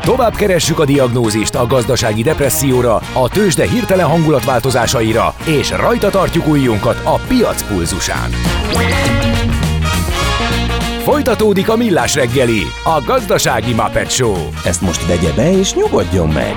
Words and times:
Tovább 0.00 0.34
keressük 0.34 0.78
a 0.78 0.84
diagnózist 0.84 1.54
a 1.54 1.66
gazdasági 1.66 2.22
depresszióra, 2.22 2.94
a 3.12 3.28
tőzsde 3.28 3.68
hirtelen 3.68 4.06
hangulatváltozásaira, 4.06 5.34
és 5.44 5.70
rajta 5.70 6.10
tartjuk 6.10 6.48
ujjunkat 6.48 7.00
a 7.04 7.14
piac 7.28 7.62
pulzusán. 7.62 8.30
Folytatódik 11.02 11.68
a 11.68 11.76
Millás 11.76 12.14
reggeli, 12.14 12.62
a 12.84 13.02
gazdasági 13.06 13.72
Muppet 13.72 14.10
Show. 14.10 14.36
Ezt 14.64 14.80
most 14.80 15.06
vegye 15.06 15.32
be 15.32 15.58
és 15.58 15.74
nyugodjon 15.74 16.28
meg! 16.28 16.54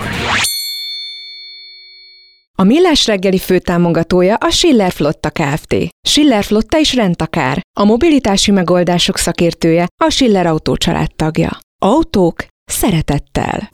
A 2.60 2.64
Millás 2.64 3.06
reggeli 3.06 3.38
főtámogatója 3.38 4.36
a 4.36 4.50
Schiller 4.50 4.92
Flotta 4.92 5.30
Kft. 5.30 5.76
Schiller 6.08 6.44
Flotta 6.44 6.78
is 6.78 6.96
rendtakár. 6.96 7.62
A 7.80 7.84
mobilitási 7.84 8.52
megoldások 8.52 9.18
szakértője 9.18 9.88
a 10.04 10.10
Schiller 10.10 10.46
Autó 10.46 10.76
tagja. 11.16 11.58
Autók 11.82 12.46
szeretettel. 12.66 13.70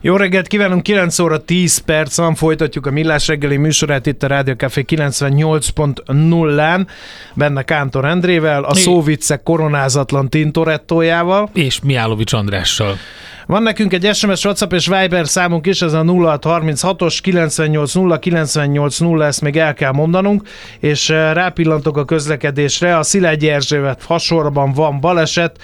Jó 0.00 0.16
reggelt 0.16 0.46
kívánunk, 0.46 0.82
9 0.82 1.18
óra 1.18 1.44
10 1.44 1.78
perc 1.78 2.16
van, 2.16 2.34
folytatjuk 2.34 2.86
a 2.86 2.90
Millás 2.90 3.26
reggeli 3.26 3.56
műsorát 3.56 4.06
itt 4.06 4.22
a 4.22 4.26
Rádió 4.26 4.54
Café 4.54 4.84
98.0-án, 4.88 6.86
benne 7.34 7.62
Kántor 7.62 8.04
Endrével, 8.04 8.64
a 8.64 8.74
szóviccek 8.74 9.42
koronázatlan 9.42 10.28
Tintorettójával. 10.28 11.50
És 11.52 11.80
Miálovics 11.80 12.32
Andrással. 12.32 12.96
Van 13.48 13.62
nekünk 13.62 13.92
egy 13.92 14.14
SMS, 14.14 14.44
WhatsApp 14.44 14.72
és 14.72 14.86
Viber 14.86 15.28
számunk 15.28 15.66
is, 15.66 15.82
ez 15.82 15.92
a 15.92 16.02
0636-os 16.02 17.18
980 17.22 18.18
980, 18.18 19.22
ezt 19.22 19.40
még 19.40 19.56
el 19.56 19.74
kell 19.74 19.92
mondanunk, 19.92 20.48
és 20.80 21.10
eh, 21.10 21.32
rápillantok 21.34 21.96
a 21.96 22.04
közlekedésre, 22.04 22.98
a 22.98 23.02
Szilágyi 23.02 23.48
Erzsébet 23.48 24.02
fasorban 24.02 24.72
van 24.72 25.00
baleset, 25.00 25.56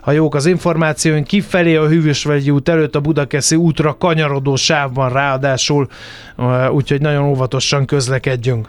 ha 0.00 0.12
jók 0.12 0.34
az 0.34 0.46
információink, 0.46 1.26
kifelé 1.26 1.76
a 1.76 1.88
Hűvösvegyi 1.88 2.50
út 2.50 2.68
előtt 2.68 2.94
a 2.94 3.00
Budakeszi 3.00 3.56
útra 3.56 3.96
kanyarodó 3.96 4.56
sávban 4.56 5.12
ráadásul, 5.12 5.88
eh, 6.36 6.72
úgyhogy 6.74 7.00
nagyon 7.00 7.24
óvatosan 7.24 7.86
közlekedjünk. 7.86 8.68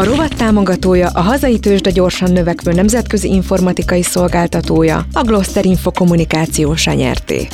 A 0.00 0.04
rovat 0.04 0.36
támogatója 0.36 1.08
a 1.08 1.20
hazai 1.20 1.58
tőzsde 1.58 1.90
gyorsan 1.90 2.32
növekvő 2.32 2.72
nemzetközi 2.72 3.28
informatikai 3.28 4.02
szolgáltatója, 4.02 5.06
a 5.12 5.22
Gloster 5.22 5.64
Info 5.64 5.90
kommunikációs 5.90 6.86
nyerté. 6.86 7.48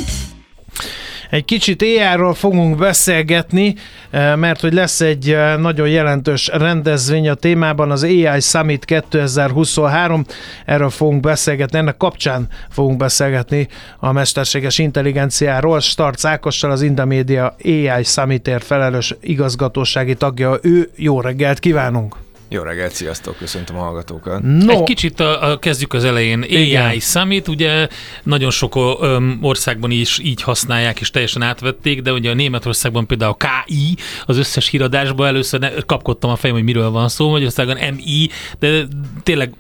Egy 1.31 1.45
kicsit 1.45 1.83
AI-ról 1.83 2.35
fogunk 2.35 2.77
beszélgetni, 2.77 3.75
eh, 4.11 4.37
mert 4.37 4.61
hogy 4.61 4.73
lesz 4.73 5.01
egy 5.01 5.31
eh, 5.31 5.57
nagyon 5.57 5.89
jelentős 5.89 6.49
rendezvény 6.53 7.29
a 7.29 7.35
témában, 7.35 7.91
az 7.91 8.03
AI 8.03 8.41
Summit 8.41 8.85
2023. 8.85 10.25
Erről 10.65 10.91
fogunk 10.91 11.21
beszélgetni, 11.21 11.79
ennek 11.79 11.97
kapcsán 11.97 12.49
fogunk 12.71 12.97
beszélgetni 12.97 13.69
a 13.99 14.13
mesterséges 14.13 14.79
intelligenciáról. 14.79 15.81
Starc 15.81 16.25
Ákossal, 16.25 16.71
az 16.71 16.83
Indamedia 16.83 17.57
AI 17.65 18.03
Summitért 18.03 18.65
felelős 18.65 19.15
igazgatósági 19.21 20.15
tagja. 20.15 20.59
Ő 20.63 20.91
jó 20.97 21.21
reggelt 21.21 21.59
kívánunk! 21.59 22.26
Jó 22.49 22.63
reggelt, 22.63 22.93
sziasztok, 22.93 23.37
köszöntöm 23.37 23.77
a 23.77 23.83
hallgatókat. 23.83 24.43
No. 24.43 24.73
Egy 24.73 24.83
kicsit 24.83 25.21
a, 25.21 25.51
a, 25.51 25.59
kezdjük 25.59 25.93
az 25.93 26.05
elején. 26.05 26.43
AI 26.43 26.67
Igen. 26.67 27.01
Summit, 27.01 27.49
ugye 27.49 27.89
nagyon 28.23 28.51
sok 28.51 28.77
ö, 29.01 29.19
országban 29.41 29.91
is 29.91 30.19
így 30.19 30.43
használják, 30.43 31.01
és 31.01 31.11
teljesen 31.11 31.43
átvették, 31.43 32.03
de 32.03 32.13
ugye 32.13 32.31
a 32.31 32.35
Németországban 32.35 33.07
például 33.07 33.37
a 33.39 33.47
KI, 33.47 33.97
az 34.27 34.37
összes 34.37 34.69
híradásban 34.69 35.27
először 35.27 35.61
ne, 35.61 35.71
kapkodtam 35.71 36.31
a 36.31 36.37
fejem, 36.37 36.57
hogy 36.57 36.65
miről 36.65 36.91
van 36.91 37.09
szó, 37.09 37.31
Magyarországon 37.31 37.77
MI, 37.95 38.29
de 38.59 38.87
tényleg 39.23 39.55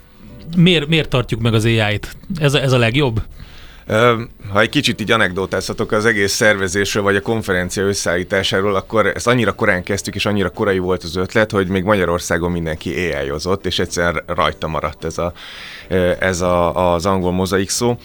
miért, 0.56 0.86
miért 0.86 1.08
tartjuk 1.08 1.40
meg 1.40 1.54
az 1.54 1.64
AI-t? 1.64 2.16
Ez 2.40 2.54
a, 2.54 2.62
ez 2.62 2.72
a 2.72 2.78
legjobb? 2.78 3.22
Ha 3.86 4.60
egy 4.60 4.68
kicsit 4.68 5.00
így 5.00 5.10
anekdotázhatok 5.10 5.92
az 5.92 6.04
egész 6.04 6.32
szervezésről, 6.32 7.02
vagy 7.02 7.16
a 7.16 7.20
konferencia 7.20 7.82
összeállításáról, 7.82 8.74
akkor 8.74 9.06
ezt 9.06 9.26
annyira 9.26 9.52
korán 9.52 9.82
kezdtük, 9.82 10.14
és 10.14 10.26
annyira 10.26 10.50
korai 10.50 10.78
volt 10.78 11.02
az 11.02 11.16
ötlet, 11.16 11.50
hogy 11.50 11.68
még 11.68 11.82
Magyarországon 11.82 12.50
mindenki 12.50 13.12
ai 13.12 13.32
és 13.62 13.78
egyszer 13.78 14.22
rajta 14.26 14.66
maradt 14.66 15.04
ez, 15.04 15.18
a, 15.18 15.32
ez 16.18 16.40
a, 16.40 16.94
az 16.94 17.06
angol 17.06 17.32
mozaik 17.32 17.70
szó. 17.70 17.98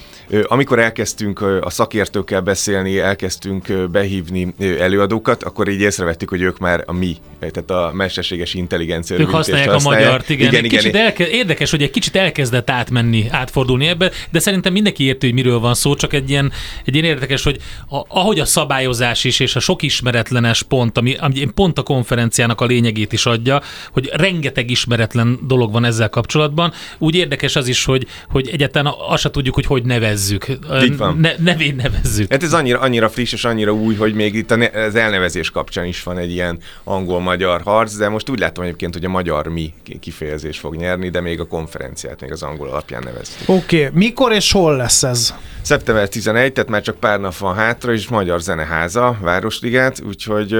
Amikor 0.43 0.79
elkezdtünk 0.79 1.41
a 1.41 1.69
szakértőkkel 1.69 2.41
beszélni, 2.41 2.99
elkezdtünk 2.99 3.89
behívni 3.91 4.53
előadókat, 4.79 5.43
akkor 5.43 5.67
így 5.67 5.81
észrevettük, 5.81 6.29
hogy 6.29 6.41
ők 6.41 6.57
már 6.57 6.83
a 6.85 6.93
mi, 6.93 7.17
tehát 7.39 7.71
a 7.71 7.91
mesterséges 7.93 8.53
intelligencia. 8.53 9.17
Ők 9.17 9.29
használják, 9.29 9.69
használják 9.69 10.01
a 10.01 10.09
magyart, 10.09 10.29
igen. 10.29 10.47
igen, 10.47 10.65
igen. 10.65 10.79
Kicsit 10.79 10.95
elke- 10.95 11.27
érdekes, 11.27 11.71
hogy 11.71 11.81
egy 11.81 11.91
kicsit 11.91 12.15
elkezdett 12.15 12.69
átmenni, 12.69 13.27
átfordulni 13.29 13.87
ebbe, 13.87 14.11
de 14.31 14.39
szerintem 14.39 14.73
mindenki 14.73 15.03
érti, 15.03 15.25
hogy 15.25 15.35
miről 15.35 15.59
van 15.59 15.70
van 15.71 15.79
szó, 15.79 15.95
csak 15.95 16.13
egy 16.13 16.29
ilyen, 16.29 16.51
egy 16.85 16.93
ilyen 16.93 17.05
érdekes, 17.05 17.43
hogy 17.43 17.57
a, 17.89 18.01
ahogy 18.07 18.39
a 18.39 18.45
szabályozás 18.45 19.23
is, 19.23 19.39
és 19.39 19.55
a 19.55 19.59
sok 19.59 19.81
ismeretlenes 19.81 20.63
pont, 20.63 20.97
ami, 20.97 21.15
ami 21.15 21.45
pont 21.45 21.77
a 21.77 21.83
konferenciának 21.83 22.61
a 22.61 22.65
lényegét 22.65 23.13
is 23.13 23.25
adja, 23.25 23.61
hogy 23.91 24.09
rengeteg 24.13 24.69
ismeretlen 24.69 25.39
dolog 25.47 25.71
van 25.71 25.85
ezzel 25.85 26.09
kapcsolatban, 26.09 26.73
úgy 26.97 27.15
érdekes 27.15 27.55
az 27.55 27.67
is, 27.67 27.85
hogy, 27.85 28.07
hogy 28.29 28.49
egyáltalán 28.49 28.93
azt 29.09 29.21
se 29.21 29.29
tudjuk, 29.29 29.55
hogy 29.55 29.65
hogy 29.65 29.83
nevezzük. 29.83 30.47
Ne, 31.17 31.31
nevén 31.37 31.75
nevezzük. 31.75 32.31
Hát 32.31 32.43
ez 32.43 32.53
annyira, 32.53 32.79
annyira 32.79 33.09
friss 33.09 33.33
és 33.33 33.45
annyira 33.45 33.73
új, 33.73 33.95
hogy 33.95 34.13
még 34.13 34.35
itt 34.35 34.51
az 34.51 34.95
elnevezés 34.95 35.49
kapcsán 35.49 35.85
is 35.85 36.03
van 36.03 36.17
egy 36.17 36.31
ilyen 36.31 36.59
angol-magyar 36.83 37.61
harc, 37.61 37.95
de 37.95 38.09
most 38.09 38.29
úgy 38.29 38.39
látom 38.39 38.63
egyébként, 38.63 38.93
hogy 38.93 39.05
a 39.05 39.09
magyar 39.09 39.47
mi 39.47 39.73
kifejezés 39.99 40.59
fog 40.59 40.75
nyerni, 40.75 41.09
de 41.09 41.21
még 41.21 41.39
a 41.39 41.45
konferenciát 41.45 42.21
még 42.21 42.31
az 42.31 42.43
angol 42.43 42.67
alapján 42.67 43.01
neveztük. 43.03 43.49
Oké, 43.49 43.85
okay. 43.85 43.99
mikor 43.99 44.31
és 44.31 44.51
hol 44.51 44.75
lesz 44.75 45.03
ez? 45.03 45.33
Szeptember 45.61 46.07
11, 46.07 46.53
tehát 46.53 46.69
már 46.69 46.81
csak 46.81 46.95
pár 46.95 47.19
nap 47.19 47.37
van 47.37 47.55
hátra, 47.55 47.93
és 47.93 48.07
Magyar 48.07 48.41
Zeneháza, 48.41 49.17
Városligát, 49.21 50.01
úgyhogy 50.07 50.55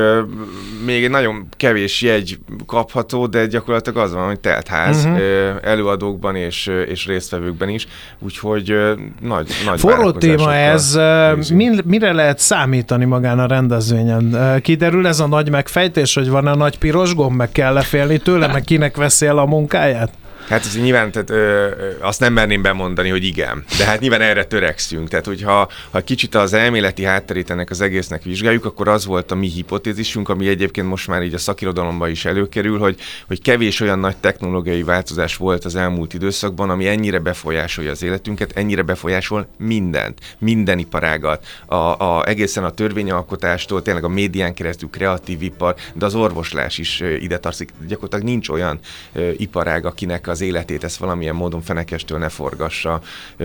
még 0.85 1.03
egy 1.03 1.09
nagyon 1.09 1.47
kevés 1.57 2.01
jegy 2.01 2.39
kapható, 2.66 3.28
de 3.28 3.45
gyakorlatilag 3.45 4.03
az 4.03 4.13
van, 4.13 4.25
hogy 4.25 4.39
telt 4.39 4.67
ház 4.67 5.06
uh-huh. 5.06 5.19
uh, 5.19 5.50
előadókban 5.62 6.35
és, 6.35 6.72
és 6.88 7.06
résztvevőkben 7.06 7.69
is, 7.69 7.88
úgyhogy 8.19 8.75
nagy, 9.22 9.47
nagy 9.66 9.79
Forró 9.79 10.12
téma 10.12 10.53
ez, 10.53 10.95
uh, 10.95 11.83
mire 11.85 12.12
lehet 12.12 12.39
számítani 12.39 13.06
magán 13.06 13.39
a 13.39 13.47
rendezvényen? 13.47 14.59
Kiderül 14.62 15.07
ez 15.07 15.19
a 15.19 15.28
nagy 15.28 15.50
megfejtés, 15.50 16.13
hogy 16.13 16.29
van 16.29 16.47
a 16.47 16.56
nagy 16.56 16.78
piros 16.78 17.16
gomb, 17.16 17.35
meg 17.35 17.51
kell 17.51 17.73
lefélni 17.73 18.18
tőle, 18.18 18.47
meg 18.47 18.63
kinek 18.63 18.97
veszi 18.97 19.25
el 19.25 19.38
a 19.38 19.45
munkáját? 19.45 20.12
Hát 20.51 20.66
ez 20.66 20.78
nyilván 20.78 21.12
tehát, 21.12 21.29
ö, 21.29 21.69
azt 22.00 22.19
nem 22.19 22.34
merném 22.34 22.62
bemondani, 22.62 23.09
hogy 23.09 23.23
igen, 23.23 23.63
de 23.78 23.85
hát 23.85 24.00
nyilván 24.00 24.22
erre 24.22 24.45
törekszünk. 24.45 25.09
Tehát, 25.09 25.25
hogyha 25.25 25.69
ha 25.91 26.00
kicsit 26.01 26.35
az 26.35 26.53
elméleti 26.53 27.03
hátterét 27.03 27.50
ennek 27.50 27.69
az 27.69 27.81
egésznek 27.81 28.23
vizsgáljuk, 28.23 28.66
akkor 28.66 28.88
az 28.88 29.06
volt 29.06 29.31
a 29.31 29.35
mi 29.35 29.47
hipotézisünk, 29.47 30.29
ami 30.29 30.47
egyébként 30.47 30.88
most 30.88 31.07
már 31.07 31.23
így 31.23 31.34
a 31.34 31.38
szakirodalomban 31.38 32.09
is 32.09 32.25
előkerül, 32.25 32.79
hogy, 32.79 33.00
hogy 33.28 33.41
kevés 33.41 33.79
olyan 33.79 34.00
nagy 34.00 34.17
technológiai 34.17 34.84
változás 34.84 35.35
volt 35.35 35.66
az 35.66 35.75
elmúlt 35.75 36.13
időszakban, 36.13 36.69
ami 36.69 36.88
ennyire 36.88 37.19
befolyásolja 37.19 37.91
az 37.91 38.03
életünket, 38.03 38.51
ennyire 38.56 38.81
befolyásol 38.81 39.47
mindent, 39.57 40.19
minden 40.38 40.79
iparágat, 40.79 41.45
a, 41.66 41.75
a, 41.75 42.28
egészen 42.28 42.63
a 42.63 42.72
törvényalkotástól, 42.72 43.81
tényleg 43.81 44.03
a 44.03 44.09
médián 44.09 44.53
keresztül 44.53 44.89
kreatív 44.89 45.42
ipar, 45.42 45.75
de 45.94 46.06
az 46.06 46.15
orvoslás 46.15 46.77
is 46.77 47.00
ide 47.19 47.38
tartozik. 47.38 47.69
Gyakorlatilag 47.88 48.25
nincs 48.25 48.50
olyan 48.50 48.80
ö, 49.13 49.30
iparág, 49.38 49.86
akinek 49.86 50.27
az 50.27 50.40
életét 50.41 50.83
ezt 50.83 50.97
valamilyen 50.97 51.35
módon 51.35 51.61
fenekestől 51.61 52.17
ne 52.17 52.29
forgassa 52.29 53.01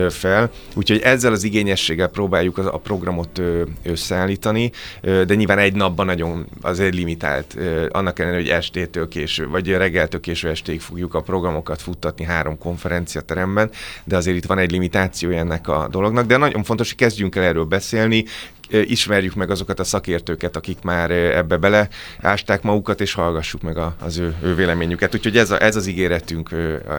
fel. 0.09 0.51
Úgyhogy 0.75 0.99
ezzel 0.99 1.31
az 1.31 1.43
igényességgel 1.43 2.07
próbáljuk 2.07 2.57
a 2.57 2.77
programot 2.77 3.41
összeállítani, 3.83 4.71
de 5.01 5.35
nyilván 5.35 5.57
egy 5.57 5.73
napban 5.73 6.05
nagyon 6.05 6.47
azért 6.61 6.93
limitált, 6.93 7.57
annak 7.89 8.19
ellenére, 8.19 8.41
hogy 8.41 8.51
estétől 8.51 9.07
késő, 9.07 9.47
vagy 9.47 9.69
reggeltől 9.69 10.19
késő 10.19 10.49
estéig 10.49 10.81
fogjuk 10.81 11.13
a 11.13 11.21
programokat 11.21 11.81
futtatni 11.81 12.25
három 12.25 12.57
konferenciateremben, 12.57 13.69
de 14.03 14.15
azért 14.15 14.37
itt 14.37 14.45
van 14.45 14.57
egy 14.57 14.71
limitáció 14.71 15.29
ennek 15.29 15.67
a 15.67 15.87
dolognak, 15.91 16.25
de 16.25 16.37
nagyon 16.37 16.63
fontos, 16.63 16.87
hogy 16.87 16.97
kezdjünk 16.97 17.35
el 17.35 17.43
erről 17.43 17.65
beszélni, 17.65 18.25
ismerjük 18.69 19.35
meg 19.35 19.51
azokat 19.51 19.79
a 19.79 19.83
szakértőket, 19.83 20.55
akik 20.55 20.77
már 20.81 21.11
ebbe 21.11 21.57
bele 21.57 21.87
ásták 22.21 22.61
magukat, 22.61 23.01
és 23.01 23.13
hallgassuk 23.13 23.61
meg 23.61 23.77
az 23.99 24.17
ő, 24.17 24.35
ő 24.43 24.55
véleményüket. 24.55 25.15
Úgyhogy 25.15 25.37
ez, 25.37 25.51
a, 25.51 25.61
ez 25.61 25.75
az 25.75 25.87
ígéretünk. 25.87 26.49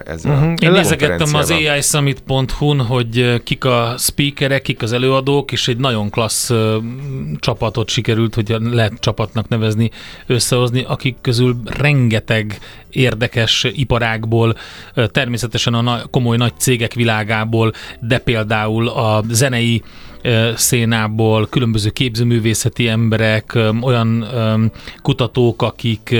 Ez 0.04 0.24
uh-huh. 0.24 0.42
a 0.42 0.54
Én 0.60 0.70
nézegettem 0.70 1.34
az 1.34 1.50
AI-summit.hu-n, 1.50 2.80
hogy 2.80 3.42
kik 3.42 3.64
a 3.64 3.94
speakerek, 3.98 4.62
kik 4.62 4.82
az 4.82 4.92
előadók, 4.92 5.52
és 5.52 5.68
egy 5.68 5.76
nagyon 5.76 6.10
klassz 6.10 6.52
csapatot 7.38 7.88
sikerült, 7.88 8.34
hogy 8.34 8.56
lehet 8.60 8.92
csapatnak 9.00 9.48
nevezni, 9.48 9.90
összehozni, 10.26 10.84
akik 10.88 11.16
közül 11.20 11.56
rengeteg 11.64 12.58
érdekes 12.90 13.66
iparágból, 13.72 14.56
természetesen 14.94 15.74
a 15.74 16.06
komoly 16.10 16.36
nagy 16.36 16.52
cégek 16.58 16.92
világából, 16.94 17.72
de 18.00 18.18
például 18.18 18.88
a 18.88 19.24
zenei 19.30 19.82
szénából, 20.54 21.46
különböző 21.50 21.90
képzőművészeti 21.90 22.88
emberek, 22.88 23.58
olyan 23.80 24.26
kutatók, 25.02 25.62
akik 25.62 26.16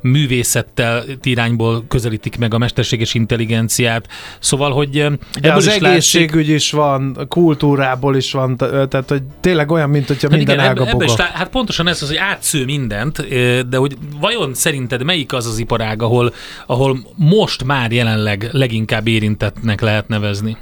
művészettel 0.00 1.04
irányból 1.22 1.84
közelítik 1.88 2.38
meg 2.38 2.54
a 2.54 2.58
mesterséges 2.58 3.14
intelligenciát. 3.14 4.08
Szóval, 4.38 4.72
hogy 4.72 5.06
De 5.40 5.52
az 5.52 5.66
is 5.66 5.72
egészségügy 5.72 6.34
látszik, 6.34 6.54
is 6.54 6.70
van, 6.70 7.26
kultúrából 7.28 8.16
is 8.16 8.32
van, 8.32 8.56
tehát 8.56 9.04
hogy 9.08 9.22
tényleg 9.40 9.70
olyan, 9.70 9.90
mint 9.90 10.06
hogyha 10.06 10.28
hát 10.28 10.36
minden 10.36 10.54
igen, 10.54 10.68
ága 10.68 10.86
ebbe, 10.86 11.04
ebbe 11.04 11.22
Hát 11.32 11.48
pontosan 11.48 11.88
ez 11.88 12.02
az, 12.02 12.08
hogy 12.08 12.16
átsző 12.16 12.64
mindent, 12.64 13.28
de 13.68 13.76
hogy 13.76 13.96
vajon 14.20 14.54
szerinted 14.54 15.04
melyik 15.04 15.32
az 15.32 15.46
az 15.46 15.58
iparág, 15.58 16.02
ahol, 16.02 16.32
ahol 16.66 16.98
most 17.14 17.64
már 17.64 17.92
jelenleg 17.92 18.48
leginkább 18.52 19.06
érintettnek 19.06 19.80
lehet 19.80 20.08
nevezni? 20.08 20.56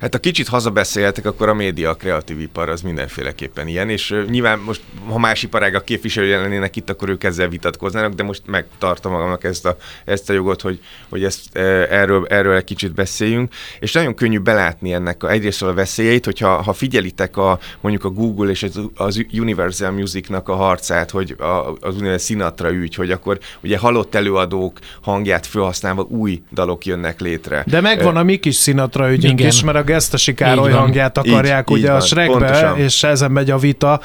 Hát 0.00 0.12
ha 0.12 0.18
kicsit 0.18 0.48
hazabeszéltek, 0.48 1.26
akkor 1.26 1.48
a 1.48 1.54
média, 1.54 1.90
a 1.90 1.94
kreatív 1.94 2.40
ipar 2.40 2.68
az 2.68 2.80
mindenféleképpen 2.80 3.68
ilyen, 3.68 3.88
és 3.88 4.14
nyilván 4.28 4.58
most, 4.58 4.80
ha 5.08 5.18
más 5.18 5.42
iparágak 5.42 5.84
képviselői 5.84 6.30
lennének 6.30 6.76
itt, 6.76 6.90
akkor 6.90 7.08
ők 7.08 7.24
ezzel 7.24 7.48
vitatkoznának, 7.48 8.12
de 8.12 8.22
most 8.22 8.42
megtartom 8.46 9.12
magamnak 9.12 9.44
ezt 9.44 9.66
a, 9.66 9.76
ezt 10.04 10.30
a 10.30 10.32
jogot, 10.32 10.60
hogy, 10.60 10.80
hogy 11.08 11.24
ezt, 11.24 11.56
erről, 11.90 12.26
erről 12.26 12.56
egy 12.56 12.64
kicsit 12.64 12.94
beszéljünk, 12.94 13.54
és 13.80 13.92
nagyon 13.92 14.14
könnyű 14.14 14.38
belátni 14.38 14.92
ennek 14.92 15.22
a, 15.22 15.30
egyrészt 15.30 15.62
a 15.62 15.74
veszélyeit, 15.74 16.24
hogyha 16.24 16.62
ha 16.62 16.72
figyelitek 16.72 17.36
a, 17.36 17.58
mondjuk 17.80 18.04
a 18.04 18.08
Google 18.10 18.50
és 18.50 18.62
az, 18.62 18.80
az 18.94 19.24
Universal 19.32 19.90
Musicnak 19.90 20.48
a 20.48 20.54
harcát, 20.54 21.10
hogy 21.10 21.34
a, 21.38 21.72
az 21.80 21.94
úgynevezett 21.94 22.26
Sinatra 22.26 22.72
ügy, 22.72 22.94
hogy 22.94 23.10
akkor 23.10 23.38
ugye 23.62 23.78
halott 23.78 24.14
előadók 24.14 24.78
hangját 25.00 25.46
felhasználva 25.46 26.02
új 26.02 26.42
dalok 26.52 26.86
jönnek 26.86 27.20
létre. 27.20 27.64
De 27.66 27.80
megvan 27.80 28.16
a 28.16 28.22
mi 28.22 28.36
kis 28.36 28.60
Sinatra 28.60 29.12
ügyünk 29.12 29.40
is, 29.40 29.62
mert 29.62 29.78
a 29.78 29.84
Gesztesi 29.88 30.34
Károly 30.34 30.70
hangját 30.70 31.18
akarják 31.18 31.70
így, 31.70 31.76
ugye 31.76 31.88
így 31.88 31.96
a 31.96 32.00
Shrekbe, 32.00 32.74
és 32.76 33.02
ezen 33.02 33.30
megy 33.30 33.50
a 33.50 33.58
vita. 33.58 34.00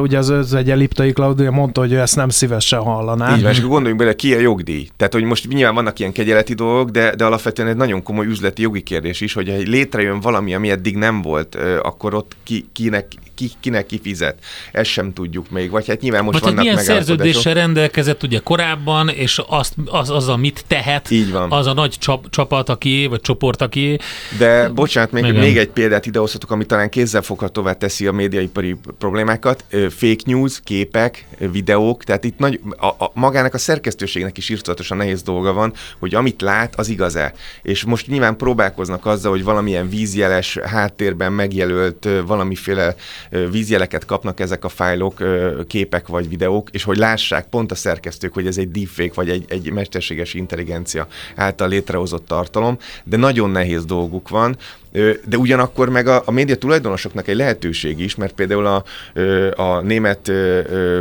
Ugye 0.00 0.18
az 0.18 0.28
özvegye 0.28 0.74
Liptai 0.74 1.12
Klaudia 1.12 1.50
mondta, 1.50 1.80
hogy 1.80 1.92
ő 1.92 2.00
ezt 2.00 2.16
nem 2.16 2.28
szívesen 2.28 2.80
hallaná. 2.80 3.36
Így 3.36 3.42
van, 3.42 3.50
és 3.50 3.60
gondoljunk 3.60 3.98
bele, 3.98 4.14
ki 4.14 4.34
a 4.34 4.38
jogdíj. 4.38 4.88
Tehát, 4.96 5.12
hogy 5.12 5.22
most 5.22 5.48
nyilván 5.48 5.74
vannak 5.74 5.98
ilyen 5.98 6.12
kegyeleti 6.12 6.54
dolgok, 6.54 6.90
de, 6.90 7.14
de 7.14 7.24
alapvetően 7.24 7.68
egy 7.68 7.76
nagyon 7.76 8.02
komoly 8.02 8.26
üzleti 8.26 8.62
jogi 8.62 8.82
kérdés 8.82 9.20
is, 9.20 9.32
hogy 9.32 9.48
ha 9.48 9.54
létrejön 9.56 10.20
valami, 10.20 10.54
ami 10.54 10.70
eddig 10.70 10.96
nem 10.96 11.22
volt, 11.22 11.58
akkor 11.82 12.14
ott 12.14 12.36
ki, 12.44 12.68
kinek, 12.72 13.06
ki, 13.34 13.50
kinek 13.60 13.86
kifizet. 13.86 14.38
Ezt 14.72 14.90
sem 14.90 15.12
tudjuk 15.12 15.50
még. 15.50 15.70
Vagy 15.70 15.86
hát 15.86 16.00
nyilván 16.00 16.24
most 16.24 16.38
Vagy 16.38 16.48
vannak 16.48 16.64
milyen 16.64 16.78
szerződéssel 16.78 17.54
rendelkezett 17.54 18.22
ugye 18.22 18.38
korábban, 18.38 19.08
és 19.08 19.40
azt, 19.46 19.74
az, 19.86 20.10
az, 20.10 20.28
amit 20.28 20.64
tehet, 20.66 21.10
Így 21.10 21.32
van. 21.32 21.52
az 21.52 21.66
a 21.66 21.72
nagy 21.72 21.94
csap, 21.98 22.30
csapat, 22.30 22.68
aki 22.68 23.06
vagy 23.10 23.20
csoport, 23.20 23.62
aki. 23.62 23.98
De 24.38 24.68
bocsánat, 24.68 25.07
még, 25.10 25.32
még 25.32 25.58
egy 25.58 25.68
példát 25.68 26.06
idehozhatok, 26.06 26.50
ami 26.50 26.66
talán 26.66 26.88
kézzelfoghatóvá 26.88 27.72
teszi 27.72 28.06
a 28.06 28.12
médiaipari 28.12 28.76
problémákat. 28.98 29.64
Fake 29.88 30.22
news, 30.24 30.60
képek, 30.64 31.26
videók, 31.38 32.04
tehát 32.04 32.24
itt 32.24 32.38
nagy, 32.38 32.60
a, 32.76 32.86
a, 32.86 33.10
magának 33.14 33.54
a 33.54 33.58
szerkesztőségnek 33.58 34.38
is 34.38 34.48
írtatosan 34.48 34.96
nehéz 34.96 35.22
dolga 35.22 35.52
van, 35.52 35.72
hogy 35.98 36.14
amit 36.14 36.40
lát, 36.40 36.74
az 36.78 36.88
igaz-e. 36.88 37.34
És 37.62 37.84
most 37.84 38.06
nyilván 38.06 38.36
próbálkoznak 38.36 39.06
azzal, 39.06 39.30
hogy 39.30 39.44
valamilyen 39.44 39.88
vízjeles 39.88 40.58
háttérben 40.58 41.32
megjelölt 41.32 42.08
valamiféle 42.26 42.94
vízjeleket 43.50 44.04
kapnak 44.04 44.40
ezek 44.40 44.64
a 44.64 44.68
fájlok, 44.68 45.22
képek 45.66 46.06
vagy 46.06 46.28
videók, 46.28 46.68
és 46.70 46.82
hogy 46.82 46.96
lássák 46.96 47.46
pont 47.46 47.70
a 47.70 47.74
szerkesztők, 47.74 48.34
hogy 48.34 48.46
ez 48.46 48.58
egy 48.58 48.70
deepfake 48.70 49.12
vagy 49.14 49.28
egy, 49.28 49.44
egy 49.48 49.72
mesterséges 49.72 50.34
intelligencia 50.34 51.06
által 51.36 51.68
létrehozott 51.68 52.26
tartalom, 52.26 52.78
de 53.04 53.16
nagyon 53.16 53.50
nehéz 53.50 53.84
dolguk 53.84 54.28
van, 54.28 54.56
de 55.24 55.36
ugyanakkor 55.36 55.88
meg 55.88 56.06
a, 56.06 56.22
a 56.24 56.30
média 56.30 56.56
tulajdonosoknak 56.56 57.28
egy 57.28 57.36
lehetőség 57.36 58.00
is, 58.00 58.14
mert 58.14 58.32
például 58.32 58.66
a, 58.66 58.84
a 59.62 59.80
német 59.80 60.32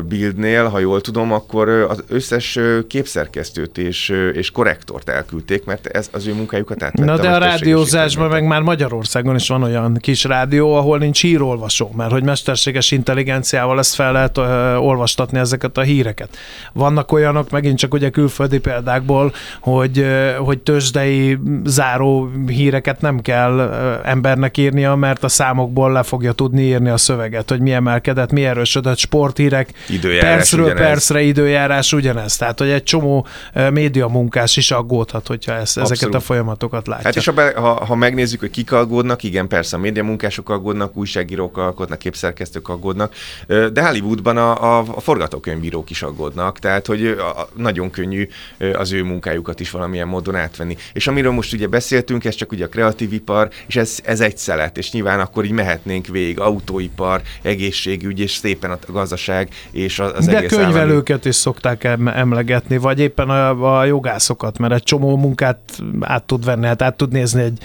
Bildnél, 0.07 0.65
ha 0.65 0.79
jól 0.79 1.01
tudom, 1.01 1.31
akkor 1.31 1.69
az 1.69 2.03
összes 2.07 2.59
képszerkesztőt 2.88 3.77
és, 3.77 4.13
és 4.33 4.51
korrektort 4.51 5.09
elküldték, 5.09 5.65
mert 5.65 5.88
ez 5.88 6.09
az 6.11 6.27
ő 6.27 6.33
munkájukat 6.33 6.83
átvette. 6.83 7.11
Na 7.11 7.17
de 7.17 7.29
a, 7.29 7.35
a 7.35 7.38
rádiózásban 7.38 8.29
meg 8.29 8.44
már 8.44 8.61
Magyarországon 8.61 9.35
is 9.35 9.47
van 9.47 9.63
olyan 9.63 9.97
kis 9.97 10.23
rádió, 10.23 10.75
ahol 10.75 10.97
nincs 10.97 11.23
írolvasó, 11.23 11.91
mert 11.95 12.11
hogy 12.11 12.23
mesterséges 12.23 12.91
intelligenciával 12.91 13.79
ezt 13.79 13.95
fel 13.95 14.11
lehet 14.11 14.38
uh, 14.38 14.45
olvastatni 14.85 15.39
ezeket 15.39 15.77
a 15.77 15.81
híreket. 15.81 16.38
Vannak 16.73 17.11
olyanok, 17.11 17.49
megint 17.49 17.77
csak 17.77 17.94
ugye 17.94 18.09
külföldi 18.09 18.59
példákból, 18.59 19.33
hogy, 19.59 19.99
uh, 19.99 20.35
hogy 20.35 20.59
tőzsdei 20.59 21.38
záró 21.65 22.31
híreket 22.47 23.01
nem 23.01 23.19
kell 23.21 23.55
embernek 24.04 24.57
írnia, 24.57 24.95
mert 24.95 25.24
a 25.24 25.28
számokból 25.28 25.92
le 25.92 26.04
fogja 26.04 26.31
tudni 26.31 26.62
írni 26.62 26.89
a 26.89 26.98
szöveget, 26.98 27.50
hogy 27.50 27.60
mi 27.60 27.72
emelkedett, 27.72 28.31
mi 28.31 28.45
erősödött, 28.45 28.98
sporthírek, 28.98 29.69
időjárás 29.89 30.36
percről 30.36 30.66
ugyanez. 30.66 30.81
percre 30.81 31.22
időjárás 31.22 31.94
ugyanez. 31.94 32.38
Tehát, 32.38 32.60
hogy 32.60 32.69
egy 32.69 32.84
csomó 32.84 33.28
média 33.72 34.07
munkás 34.07 34.57
is 34.57 34.72
aggódhat, 34.72 35.28
hogyha 35.28 35.54
ezt, 35.54 35.78
ezeket 35.78 36.13
a 36.13 36.19
folyamatokat 36.19 36.88
látja. 36.88 37.06
Hát 37.06 37.16
és 37.16 37.25
ha, 37.25 37.62
ha, 37.62 37.86
ha 37.86 37.95
megnézzük, 37.95 38.39
hogy 38.39 38.50
kik 38.50 38.72
aggódnak, 38.72 39.24
igen, 39.24 39.48
persze 39.48 39.75
a 39.75 39.80
média 39.80 40.04
munkások 40.04 40.50
aggódnak, 40.50 40.98
újságírók 40.98 41.57
aggódnak, 41.57 42.00
képszerkesztők 42.00 42.69
aggódnak, 42.69 43.13
de 43.48 43.88
Hollywoodban 43.88 44.38
a, 44.38 44.78
a, 44.78 44.86
a 44.95 45.00
forgatókönyvírók 45.00 45.90
is 45.90 46.01
aggódnak, 46.01 46.60
tehát, 46.60 46.86
hogy 46.86 47.06
a, 47.06 47.48
nagyon 47.56 47.90
könnyű 47.90 48.28
az 48.74 48.92
ő 48.92 49.04
munkájukat 49.04 49.60
is 49.60 49.72
valamilyen 49.72 50.07
módon 50.07 50.36
átvenni. 50.36 50.78
És 50.94 51.07
amiről 51.07 51.31
most 51.31 51.54
ugye 51.54 51.68
beszéltünk, 51.68 52.25
ez 52.25 52.36
csak 52.36 52.51
ugye 52.51 52.66
a 52.66 52.68
kreatív 52.68 53.13
ipar, 53.13 53.50
és 53.68 53.75
ez, 53.77 54.00
ez 54.03 54.19
egy 54.19 54.38
szelet, 54.38 54.77
és 54.77 54.91
nyilván 54.91 55.19
akkor 55.19 55.45
így 55.45 55.51
mehetnénk 55.51 56.07
végig, 56.07 56.39
autóipar, 56.39 57.21
egészségügy, 57.41 58.19
és 58.19 58.31
szépen 58.31 58.71
a 58.71 58.77
gazdaság, 58.88 59.50
és 59.71 60.00
az 60.00 60.25
De 60.25 60.38
egész 60.38 60.50
könyvelőket 60.50 61.09
állami... 61.09 61.29
is 61.29 61.35
szokták 61.35 61.83
emlegetni, 62.06 62.77
vagy 62.77 63.00
éppen 63.00 63.29
a, 63.29 63.79
a 63.79 63.85
jogászokat, 63.85 64.57
mert 64.57 64.74
egy 64.74 64.83
csomó 64.83 65.18
munkát 65.18 65.59
át 66.00 66.24
tud 66.24 66.45
venni, 66.45 66.65
hát 66.65 66.81
át 66.81 66.95
tud 66.95 67.12
nézni 67.12 67.41
egy 67.41 67.59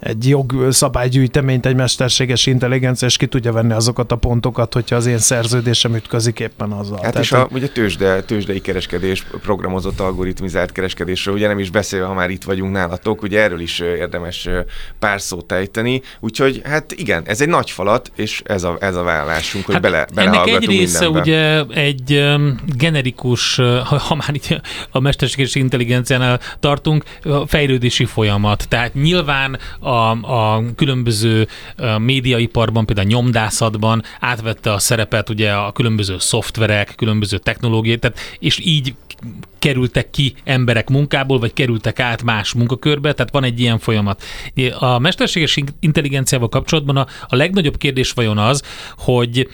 egy 0.00 0.28
jogszabálygyűjteményt, 0.28 1.66
egy 1.66 1.74
mesterséges 1.74 2.46
intelligencia, 2.46 3.08
és 3.08 3.16
ki 3.16 3.26
tudja 3.26 3.52
venni 3.52 3.72
azokat 3.72 4.12
a 4.12 4.16
pontokat, 4.16 4.72
hogyha 4.72 4.96
az 4.96 5.06
én 5.06 5.18
szerződésem 5.18 5.94
ütközik 5.94 6.40
éppen 6.40 6.72
azzal. 6.72 6.98
Hát 7.02 7.12
Tehát, 7.12 7.26
és 7.26 7.32
a, 7.32 7.48
ugye 7.52 7.68
tőzsde, 7.68 8.22
tőzsdei 8.22 8.60
kereskedés, 8.60 9.26
programozott 9.42 10.00
algoritmizált 10.00 10.72
kereskedésről, 10.72 11.34
ugye 11.34 11.46
nem 11.46 11.58
is 11.58 11.70
beszél, 11.70 12.04
ha 12.04 12.14
már 12.14 12.30
itt 12.30 12.44
vagyunk 12.44 12.72
nálatok, 12.72 13.22
ugye 13.22 13.40
erről 13.40 13.60
is 13.60 13.78
érdemes 13.78 14.48
pár 14.98 15.20
szót 15.20 15.49
ejteni, 15.50 16.02
úgyhogy 16.20 16.60
hát 16.64 16.92
igen, 16.92 17.22
ez 17.26 17.40
egy 17.40 17.48
nagy 17.48 17.70
falat, 17.70 18.12
és 18.16 18.42
ez 18.44 18.62
a, 18.62 18.76
ez 18.80 18.96
a 18.96 19.02
vállásunk, 19.02 19.64
hogy 19.64 19.74
hát 19.74 19.82
bele, 19.82 20.06
Ennek 20.14 20.46
egy 20.46 20.66
része 20.66 21.04
mindenbe. 21.04 21.20
ugye 21.20 21.64
egy 21.80 22.24
generikus, 22.76 23.56
ha 23.84 24.14
már 24.14 24.34
itt 24.34 24.60
a 24.90 25.00
mesterséges 25.00 25.54
intelligenciánál 25.54 26.40
tartunk, 26.60 27.04
fejlődési 27.46 28.04
folyamat. 28.04 28.68
Tehát 28.68 28.94
nyilván 28.94 29.58
a, 29.78 29.88
a 30.34 30.62
különböző 30.76 31.48
médiaiparban, 31.98 32.86
például 32.86 33.06
a 33.06 33.10
nyomdászatban 33.10 34.02
átvette 34.20 34.72
a 34.72 34.78
szerepet 34.78 35.28
ugye 35.28 35.52
a 35.52 35.72
különböző 35.72 36.16
szoftverek, 36.18 36.92
különböző 36.96 37.38
technológiák, 37.38 37.98
tehát, 37.98 38.18
és 38.38 38.58
így 38.64 38.94
kerültek 39.60 40.10
ki 40.10 40.34
emberek 40.44 40.88
munkából, 40.88 41.38
vagy 41.38 41.52
kerültek 41.52 42.00
át 42.00 42.22
más 42.22 42.52
munkakörbe, 42.52 43.12
tehát 43.12 43.32
van 43.32 43.44
egy 43.44 43.60
ilyen 43.60 43.78
folyamat. 43.78 44.22
A 44.78 44.98
mesterséges 44.98 45.60
intelligenciával 45.80 46.48
kapcsolatban 46.48 46.96
a, 46.96 47.06
a 47.28 47.36
legnagyobb 47.36 47.76
kérdés 47.76 48.10
vajon 48.10 48.38
az, 48.38 48.62
hogy 48.96 49.48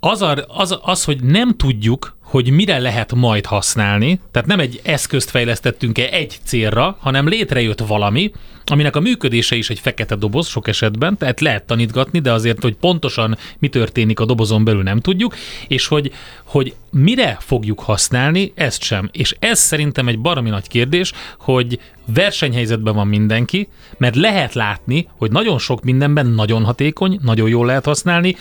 az, 0.00 0.22
a, 0.22 0.44
az, 0.48 0.78
az, 0.82 1.04
hogy 1.04 1.22
nem 1.22 1.56
tudjuk, 1.56 2.16
hogy 2.22 2.50
mire 2.50 2.78
lehet 2.78 3.14
majd 3.14 3.46
használni, 3.46 4.20
tehát 4.30 4.48
nem 4.48 4.60
egy 4.60 4.80
eszközt 4.84 5.30
fejlesztettünk-e 5.30 6.08
egy 6.10 6.38
célra, 6.44 6.96
hanem 7.00 7.28
létrejött 7.28 7.80
valami, 7.80 8.30
aminek 8.64 8.96
a 8.96 9.00
működése 9.00 9.56
is 9.56 9.70
egy 9.70 9.78
fekete 9.78 10.14
doboz 10.14 10.48
sok 10.48 10.68
esetben, 10.68 11.16
tehát 11.16 11.40
lehet 11.40 11.66
tanítgatni, 11.66 12.18
de 12.18 12.32
azért, 12.32 12.62
hogy 12.62 12.74
pontosan 12.74 13.38
mi 13.58 13.68
történik 13.68 14.20
a 14.20 14.24
dobozon 14.24 14.64
belül 14.64 14.82
nem 14.82 15.00
tudjuk, 15.00 15.34
és 15.68 15.86
hogy, 15.86 16.12
hogy 16.44 16.74
mire 16.96 17.36
fogjuk 17.40 17.80
használni, 17.80 18.52
ezt 18.54 18.82
sem. 18.82 19.08
És 19.12 19.36
ez 19.38 19.58
szerintem 19.58 20.08
egy 20.08 20.18
baromi 20.18 20.50
nagy 20.50 20.68
kérdés, 20.68 21.12
hogy 21.38 21.80
versenyhelyzetben 22.14 22.94
van 22.94 23.06
mindenki, 23.06 23.68
mert 23.96 24.16
lehet 24.16 24.54
látni, 24.54 25.08
hogy 25.16 25.30
nagyon 25.30 25.58
sok 25.58 25.82
mindenben 25.82 26.26
nagyon 26.26 26.64
hatékony, 26.64 27.18
nagyon 27.22 27.48
jól 27.48 27.66
lehet 27.66 27.84
használni, 27.84 28.36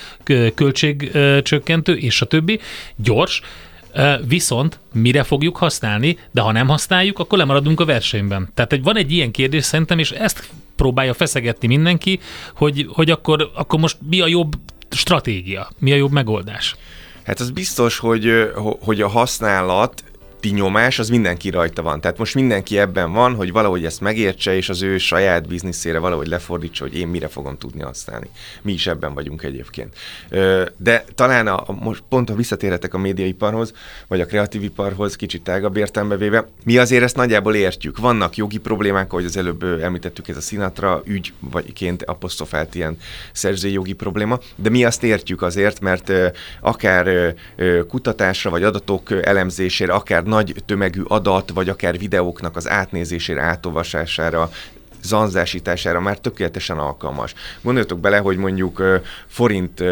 költségcsökkentő 0.56 1.96
és 1.96 2.22
a 2.22 2.26
többi, 2.26 2.60
gyors, 2.96 3.42
Viszont 4.28 4.80
mire 4.94 5.24
fogjuk 5.24 5.58
használni, 5.58 6.18
de 6.32 6.42
ha 6.42 6.52
nem 6.52 6.68
használjuk, 6.68 7.20
akkor 7.20 7.38
lemaradunk 7.38 7.80
a 7.80 7.86
versenyben. 7.86 8.50
Tehát 8.54 8.74
egy, 8.74 8.84
van 8.84 8.98
egy 8.98 9.12
ilyen 9.12 9.32
kérdés 9.32 9.64
szerintem, 9.64 10.00
és 10.00 10.12
ezt 10.12 10.50
próbálja 10.76 11.14
feszegetni 11.14 11.68
mindenki, 11.68 12.20
hogy, 12.56 12.88
hogy 12.90 13.12
akkor, 13.12 13.52
akkor 13.54 13.80
most 13.80 13.98
mi 14.10 14.22
a 14.22 14.28
jobb 14.28 14.56
stratégia, 14.90 15.70
mi 15.80 15.92
a 15.92 15.96
jobb 15.96 16.12
megoldás. 16.12 16.76
Hát 17.26 17.40
az 17.40 17.50
biztos, 17.50 17.98
hogy, 17.98 18.52
hogy 18.80 19.02
a 19.02 19.08
használat 19.08 20.04
közötti 20.46 20.62
nyomás 20.62 21.00
az 21.00 21.10
mindenki 21.10 21.50
rajta 21.50 21.82
van. 21.82 22.02
Tehát 22.02 22.18
most 22.18 22.36
mindenki 22.36 22.78
ebben 22.78 23.12
van, 23.12 23.36
hogy 23.36 23.52
valahogy 23.52 23.86
ezt 23.86 24.02
megértse, 24.02 24.56
és 24.56 24.70
az 24.70 24.82
ő 24.82 24.98
saját 24.98 25.48
bizniszére 25.48 26.00
valahogy 26.00 26.28
lefordítsa, 26.28 26.84
hogy 26.84 26.98
én 26.98 27.08
mire 27.08 27.28
fogom 27.28 27.58
tudni 27.58 27.82
használni. 27.82 28.30
Mi 28.62 28.72
is 28.72 28.88
ebben 28.88 29.14
vagyunk 29.14 29.44
egyébként. 29.44 29.96
De 30.78 31.06
talán 31.16 31.48
a, 31.48 31.66
most 31.82 32.04
pont, 32.10 32.30
ha 32.30 32.36
visszatérhetek 32.36 32.94
a 32.94 32.98
médiaiparhoz, 32.98 33.74
vagy 34.08 34.22
a 34.22 34.26
kreatív 34.26 34.64
iparhoz, 34.64 35.16
kicsit 35.16 35.44
tágabb 35.44 35.78
értelme 35.78 36.18
véve, 36.18 36.48
mi 36.64 36.78
azért 36.78 37.04
ezt 37.04 37.16
nagyjából 37.16 37.56
értjük. 37.56 37.98
Vannak 37.98 38.36
jogi 38.36 38.58
problémák, 38.58 39.12
ahogy 39.12 39.26
az 39.26 39.38
előbb 39.38 39.64
említettük, 39.64 40.28
ez 40.28 40.38
a 40.38 40.42
Sinatra 40.42 41.02
ügy, 41.06 41.34
vagyként 41.40 42.04
apostrofált 42.04 42.76
ilyen 42.76 42.98
szerzői 43.32 43.72
jogi 43.72 43.94
probléma, 43.94 44.40
de 44.56 44.70
mi 44.70 44.84
azt 44.84 45.04
értjük 45.04 45.42
azért, 45.42 45.80
mert 45.80 46.12
akár 46.62 47.36
kutatásra, 47.88 48.50
vagy 48.50 48.64
adatok 48.64 49.12
elemzésére, 49.26 49.94
akár 49.94 50.24
nagy 50.36 50.56
tömegű 50.66 51.02
adat, 51.08 51.52
vagy 51.54 51.70
akár 51.70 51.98
videóknak 51.98 52.56
az 52.56 52.70
átnézésére, 52.70 53.42
átolvasására, 53.42 54.52
zanzásítására 55.04 56.00
már 56.00 56.20
tökéletesen 56.20 56.78
alkalmas. 56.78 57.34
Gondoljatok 57.62 58.00
bele, 58.00 58.18
hogy 58.18 58.38
mondjuk 58.38 58.84
forint 59.28 59.84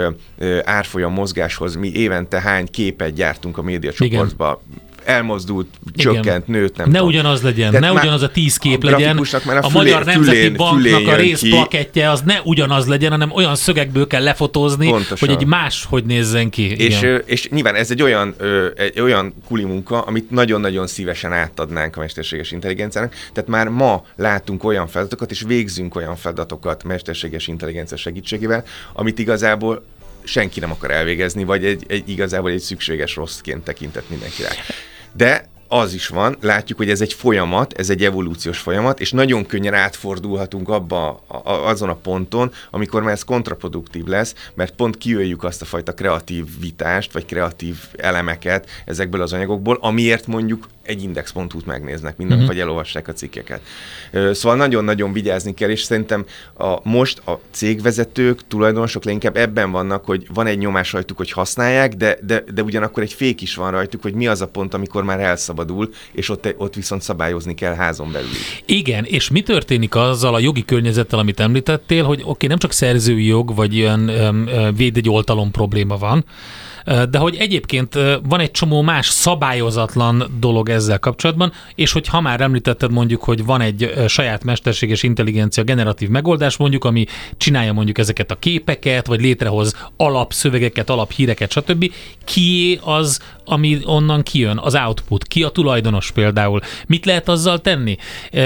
árfolyam 0.64 1.14
mozgáshoz 1.14 1.76
mi 1.76 1.92
évente 1.92 2.42
hány 2.42 2.68
képet 2.72 3.14
gyártunk 3.14 3.58
a 3.58 3.62
médiacsoportba. 3.62 4.62
Igen 4.72 4.92
elmozdult, 5.06 5.68
Igen. 5.96 6.14
csökkent, 6.14 6.48
nőtt, 6.48 6.76
nem 6.78 6.90
Ne 6.90 6.94
tudom. 6.94 7.08
ugyanaz 7.08 7.42
legyen, 7.42 7.72
Tehát 7.72 7.94
ne 7.94 8.00
ugyanaz 8.02 8.22
a 8.22 8.30
tíz 8.30 8.58
kép 8.58 8.84
a 8.84 8.90
legyen. 8.90 9.22
Már 9.46 9.58
a, 9.58 9.60
a 9.60 9.70
fülé, 9.70 9.84
Magyar 9.84 10.06
Nemzeti 10.06 10.38
fülén, 10.38 10.56
Banknak 10.56 10.82
fülén 10.82 11.08
a 11.08 11.16
részplakettje 11.16 12.10
az 12.10 12.22
ne 12.22 12.42
ugyanaz 12.44 12.88
legyen, 12.88 13.12
hanem 13.12 13.32
olyan 13.32 13.56
szögekből 13.56 14.08
kell 14.08 14.24
lefotózni, 14.24 14.88
Pontosan. 14.90 15.18
hogy 15.30 15.38
egy 15.42 15.46
más 15.46 15.86
hogy 15.90 16.06
nézzen 16.06 16.50
ki. 16.50 16.76
És, 16.78 17.08
és 17.26 17.50
nyilván 17.50 17.76
ez 17.76 17.92
egy 17.92 18.02
olyan, 18.02 18.36
egy 18.76 19.00
olyan 19.00 19.34
kuli 19.48 19.64
munka, 19.64 20.02
amit 20.02 20.30
nagyon-nagyon 20.30 20.88
szívesen 20.88 21.34
átadnánk 21.34 21.98
a 21.98 22.00
mesterséges 22.00 22.52
intelligenciának. 22.52 23.16
Tehát 23.34 23.50
már 23.50 23.68
ma 23.68 24.04
látunk 24.16 24.64
olyan 24.64 24.88
feladatokat, 24.88 25.32
és 25.32 25.44
végzünk 25.48 25.96
olyan 25.96 26.16
feladatokat 26.16 26.84
mesterséges 26.84 27.48
intelligencia 27.48 27.98
segítségével, 27.98 28.64
amit 28.94 29.20
igazából 29.20 29.84
senki 30.24 30.60
nem 30.60 30.72
akar 30.72 30.92
elvégezni, 30.92 31.44
vagy 31.44 31.66
egy, 31.66 31.84
egy 31.88 32.10
igazából 32.10 32.52
egy 32.52 32.60
szükséges 32.60 33.16
rosszként 33.16 33.64
tekintett 33.64 34.10
mindenki 34.10 34.42
rá. 34.42 34.50
De 35.14 35.52
az 35.68 35.94
is 35.94 36.08
van, 36.08 36.38
látjuk, 36.42 36.78
hogy 36.78 36.90
ez 36.90 37.02
egy 37.02 37.14
folyamat, 37.14 37.74
ez 37.74 37.90
egy 37.90 38.04
evolúciós 38.04 38.58
folyamat, 38.58 39.00
és 39.00 39.12
nagyon 39.12 39.46
könnyen 39.46 39.74
átfordulhatunk 39.74 40.70
abba 40.70 41.24
a, 41.28 41.36
a, 41.36 41.68
azon 41.68 41.90
a 41.90 41.96
ponton, 41.96 42.52
amikor 42.72 43.04
már 43.04 43.14
ez 43.14 43.24
kontraproduktív 43.24 44.06
lesz, 44.06 44.36
mert 44.54 44.76
pont 44.76 44.98
kiöljük 44.98 45.44
azt 45.44 45.62
a 45.62 45.66
fajta 45.66 45.94
kreatív 45.94 46.46
vitást, 46.60 47.12
vagy 47.12 47.26
kreatív 47.26 47.76
elemeket 47.98 48.70
ezekből 48.86 49.22
az 49.22 49.34
anyagokból, 49.34 49.78
amiért 49.82 50.28
mondjuk 50.28 50.68
egy 50.84 51.04
index.hu-t 51.04 51.66
megnéznek, 51.66 52.18
minden, 52.18 52.38
mm-hmm. 52.38 52.48
vagy 52.48 52.60
elolvassák 52.60 53.08
a 53.08 53.14
cikkeket. 53.14 53.62
Szóval 54.32 54.58
nagyon-nagyon 54.58 55.14
vigyázni 55.14 55.54
kell, 55.54 55.70
és 55.70 55.82
szerintem 55.82 56.26
a, 56.58 56.90
most 56.90 57.28
a 57.28 57.40
cégvezetők, 57.52 58.48
tulajdonosok 58.48 59.04
leginkább 59.04 59.38
ebben 59.38 59.72
vannak, 59.72 60.06
hogy 60.06 60.28
van 60.34 60.48
egy 60.48 60.58
nyomás 60.58 60.92
rajtuk, 60.92 61.18
hogy 61.18 61.32
használják, 61.32 61.94
de, 61.94 62.18
de, 62.22 62.44
de 62.54 62.64
ugyanakkor 62.64 63.04
egy 63.04 63.14
fék 63.14 63.42
is 63.42 63.56
van 63.56 63.72
rajtuk, 63.72 64.02
hogy 64.02 64.14
mi 64.14 64.28
az 64.28 64.42
a 64.42 64.48
pont, 64.48 64.74
amikor 64.74 65.04
már 65.04 65.20
elszabadul, 65.20 65.90
és 66.12 66.30
ott, 66.30 66.54
ott 66.58 66.76
viszont 66.76 67.02
szabályozni 67.02 67.54
kell 67.54 67.74
házon 67.74 68.12
belül. 68.12 68.30
Igen, 68.66 69.04
és 69.04 69.30
mi 69.30 69.42
történik 69.42 69.96
azzal 69.96 70.36
a 70.36 70.40
jogi 70.40 70.66
környezettel, 70.66 71.20
amit 71.20 71.40
említettél, 71.40 72.04
hogy 72.04 72.20
oké, 72.20 72.30
okay, 72.30 72.48
nem 72.48 72.58
csak 72.58 72.72
szerzői 72.72 73.26
jog, 73.26 73.56
vagy 73.56 73.76
ilyen 73.76 74.10
um, 74.10 75.14
oltalom 75.14 75.52
probléma 75.52 75.98
van, 75.98 76.26
de 77.10 77.18
hogy 77.18 77.36
egyébként 77.36 77.94
van 78.24 78.40
egy 78.40 78.52
csomó 78.52 78.82
más 78.82 79.08
szabályozatlan 79.08 80.38
dolog 80.40 80.70
ezzel 80.74 81.00
kapcsolatban, 81.00 81.52
és 81.76 81.92
hogy 81.92 82.08
ha 82.08 82.22
már 82.22 82.42
említetted 82.42 82.92
mondjuk, 82.92 83.24
hogy 83.24 83.46
van 83.46 83.62
egy 83.62 83.94
saját 84.08 84.44
mesterséges 84.44 85.04
intelligencia 85.04 85.64
generatív 85.64 86.10
megoldás 86.10 86.58
mondjuk, 86.58 86.84
ami 86.84 87.06
csinálja 87.38 87.74
mondjuk 87.74 87.98
ezeket 87.98 88.32
a 88.32 88.40
képeket, 88.40 89.08
vagy 89.08 89.22
létrehoz 89.22 89.76
alapszövegeket, 89.98 90.90
alaphíreket, 90.90 91.52
stb. 91.52 91.92
Ki 92.26 92.80
az, 92.84 93.20
ami 93.46 93.80
onnan 93.84 94.24
kijön, 94.24 94.58
az 94.58 94.76
output, 94.76 95.24
ki 95.24 95.44
a 95.44 95.50
tulajdonos 95.50 96.12
például, 96.12 96.62
mit 96.88 97.06
lehet 97.06 97.30
azzal 97.30 97.60
tenni? 97.60 97.98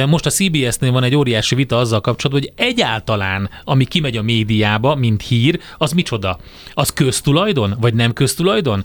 Most 0.07 0.25
a 0.25 0.29
CBS-nél 0.29 0.91
van 0.91 1.03
egy 1.03 1.15
óriási 1.15 1.55
vita 1.55 1.77
azzal 1.77 2.01
kapcsolatban, 2.01 2.43
hogy 2.46 2.65
egyáltalán, 2.67 3.50
ami 3.63 3.86
kimegy 3.86 4.17
a 4.17 4.22
médiába, 4.22 4.96
mint 4.96 5.22
hír, 5.22 5.60
az 5.77 5.91
micsoda? 5.91 6.39
Az 6.74 6.93
köztulajdon, 6.93 7.75
vagy 7.79 7.93
nem 7.93 8.13
köztulajdon? 8.13 8.84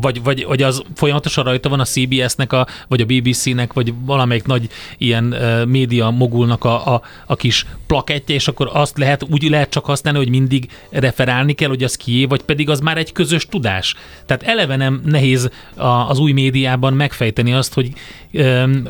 Vagy, 0.00 0.22
vagy, 0.22 0.44
vagy 0.44 0.62
az 0.62 0.82
folyamatosan 0.94 1.44
rajta 1.44 1.68
van 1.68 1.80
a 1.80 1.84
CBS-nek, 1.84 2.45
a, 2.52 2.66
vagy 2.88 3.00
a 3.00 3.04
BBC-nek, 3.04 3.72
vagy 3.72 3.94
valamelyik 4.04 4.44
nagy 4.44 4.68
ilyen 4.98 5.24
média 5.68 6.10
mogulnak 6.10 6.64
a, 6.64 6.94
a, 6.94 7.02
a 7.26 7.36
kis 7.36 7.66
plakettje, 7.86 8.34
és 8.34 8.48
akkor 8.48 8.70
azt 8.72 8.98
lehet, 8.98 9.26
úgy 9.30 9.50
lehet 9.50 9.70
csak 9.70 9.84
használni, 9.84 10.18
hogy 10.18 10.28
mindig 10.28 10.68
referálni 10.90 11.52
kell, 11.52 11.68
hogy 11.68 11.82
az 11.82 11.96
kié, 11.96 12.24
vagy 12.24 12.42
pedig 12.42 12.70
az 12.70 12.80
már 12.80 12.98
egy 12.98 13.12
közös 13.12 13.46
tudás. 13.46 13.94
Tehát 14.26 14.42
eleve 14.42 14.76
nem 14.76 15.02
nehéz 15.04 15.50
a, 15.74 15.86
az 15.86 16.18
új 16.18 16.32
médiában 16.32 16.92
megfejteni 16.92 17.52
azt, 17.52 17.74
hogy 17.74 17.92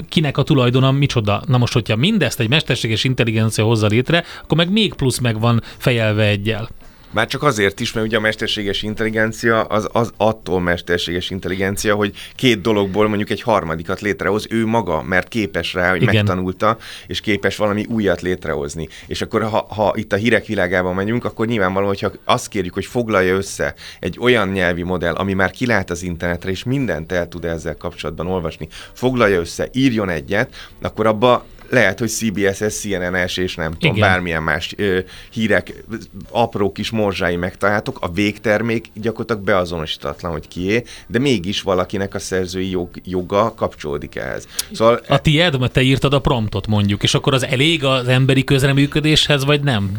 kinek 0.09 0.39
a 0.39 0.43
tulajdona 0.43 0.91
micsoda. 0.91 1.43
Na 1.47 1.59
most, 1.59 1.73
hogyha 1.73 1.97
mindezt 1.97 2.41
egy 2.41 2.49
mesterséges 2.49 3.05
intelligencia 3.05 3.65
hozza 3.65 3.87
létre, 3.87 4.25
akkor 4.43 4.57
meg 4.57 4.71
még 4.71 4.95
plusz 4.95 5.19
meg 5.19 5.41
van 5.41 5.63
fejelve 5.77 6.25
egyel. 6.25 6.69
Már 7.17 7.27
csak 7.27 7.43
azért 7.43 7.81
is, 7.81 7.93
mert 7.93 8.07
ugye 8.07 8.17
a 8.17 8.21
mesterséges 8.21 8.83
intelligencia 8.83 9.63
az, 9.63 9.89
az 9.93 10.13
attól 10.17 10.61
mesterséges 10.61 11.31
intelligencia, 11.31 11.95
hogy 11.95 12.15
két 12.35 12.61
dologból 12.61 13.09
mondjuk 13.09 13.31
egy 13.31 13.43
harmadikat 13.43 14.01
létrehoz 14.01 14.47
ő 14.51 14.67
maga, 14.67 15.03
mert 15.03 15.29
képes 15.29 15.75
rá, 15.75 15.91
hogy 15.91 16.03
Igen. 16.03 16.15
megtanulta, 16.15 16.77
és 17.07 17.21
képes 17.21 17.57
valami 17.57 17.85
újat 17.89 18.21
létrehozni. 18.21 18.89
És 19.07 19.23
akkor 19.23 19.43
ha, 19.43 19.67
ha 19.71 19.93
itt 19.97 20.13
a 20.13 20.17
hírek 20.17 20.47
világában 20.47 20.95
megyünk, 20.95 21.25
akkor 21.25 21.47
nyilvánvaló, 21.47 21.87
hogyha 21.87 22.11
azt 22.25 22.49
kérjük, 22.49 22.75
hogy 22.75 22.87
foglalja 22.87 23.35
össze 23.35 23.75
egy 24.01 24.17
olyan 24.21 24.49
nyelvi 24.49 24.83
modell, 24.83 25.15
ami 25.15 25.33
már 25.33 25.51
kilát 25.51 25.91
az 25.91 26.03
internetre, 26.03 26.51
és 26.51 26.65
mindent 26.65 27.13
el 27.13 27.29
tud 27.29 27.45
ezzel 27.45 27.77
kapcsolatban 27.77 28.27
olvasni, 28.27 28.69
foglalja 28.93 29.41
össze, 29.41 29.69
írjon 29.73 30.09
egyet, 30.09 30.55
akkor 30.81 31.07
abba 31.07 31.45
lehet, 31.71 31.99
hogy 31.99 32.09
CBS-es, 32.09 32.75
CNN-es 32.75 33.37
és 33.37 33.55
nem 33.55 33.73
tudom, 33.73 33.97
Igen. 33.97 34.09
bármilyen 34.09 34.43
más 34.43 34.75
ö, 34.77 34.99
hírek, 35.31 35.85
apró 36.31 36.73
kis 36.73 36.91
morzsái 36.91 37.37
megtalálhatók, 37.37 37.99
a 38.01 38.09
végtermék 38.09 38.91
gyakorlatilag 38.95 39.43
beazonosítatlan, 39.43 40.33
hogy 40.33 40.49
kié, 40.49 40.85
de 41.07 41.19
mégis 41.19 41.63
valakinek 41.63 42.15
a 42.15 42.19
szerzői 42.19 42.71
jog, 42.71 42.89
joga 43.05 43.55
kapcsolódik 43.55 44.17
ehhez. 44.17 44.47
Szóval, 44.73 45.01
a 45.09 45.21
tiéd, 45.21 45.59
mert 45.59 45.73
te 45.73 45.81
írtad 45.81 46.15
a 46.15 46.21
promptot 46.21 46.67
mondjuk, 46.67 47.03
és 47.03 47.15
akkor 47.15 47.35
az 47.35 47.45
elég 47.45 47.85
az 47.85 48.09
emberi 48.09 48.45
közreműködéshez, 48.45 49.45
vagy 49.45 49.61
nem? 49.61 49.91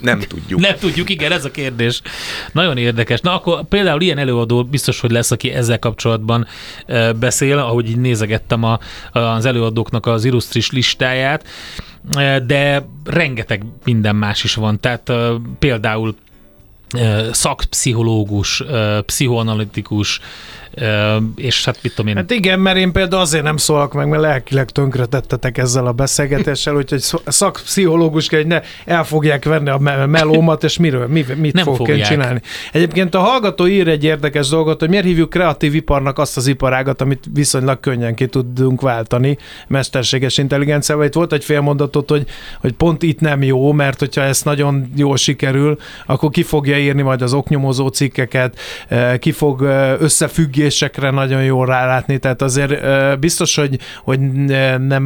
Nem 0.00 0.18
tudjuk. 0.18 0.60
Nem 0.60 0.76
tudjuk, 0.76 1.10
igen, 1.10 1.32
ez 1.32 1.44
a 1.44 1.50
kérdés. 1.50 2.02
Nagyon 2.52 2.76
érdekes. 2.76 3.20
Na 3.20 3.34
akkor 3.34 3.64
például 3.68 4.00
ilyen 4.00 4.18
előadó 4.18 4.64
biztos, 4.64 5.00
hogy 5.00 5.10
lesz, 5.10 5.30
aki 5.30 5.50
ezzel 5.50 5.78
kapcsolatban 5.78 6.46
beszél, 7.18 7.58
ahogy 7.58 7.88
így 7.88 7.98
nézegettem 7.98 8.64
a, 8.64 8.78
az 9.12 9.44
előadóknak 9.44 10.06
az 10.06 10.24
illusztris 10.24 10.70
listáját, 10.70 11.46
de 12.46 12.86
rengeteg 13.04 13.64
minden 13.84 14.16
más 14.16 14.44
is 14.44 14.54
van. 14.54 14.80
Tehát 14.80 15.12
például 15.58 16.14
szakpszichológus, 17.32 18.62
pszichoanalitikus, 19.06 20.20
és 21.36 21.64
hát 21.64 21.78
mit 21.82 21.94
tudom 21.94 22.10
én. 22.10 22.16
Hát 22.16 22.30
igen, 22.30 22.60
mert 22.60 22.76
én 22.76 22.92
például 22.92 23.22
azért 23.22 23.44
nem 23.44 23.56
szólok 23.56 23.92
meg, 23.92 24.08
mert 24.08 24.22
lelkileg 24.22 24.70
tönkretettetek 24.70 25.58
ezzel 25.58 25.86
a 25.86 25.92
beszélgetéssel, 25.92 26.76
úgyhogy 26.76 27.04
szakpszichológus 27.26 28.28
kell, 28.28 28.38
hogy 28.40 28.48
ne 28.48 28.60
el 28.84 29.04
fogják 29.04 29.44
venni 29.44 29.68
a 29.68 29.78
melómat, 30.06 30.64
és 30.64 30.78
miről, 30.78 31.06
mi, 31.06 31.24
mit 31.36 31.52
nem 31.52 31.64
fogok 31.64 31.88
én 31.88 32.02
csinálni. 32.02 32.40
Egyébként 32.72 33.14
a 33.14 33.18
hallgató 33.18 33.66
ír 33.66 33.88
egy 33.88 34.04
érdekes 34.04 34.48
dolgot, 34.48 34.80
hogy 34.80 34.88
miért 34.88 35.04
hívjuk 35.04 35.30
kreatív 35.30 35.74
iparnak 35.74 36.18
azt 36.18 36.36
az 36.36 36.46
iparágat, 36.46 37.00
amit 37.00 37.24
viszonylag 37.32 37.80
könnyen 37.80 38.14
ki 38.14 38.26
tudunk 38.26 38.80
váltani 38.80 39.38
mesterséges 39.68 40.38
intelligenciával. 40.38 41.04
Itt 41.04 41.14
volt 41.14 41.32
egy 41.32 41.44
félmondatot, 41.44 42.10
hogy, 42.10 42.26
hogy 42.60 42.72
pont 42.72 43.02
itt 43.02 43.20
nem 43.20 43.42
jó, 43.42 43.72
mert 43.72 43.98
hogyha 43.98 44.20
ez 44.22 44.42
nagyon 44.42 44.92
jól 44.96 45.16
sikerül, 45.16 45.78
akkor 46.06 46.30
ki 46.30 46.42
fogja 46.42 46.78
írni 46.78 47.02
majd 47.02 47.22
az 47.22 47.32
oknyomozó 47.32 47.88
cikkeket, 47.88 48.58
ki 49.18 49.32
fog 49.32 49.68
összefüggésekre 50.60 51.10
nagyon 51.10 51.44
jól 51.44 51.66
rálátni, 51.66 52.18
tehát 52.18 52.42
azért 52.42 53.18
biztos, 53.18 53.54
hogy, 53.54 53.78
hogy 54.02 54.20
nem, 54.20 55.04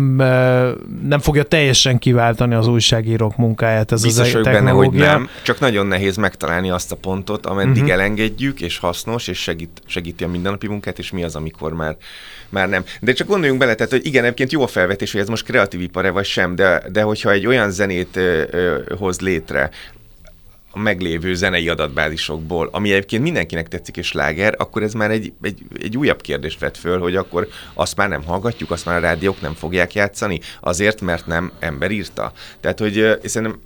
nem 1.03 1.21
fogja 1.21 1.43
teljesen 1.43 1.99
kiváltani 1.99 2.55
az 2.55 2.67
újságírók 2.67 3.37
munkáját 3.37 3.93
ez 3.93 4.03
biztos 4.03 4.35
az 4.35 4.43
technológia. 4.43 4.91
Benne, 4.91 5.11
hogy 5.11 5.19
nem, 5.19 5.29
csak 5.43 5.61
nagyon 5.61 5.87
nehéz 5.87 6.17
megtalálni 6.17 6.71
azt 6.71 6.93
a 6.93 6.97
pontot, 6.97 7.47
ameddig 7.47 7.83
uh-huh. 7.83 7.91
elengedjük, 7.91 8.61
és 8.61 8.79
hasznos, 8.79 9.29
és 9.29 9.39
segít, 9.39 9.83
segíti 9.87 10.25
a 10.25 10.29
mindennapi 10.29 10.67
munkát, 10.67 10.99
és 10.99 11.11
mi 11.11 11.25
az, 11.25 11.37
amikor 11.37 11.73
már, 11.73 11.97
már 12.49 12.69
nem. 12.69 12.85
De 13.01 13.13
csak 13.13 13.27
gondoljunk 13.27 13.61
bele, 13.61 13.75
tehát, 13.75 13.93
hogy 13.93 14.07
igen, 14.07 14.25
egyébként 14.25 14.53
jó 14.53 14.63
a 14.63 14.67
felvetés, 14.67 15.13
hogy 15.13 15.21
ez 15.21 15.29
most 15.29 15.45
kreatív 15.45 15.81
ipar 15.81 16.13
vagy 16.13 16.25
sem, 16.25 16.55
de, 16.55 16.83
de 16.93 17.03
hogyha 17.03 17.31
egy 17.31 17.47
olyan 17.47 17.71
zenét 17.71 18.17
ö, 18.17 18.43
ö, 18.51 18.77
hoz 18.99 19.21
létre, 19.21 19.71
a 20.75 20.79
meglévő 20.79 21.35
zenei 21.35 21.69
adatbázisokból, 21.69 22.69
ami 22.73 22.93
egyébként 22.93 23.23
mindenkinek 23.23 23.69
tetszik 23.69 23.97
és 23.97 24.13
láger, 24.13 24.55
akkor 24.59 24.83
ez 24.83 24.93
már 24.93 25.11
egy, 25.11 25.33
egy, 25.43 25.63
egy 25.81 25.97
újabb 25.97 26.21
kérdést 26.21 26.61
vet 26.61 26.77
föl, 26.77 26.99
hogy 26.99 27.17
akkor 27.17 27.49
azt 27.75 27.97
már 27.97 28.09
nem 28.09 28.25
hallgatjuk, 28.25 28.71
azt 28.71 28.85
már 28.85 28.97
a 28.97 29.01
rádiók 29.01 29.41
nem 29.41 29.55
fogják 29.55 29.95
játszani, 29.95 30.41
azért, 30.61 31.01
mert 31.01 31.27
nem 31.27 31.53
ember 31.59 31.91
írta. 31.91 32.33
Tehát, 32.61 32.79
hogy 32.79 33.19
szerintem 33.25 33.61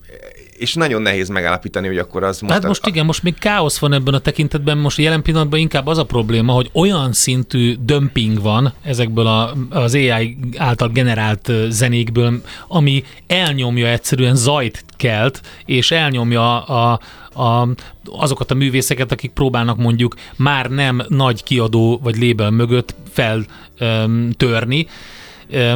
és 0.59 0.75
nagyon 0.75 1.03
nehéz 1.03 1.29
megállapítani, 1.29 1.87
hogy 1.87 1.99
akkor 1.99 2.23
az 2.23 2.41
most... 2.41 2.53
Hát 2.53 2.67
most 2.67 2.85
a... 2.85 2.89
igen, 2.89 3.05
most 3.05 3.23
még 3.23 3.39
káosz 3.39 3.79
van 3.79 3.93
ebben 3.93 4.15
a 4.15 4.19
tekintetben, 4.19 4.79
most 4.79 4.99
jelen 4.99 5.23
pillanatban 5.23 5.59
inkább 5.61 5.87
az 5.87 5.99
a 5.99 6.05
probléma, 6.05 6.53
hogy 6.53 6.71
olyan 6.73 7.13
szintű 7.13 7.75
dömping 7.81 8.43
van 8.43 8.73
ezekből 8.83 9.27
a, 9.27 9.55
az 9.71 9.95
AI 9.95 10.37
által 10.57 10.89
generált 10.89 11.53
zenékből, 11.69 12.43
ami 12.69 13.05
elnyomja 13.27 13.87
egyszerűen 13.87 14.35
zajt 14.35 14.85
kelt, 14.97 15.41
és 15.65 15.91
elnyomja 15.91 16.65
a, 16.65 17.01
a, 17.43 17.69
azokat 18.05 18.51
a 18.51 18.55
művészeket, 18.55 19.13
akik 19.13 19.31
próbálnak 19.31 19.77
mondjuk 19.77 20.15
már 20.37 20.71
nem 20.71 21.03
nagy 21.09 21.43
kiadó 21.43 22.01
vagy 22.03 22.17
lébel 22.17 22.51
mögött 22.51 22.95
feltörni, 23.11 24.87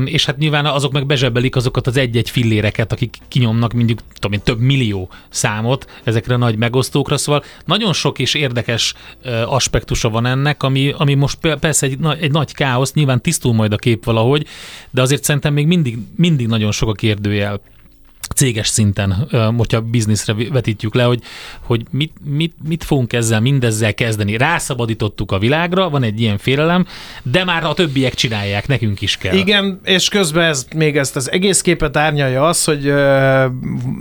és 0.05 0.25
hát 0.25 0.39
nyilván 0.39 0.67
azok 0.67 0.93
meg 0.93 1.07
bezsebelik 1.07 1.57
azokat 1.57 1.87
az 1.87 1.97
egy-egy 1.97 2.31
filléreket, 2.31 2.93
akik 2.93 3.17
kinyomnak 3.29 3.73
mondjuk 3.73 4.01
tudom 4.15 4.33
én, 4.33 4.41
több 4.45 4.61
millió 4.61 5.09
számot 5.29 5.91
ezekre 6.05 6.35
a 6.35 6.39
nagy 6.39 6.57
megosztókra, 6.57 7.17
szóval 7.17 7.45
nagyon 7.65 7.93
sok 7.93 8.19
és 8.19 8.35
érdekes 8.35 8.95
aspektusa 9.47 10.09
van 10.09 10.27
ennek, 10.27 10.63
ami, 10.63 10.95
ami 10.97 11.15
most 11.15 11.39
persze 11.61 11.87
egy, 11.87 11.99
egy 12.21 12.31
nagy 12.31 12.55
káosz, 12.55 12.93
nyilván 12.93 13.21
tisztul 13.21 13.53
majd 13.53 13.73
a 13.73 13.77
kép 13.77 14.05
valahogy, 14.05 14.47
de 14.91 15.01
azért 15.01 15.25
szerintem 15.25 15.53
még 15.53 15.67
mindig, 15.67 15.99
mindig 16.17 16.47
nagyon 16.47 16.73
sok 16.73 16.89
a 16.89 16.93
kérdőjel 16.93 17.61
céges 18.33 18.69
szinten, 18.69 19.29
hogyha 19.57 19.81
bizniszre 19.81 20.35
vetítjük 20.51 20.95
le, 20.95 21.03
hogy, 21.03 21.23
hogy 21.61 21.83
mit, 21.91 22.13
mit, 22.25 22.55
mit 22.69 22.85
fogunk 22.85 23.13
ezzel, 23.13 23.41
mindezzel 23.41 23.95
kezdeni. 23.95 24.37
Rászabadítottuk 24.37 25.33
a 25.33 25.39
világra, 25.39 25.91
van 25.91 26.03
egy 26.03 26.21
ilyen 26.21 26.39
félelem, 26.39 26.87
de 27.23 27.45
már 27.45 27.65
a 27.65 27.75
többiek 27.75 28.15
csinálják, 28.15 28.67
nekünk 28.69 29.01
is 29.01 29.17
kell. 29.17 29.37
Igen, 29.37 29.81
és 29.85 30.09
közben 30.09 30.45
ez, 30.45 30.67
még 30.75 30.97
ezt 30.97 31.17
az 31.17 31.31
egész 31.31 31.61
képet 31.61 31.97
árnyalja 31.97 32.47
az, 32.47 32.65
hogy, 32.65 32.93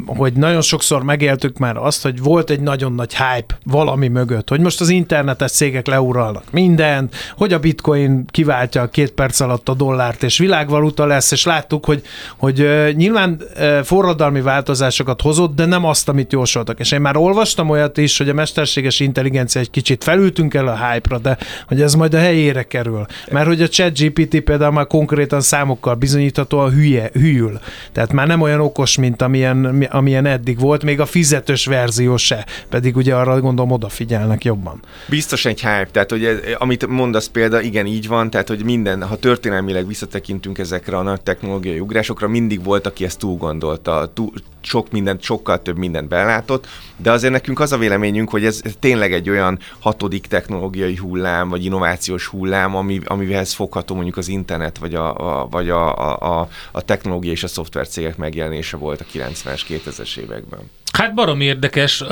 hogy 0.05 0.33
nagyon 0.33 0.61
sokszor 0.61 1.03
megéltük 1.03 1.57
már 1.57 1.77
azt, 1.77 2.03
hogy 2.03 2.19
volt 2.19 2.49
egy 2.49 2.59
nagyon 2.59 2.93
nagy 2.93 3.15
hype 3.15 3.57
valami 3.63 4.07
mögött, 4.07 4.49
hogy 4.49 4.59
most 4.59 4.81
az 4.81 4.89
internetes 4.89 5.51
cégek 5.51 5.87
leuralnak 5.87 6.43
mindent, 6.51 7.15
hogy 7.37 7.53
a 7.53 7.59
bitcoin 7.59 8.25
kiváltja 8.27 8.81
a 8.81 8.89
két 8.89 9.11
perc 9.11 9.39
alatt 9.39 9.69
a 9.69 9.73
dollárt, 9.73 10.23
és 10.23 10.37
világvaluta 10.37 11.05
lesz, 11.05 11.31
és 11.31 11.45
láttuk, 11.45 11.85
hogy, 11.85 12.01
hogy 12.37 12.67
nyilván 12.95 13.41
forrad 13.83 14.20
forradalmi 14.21 14.41
változásokat 14.41 15.21
hozott, 15.21 15.55
de 15.55 15.65
nem 15.65 15.85
azt, 15.85 16.09
amit 16.09 16.31
jósoltak. 16.31 16.79
És 16.79 16.91
én 16.91 17.01
már 17.01 17.17
olvastam 17.17 17.69
olyat 17.69 17.97
is, 17.97 18.17
hogy 18.17 18.29
a 18.29 18.33
mesterséges 18.33 18.99
intelligencia 18.99 19.61
egy 19.61 19.69
kicsit 19.69 20.03
felültünk 20.03 20.53
el 20.53 20.67
a 20.67 20.87
hype-ra, 20.87 21.17
de 21.17 21.37
hogy 21.67 21.81
ez 21.81 21.93
majd 21.93 22.13
a 22.13 22.17
helyére 22.17 22.63
kerül. 22.63 23.05
Mert 23.31 23.47
hogy 23.47 23.61
a 23.61 23.67
chat 23.67 23.97
GPT 23.99 24.39
például 24.39 24.71
már 24.71 24.87
konkrétan 24.87 25.41
számokkal 25.41 25.97
a 26.49 26.69
hülye, 26.69 27.09
hűl. 27.13 27.59
Tehát 27.91 28.13
már 28.13 28.27
nem 28.27 28.41
olyan 28.41 28.59
okos, 28.59 28.97
mint 28.97 29.21
amilyen, 29.21 29.87
amilyen 29.91 30.25
eddig 30.25 30.59
volt, 30.59 30.83
még 30.83 30.99
a 30.99 31.05
fizetős 31.05 31.65
verzió 31.65 32.17
se. 32.17 32.45
Pedig 32.69 32.95
ugye 32.95 33.15
arra 33.15 33.39
gondolom 33.39 33.71
odafigyelnek 33.71 34.43
jobban. 34.43 34.79
Biztos 35.09 35.45
egy 35.45 35.61
hype, 35.61 35.89
tehát 35.91 36.09
hogy 36.09 36.25
ez, 36.25 36.37
amit 36.57 36.87
mondasz 36.87 37.27
példa, 37.27 37.61
igen, 37.61 37.85
így 37.85 38.07
van, 38.07 38.29
tehát 38.29 38.47
hogy 38.47 38.63
minden, 38.63 39.03
ha 39.03 39.15
történelmileg 39.15 39.87
visszatekintünk 39.87 40.57
ezekre 40.57 40.97
a 40.97 41.01
nagy 41.01 41.21
technológiai 41.21 41.79
ugrásokra, 41.79 42.27
mindig 42.27 42.63
volt, 42.63 42.87
aki 42.87 43.03
ezt 43.05 43.19
túl 43.19 43.37
gondolta, 43.37 44.10
túl, 44.13 44.31
sok 44.61 44.91
mindent, 44.91 45.21
sokkal 45.21 45.61
több 45.61 45.77
mindent 45.77 46.07
belátott, 46.07 46.67
de 46.97 47.11
azért 47.11 47.33
nekünk 47.33 47.59
az 47.59 47.71
a 47.71 47.77
véleményünk, 47.77 48.29
hogy 48.29 48.45
ez 48.45 48.61
tényleg 48.79 49.13
egy 49.13 49.29
olyan 49.29 49.59
hatodik 49.79 50.27
technológiai 50.27 50.95
hullám, 50.95 51.49
vagy 51.49 51.65
innovációs 51.65 52.25
hullám, 52.25 52.75
ami, 52.75 52.99
amihez 53.05 53.53
fogható 53.53 53.95
mondjuk 53.95 54.17
az 54.17 54.27
internet, 54.27 54.77
vagy 54.77 54.95
a, 54.95 55.39
a, 55.41 55.47
vagy 55.47 55.69
a, 55.69 56.15
a, 56.41 56.49
a 56.71 56.81
technológia 56.81 57.31
és 57.31 57.43
a 57.43 57.47
szoftvercégek 57.47 58.17
megjelenése 58.17 58.77
volt 58.77 59.01
a 59.01 59.05
90-es, 59.13 59.61
2000-es 59.67 60.17
években. 60.17 60.59
Hát 60.91 61.13
barom 61.13 61.41
érdekes 61.41 62.03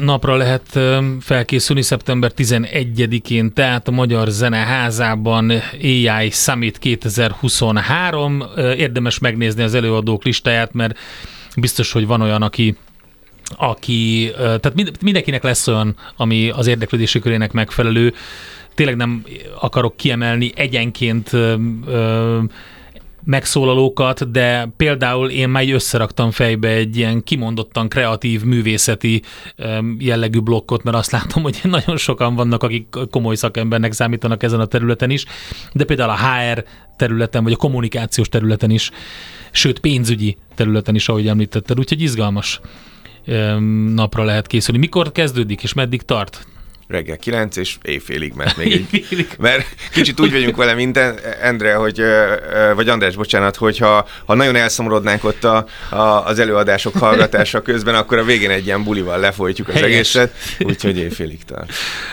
napra 0.00 0.36
lehet 0.36 0.78
felkészülni 1.20 1.82
szeptember 1.82 2.32
11-én, 2.36 3.52
tehát 3.52 3.88
a 3.88 3.90
Magyar 3.90 4.28
Zeneházában 4.28 5.52
AI 5.82 6.30
Summit 6.30 6.78
2023. 6.78 8.44
Érdemes 8.56 9.18
megnézni 9.18 9.62
az 9.62 9.74
előadók 9.74 10.24
listáját, 10.24 10.72
mert 10.72 10.98
biztos, 11.56 11.92
hogy 11.92 12.06
van 12.06 12.20
olyan, 12.20 12.42
aki 12.42 12.76
aki, 13.56 14.30
tehát 14.36 14.74
mindenkinek 15.00 15.42
lesz 15.42 15.68
olyan, 15.68 15.96
ami 16.16 16.50
az 16.50 16.66
érdeklődési 16.66 17.18
körének 17.18 17.52
megfelelő. 17.52 18.14
Tényleg 18.74 18.96
nem 18.96 19.24
akarok 19.60 19.96
kiemelni 19.96 20.52
egyenként 20.54 21.30
megszólalókat, 23.26 24.30
de 24.30 24.72
például 24.76 25.30
én 25.30 25.48
már 25.48 25.70
összeraktam 25.70 26.30
fejbe 26.30 26.68
egy 26.68 26.96
ilyen 26.96 27.22
kimondottan 27.22 27.88
kreatív, 27.88 28.44
művészeti 28.44 29.22
jellegű 29.98 30.40
blokkot, 30.40 30.82
mert 30.82 30.96
azt 30.96 31.10
látom, 31.10 31.42
hogy 31.42 31.60
nagyon 31.76 31.96
sokan 31.96 32.34
vannak, 32.34 32.62
akik 32.62 32.86
komoly 33.10 33.34
szakembernek 33.34 33.92
számítanak 33.92 34.42
ezen 34.42 34.60
a 34.60 34.66
területen 34.66 35.10
is, 35.10 35.24
de 35.72 35.84
például 35.84 36.10
a 36.10 36.16
HR 36.16 36.64
területen, 36.96 37.42
vagy 37.42 37.52
a 37.52 37.56
kommunikációs 37.56 38.28
területen 38.28 38.70
is, 38.70 38.90
sőt 39.50 39.78
pénzügyi 39.78 40.36
területen 40.54 40.94
is, 40.94 41.08
ahogy 41.08 41.28
említetted, 41.28 41.78
úgyhogy 41.78 42.02
izgalmas 42.02 42.60
napra 43.94 44.24
lehet 44.24 44.46
készülni. 44.46 44.80
Mikor 44.80 45.12
kezdődik, 45.12 45.62
és 45.62 45.72
meddig 45.72 46.02
tart? 46.02 46.46
Reggel 46.88 47.16
9 47.16 47.56
és 47.56 47.76
éjfélig, 47.82 48.32
mert 48.32 48.56
még 48.56 48.72
egy, 48.72 49.26
mert 49.38 49.66
kicsit 49.92 50.20
úgy 50.20 50.32
vagyunk 50.32 50.56
vele, 50.56 50.74
mint 50.74 50.96
Endre, 51.42 51.74
hogy, 51.74 52.02
vagy 52.74 52.88
András, 52.88 53.16
bocsánat, 53.16 53.56
hogy 53.56 53.78
ha, 53.78 54.08
ha 54.24 54.34
nagyon 54.34 54.56
elszomorodnánk 54.56 55.24
ott 55.24 55.44
a, 55.44 55.66
a, 55.90 55.96
az 56.26 56.38
előadások 56.38 56.96
hallgatása 56.96 57.62
közben, 57.62 57.94
akkor 57.94 58.18
a 58.18 58.24
végén 58.24 58.50
egy 58.50 58.66
ilyen 58.66 58.84
bulival 58.84 59.18
lefolytjuk 59.18 59.68
az 59.68 59.74
Helyes. 59.74 59.90
egészet, 59.90 60.34
úgyhogy 60.58 60.98
éjfélig 60.98 61.44
tart. 61.44 61.72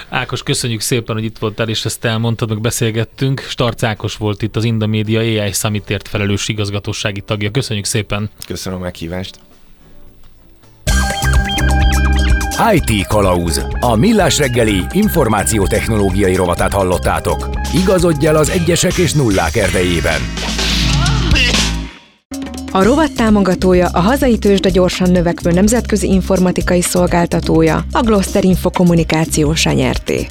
Ákos, 0.09 0.43
köszönjük 0.43 0.81
szépen, 0.81 1.15
hogy 1.15 1.25
itt 1.25 1.37
voltál, 1.37 1.69
és 1.69 1.85
ezt 1.85 2.05
elmondtad, 2.05 2.49
meg 2.49 2.61
beszélgettünk. 2.61 3.41
Starc 3.47 3.83
Ákos 3.83 4.15
volt 4.15 4.41
itt 4.41 4.55
az 4.55 4.63
Indamédia 4.63 5.19
AI 5.19 5.51
Summitért 5.51 6.07
felelős 6.07 6.47
igazgatósági 6.47 7.21
tagja. 7.21 7.51
Köszönjük 7.51 7.85
szépen. 7.85 8.29
Köszönöm 8.47 8.79
a 8.79 8.81
meghívást. 8.81 9.35
IT 12.73 13.07
Kalauz. 13.07 13.65
A 13.79 13.95
millás 13.95 14.37
reggeli 14.37 14.85
információtechnológiai 14.91 16.35
rovatát 16.35 16.73
hallottátok. 16.73 17.49
Igazodj 17.81 18.27
el 18.27 18.35
az 18.35 18.49
egyesek 18.49 18.97
és 18.97 19.13
nullák 19.13 19.55
erdejében. 19.55 20.21
A 22.71 22.83
rovat 22.83 23.11
támogatója 23.11 23.87
a 23.87 23.99
hazai 23.99 24.37
tőzsde 24.37 24.69
gyorsan 24.69 25.11
növekvő 25.11 25.51
nemzetközi 25.51 26.07
informatikai 26.07 26.81
szolgáltatója, 26.81 27.85
a 27.91 28.01
Gloster 28.01 28.43
Info 28.43 28.69
kommunikációs 28.69 29.65
nyerté. 29.65 30.27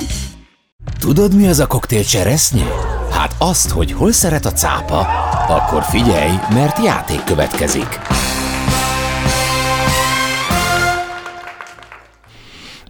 Tudod, 1.00 1.34
mi 1.34 1.48
az 1.48 1.58
a 1.58 1.66
koktél 1.66 2.04
cseresznyi? 2.04 2.64
Hát 3.10 3.34
azt, 3.38 3.70
hogy 3.70 3.92
hol 3.92 4.12
szeret 4.12 4.46
a 4.46 4.52
cápa, 4.52 4.98
akkor 5.48 5.82
figyelj, 5.82 6.32
mert 6.54 6.84
játék 6.84 7.24
következik. 7.24 8.00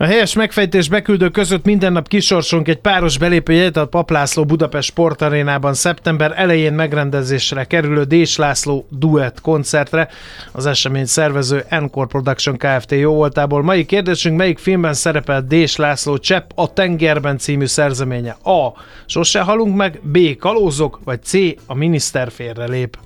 A 0.02 0.04
helyes 0.04 0.34
megfejtés 0.34 0.88
beküldő 0.88 1.28
között 1.28 1.64
minden 1.64 1.92
nap 1.92 2.08
kisorsunk 2.08 2.68
egy 2.68 2.78
páros 2.78 3.18
belépőjegyet 3.18 3.76
a 3.76 3.86
Paplászló 3.86 4.44
Budapest 4.44 4.88
Sportarénában 4.88 5.74
szeptember 5.74 6.32
elején 6.36 6.72
megrendezésre 6.72 7.64
kerülő 7.64 8.02
Dés 8.02 8.36
László 8.36 8.86
duett 8.90 9.40
koncertre. 9.40 10.08
Az 10.52 10.66
esemény 10.66 11.04
szervező 11.04 11.64
Encore 11.68 12.06
Production 12.06 12.56
Kft. 12.56 12.90
jó 12.90 13.14
voltából. 13.14 13.62
Mai 13.62 13.84
kérdésünk, 13.84 14.36
melyik 14.36 14.58
filmben 14.58 14.94
szerepel 14.94 15.42
Dés 15.42 15.76
László 15.76 16.18
Csepp 16.18 16.50
a 16.54 16.72
tengerben 16.72 17.38
című 17.38 17.66
szerzeménye? 17.66 18.36
A. 18.44 18.72
Sose 19.06 19.40
halunk 19.40 19.76
meg, 19.76 20.00
B. 20.02 20.36
Kalózok, 20.38 21.00
vagy 21.04 21.22
C. 21.22 21.32
A 21.66 21.74
miniszter 21.74 22.30
félre 22.30 22.64
lép. 22.64 22.98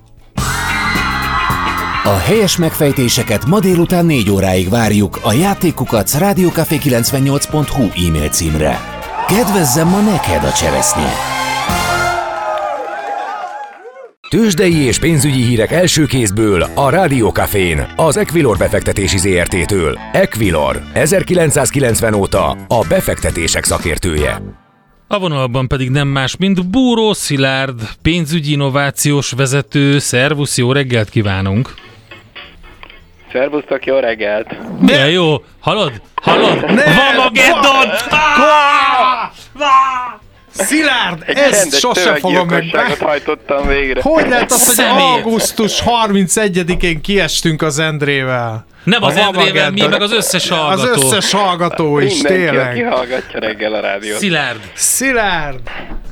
A 2.07 2.17
helyes 2.17 2.57
megfejtéseket 2.57 3.47
ma 3.47 3.61
délután 3.61 4.07
4 4.07 4.31
óráig 4.31 4.69
várjuk 4.69 5.19
a 5.23 5.33
játékukat 5.33 6.11
rádiókafé98.hu 6.19 8.07
e-mail 8.07 8.29
címre. 8.29 8.81
Kedvezzem 9.29 9.89
ma 9.89 10.01
neked 10.01 10.45
a 10.45 10.53
cseresznye! 10.53 11.13
Tőzsdei 14.29 14.75
és 14.75 14.99
pénzügyi 14.99 15.43
hírek 15.43 15.73
első 15.73 16.05
kézből 16.05 16.63
a 16.75 16.91
Rádiókafén, 16.91 17.87
az 17.97 18.17
Equilor 18.17 18.57
befektetési 18.57 19.19
ZRT-től. 19.19 19.99
Equilor, 20.13 20.83
1990 20.93 22.15
óta 22.15 22.51
a 22.69 22.85
befektetések 22.89 23.65
szakértője. 23.65 24.43
A 25.09 25.19
vonalban 25.19 25.69
pedig 25.69 25.91
nem 25.91 26.09
más, 26.09 26.37
mint 26.37 26.71
Búró 26.71 27.13
Szilárd, 27.13 27.81
pénzügyi 28.03 28.53
innovációs 28.53 29.31
vezető. 29.31 29.99
Szervusz, 29.99 30.59
jó 30.59 30.73
reggelt 30.73 31.09
kívánunk! 31.09 31.86
Szervusztok, 33.33 33.87
jó 33.87 33.99
reggelt! 33.99 34.47
De 34.85 35.11
jó! 35.11 35.35
Hallod? 35.61 35.93
Hallod? 36.23 36.61
Vamageddon! 36.61 37.89
Szilárd, 40.57 41.23
ezt 41.27 41.79
sose 41.79 42.15
fogom 42.15 42.49
meg. 42.49 42.97
hajtottam 43.01 43.67
végre. 43.67 44.01
Hogy 44.03 44.29
lehet 44.29 44.53
az, 44.53 44.77
hogy 44.77 44.85
augusztus 44.85 45.83
31-én 45.87 47.01
kiestünk 47.01 47.63
az 47.63 47.79
Endrével? 47.79 48.67
Nem 48.85 49.03
az 49.03 49.17
Endrével, 49.17 49.71
mi 49.71 49.87
meg 49.87 50.03
az 50.03 50.13
összes 50.13 50.49
hallgató. 50.49 50.93
Az 50.93 51.03
összes 51.03 51.33
hallgató 51.33 51.99
is, 51.99 52.13
Mindenki, 52.13 52.39
tényleg. 52.39 52.75
Mindenki, 52.75 52.97
hallgatja 52.97 53.41
reggel 53.41 53.75
a 53.75 53.81
rádiót. 53.81 54.19
Szilárd. 54.19 54.61
Szilárd. 54.75 55.61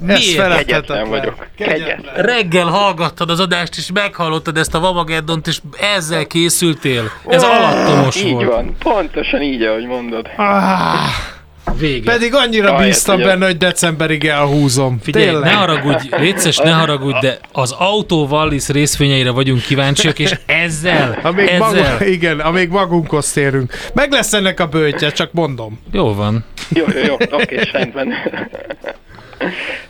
Miért? 0.00 0.57
Kegyetlen 0.57 1.09
vagyok. 1.09 1.46
Kegyetlen. 1.57 2.24
Reggel 2.24 2.66
hallgattad 2.66 3.30
az 3.30 3.40
adást, 3.40 3.76
és 3.76 3.90
meghallottad 3.92 4.57
ezt 4.57 4.74
a 4.74 4.80
Vamageddont, 4.80 5.46
és 5.46 5.59
ezzel 5.96 6.26
készültél. 6.26 7.11
Ez 7.28 7.42
oh, 7.42 7.50
alattomos 7.50 8.16
így 8.16 8.30
volt. 8.30 8.42
Így 8.42 8.48
van, 8.48 8.76
pontosan 8.78 9.42
így, 9.42 9.62
ahogy 9.62 9.87
mondod. 9.87 10.28
Ah. 10.37 11.34
Vége. 11.79 12.11
Pedig 12.11 12.35
annyira 12.35 12.68
Jaj, 12.68 12.85
bíztam 12.85 13.14
ugye. 13.14 13.24
benne, 13.24 13.44
hogy 13.44 13.57
decemberig 13.57 14.24
elhúzom. 14.24 14.98
Figyelj, 15.03 15.24
Tényleg? 15.24 15.44
ne 15.44 15.53
haragudj, 15.57 16.09
létszes, 16.11 16.57
ne 16.57 16.70
haragudj, 16.70 17.18
de 17.20 17.38
az 17.53 17.72
autó 17.72 18.27
Wallis 18.27 18.68
részvényeire 18.68 19.31
vagyunk 19.31 19.62
kíváncsiak, 19.62 20.18
és 20.18 20.33
ezzel, 20.46 21.18
amíg 21.22 21.46
ezzel... 21.46 21.59
Magunk, 21.59 22.11
igen, 22.11 22.40
amíg 22.40 22.68
magunkhoz 22.68 23.33
térünk. 23.33 23.72
Meg 23.94 24.12
lesz 24.12 24.33
ennek 24.33 24.61
a 24.61 24.66
bőtje, 24.66 25.11
csak 25.11 25.33
mondom. 25.33 25.81
Jó 25.92 26.14
van. 26.14 26.44
Jó, 26.68 26.85
jó, 26.94 27.00
jó, 27.07 27.14
oké, 27.31 27.61
rendben. 27.72 28.12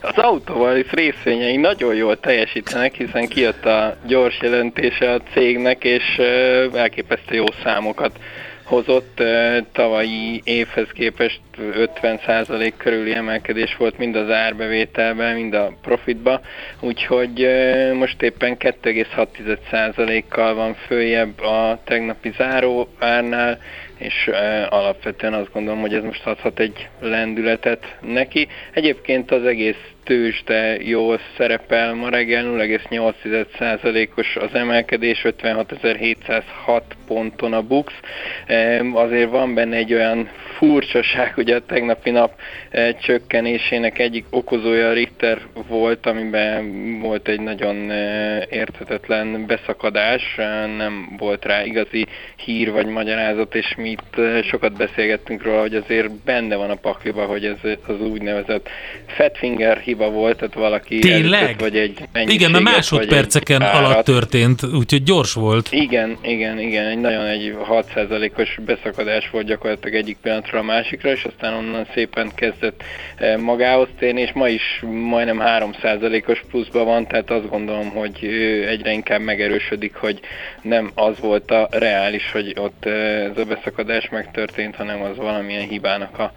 Az 0.01 0.13
autóval 0.15 0.77
is 0.77 0.91
részvényei 0.91 1.55
nagyon 1.55 1.95
jól 1.95 2.19
teljesítenek, 2.19 2.95
hiszen 2.95 3.27
kijött 3.27 3.65
a 3.65 3.97
gyors 4.07 4.37
jelentése 4.41 5.11
a 5.13 5.21
cégnek, 5.33 5.83
és 5.83 6.03
elképesztő 6.73 7.35
jó 7.35 7.45
számokat 7.63 8.11
hozott. 8.65 9.23
Tavalyi 9.71 10.41
évhez 10.43 10.87
képest 10.93 11.39
50% 11.57 12.73
körüli 12.77 13.13
emelkedés 13.13 13.75
volt 13.77 13.97
mind 13.97 14.15
az 14.15 14.29
árbevételben, 14.29 15.35
mind 15.35 15.53
a 15.53 15.73
profitba, 15.81 16.41
úgyhogy 16.79 17.47
most 17.93 18.21
éppen 18.21 18.57
2,6%-kal 18.59 20.53
van 20.53 20.73
följebb 20.73 21.39
a 21.39 21.79
tegnapi 21.83 22.31
záró 22.37 22.89
árnál, 22.99 23.59
és 23.97 24.29
alapvetően 24.69 25.33
azt 25.33 25.51
gondolom, 25.53 25.81
hogy 25.81 25.93
ez 25.93 26.03
most 26.03 26.25
adhat 26.25 26.59
egy 26.59 26.87
lendületet 26.99 27.97
neki. 28.01 28.47
Egyébként 28.73 29.31
az 29.31 29.45
egész 29.45 29.94
tőzsde 30.05 30.77
jól 30.81 31.19
szerepel, 31.37 31.93
ma 31.93 32.09
reggel 32.09 32.43
0,8%-os 32.43 34.35
az 34.35 34.53
emelkedés, 34.53 35.21
56.706 35.23 36.81
ponton 37.07 37.53
a 37.53 37.61
Bux. 37.61 37.93
Azért 38.93 39.29
van 39.29 39.53
benne 39.53 39.75
egy 39.75 39.93
olyan 39.93 40.29
furcsaság, 40.57 41.33
hogy 41.33 41.51
a 41.51 41.65
tegnapi 41.65 42.09
nap 42.09 42.39
csökkenésének 43.01 43.99
egyik 43.99 44.25
okozója 44.29 44.89
a 44.89 44.93
Richter 44.93 45.41
volt, 45.67 46.05
amiben 46.05 46.99
volt 46.99 47.27
egy 47.27 47.39
nagyon 47.39 47.91
érthetetlen 48.49 49.45
beszakadás, 49.47 50.35
nem 50.77 51.15
volt 51.17 51.45
rá 51.45 51.63
igazi 51.63 52.05
hír 52.35 52.71
vagy 52.71 52.85
magyarázat, 52.85 53.55
és 53.55 53.75
mi 53.77 53.89
itt 53.89 54.43
sokat 54.43 54.77
beszélgettünk 54.77 55.43
róla, 55.43 55.59
hogy 55.59 55.75
azért 55.75 56.11
benne 56.11 56.55
van 56.55 56.69
a 56.69 56.75
pakliba, 56.75 57.25
hogy 57.25 57.45
ez 57.45 57.71
az 57.87 58.01
úgynevezett 58.01 58.69
fatfinger 59.05 59.77
hiba 59.95 60.09
volt, 60.09 60.37
tehát 60.37 60.53
valaki 60.53 60.99
Tényleg? 60.99 61.55
vagy 61.59 61.77
egy 61.77 61.97
Igen, 62.25 62.51
mert 62.51 62.63
másodperceken 62.63 63.61
alatt 63.61 64.05
történt, 64.05 64.63
úgyhogy 64.63 65.03
gyors 65.03 65.33
volt. 65.33 65.67
Igen, 65.71 66.17
igen, 66.21 66.59
igen, 66.59 66.85
egy 66.85 66.99
nagyon 66.99 67.25
egy 67.25 67.55
6%-os 67.69 68.59
beszakadás 68.65 69.29
volt 69.29 69.45
gyakorlatilag 69.45 69.95
egyik 69.95 70.17
pillanatra 70.21 70.59
a 70.59 70.63
másikra, 70.63 71.11
és 71.11 71.23
aztán 71.23 71.53
onnan 71.53 71.87
szépen 71.93 72.31
kezdett 72.35 72.83
magához 73.39 73.87
térni, 73.99 74.21
és 74.21 74.31
ma 74.33 74.47
is 74.47 74.83
majdnem 75.09 75.41
3%-os 75.45 76.43
pluszban 76.49 76.85
van, 76.85 77.07
tehát 77.07 77.31
azt 77.31 77.49
gondolom, 77.49 77.89
hogy 77.89 78.17
egyre 78.67 78.91
inkább 78.91 79.21
megerősödik, 79.21 79.95
hogy 79.95 80.19
nem 80.61 80.91
az 80.95 81.19
volt 81.19 81.51
a 81.51 81.67
reális, 81.71 82.31
hogy 82.31 82.55
ott 82.57 82.85
ez 82.85 83.37
a 83.37 83.45
beszakadás 83.47 84.09
megtörtént, 84.09 84.75
hanem 84.75 85.01
az 85.01 85.17
valamilyen 85.17 85.67
hibának 85.67 86.19
a 86.19 86.33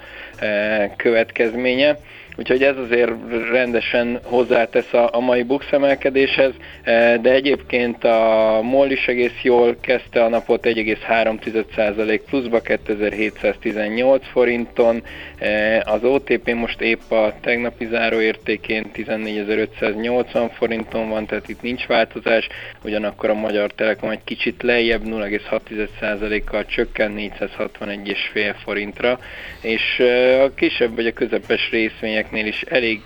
következménye 0.96 1.98
úgyhogy 2.38 2.62
ez 2.62 2.76
azért 2.76 3.10
rendesen 3.50 4.20
hozzátesz 4.22 4.92
a, 4.92 5.08
a 5.12 5.20
mai 5.20 5.42
bux 5.42 5.66
emelkedéshez, 5.70 6.52
e, 6.82 7.16
de 7.16 7.30
egyébként 7.30 8.04
a 8.04 8.60
MOL 8.62 8.90
is 8.90 9.06
egész 9.06 9.40
jól 9.42 9.76
kezdte 9.80 10.24
a 10.24 10.28
napot 10.28 10.66
1,3% 10.66 12.20
pluszba 12.30 12.60
2718 12.60 14.26
forinton, 14.26 15.02
e, 15.38 15.82
az 15.86 16.04
OTP 16.04 16.54
most 16.54 16.80
épp 16.80 17.10
a 17.10 17.34
tegnapi 17.40 17.86
záróértékén 17.90 18.90
14.580 18.94 20.50
forinton 20.52 21.08
van, 21.08 21.26
tehát 21.26 21.48
itt 21.48 21.62
nincs 21.62 21.86
változás, 21.86 22.48
ugyanakkor 22.84 23.30
a 23.30 23.34
Magyar 23.34 23.72
Telekom 23.72 24.10
egy 24.10 24.24
kicsit 24.24 24.62
lejjebb 24.62 25.02
0,6%-kal 25.04 26.64
csökken 26.64 27.14
461,5 27.16 28.54
forintra, 28.64 29.18
és 29.62 29.98
e, 29.98 30.42
a 30.42 30.54
kisebb 30.54 30.94
vagy 30.94 31.06
a 31.06 31.12
közepes 31.12 31.70
részvények 31.70 32.27
cégeknél 32.28 32.46
is 32.46 32.62
elég 32.62 33.00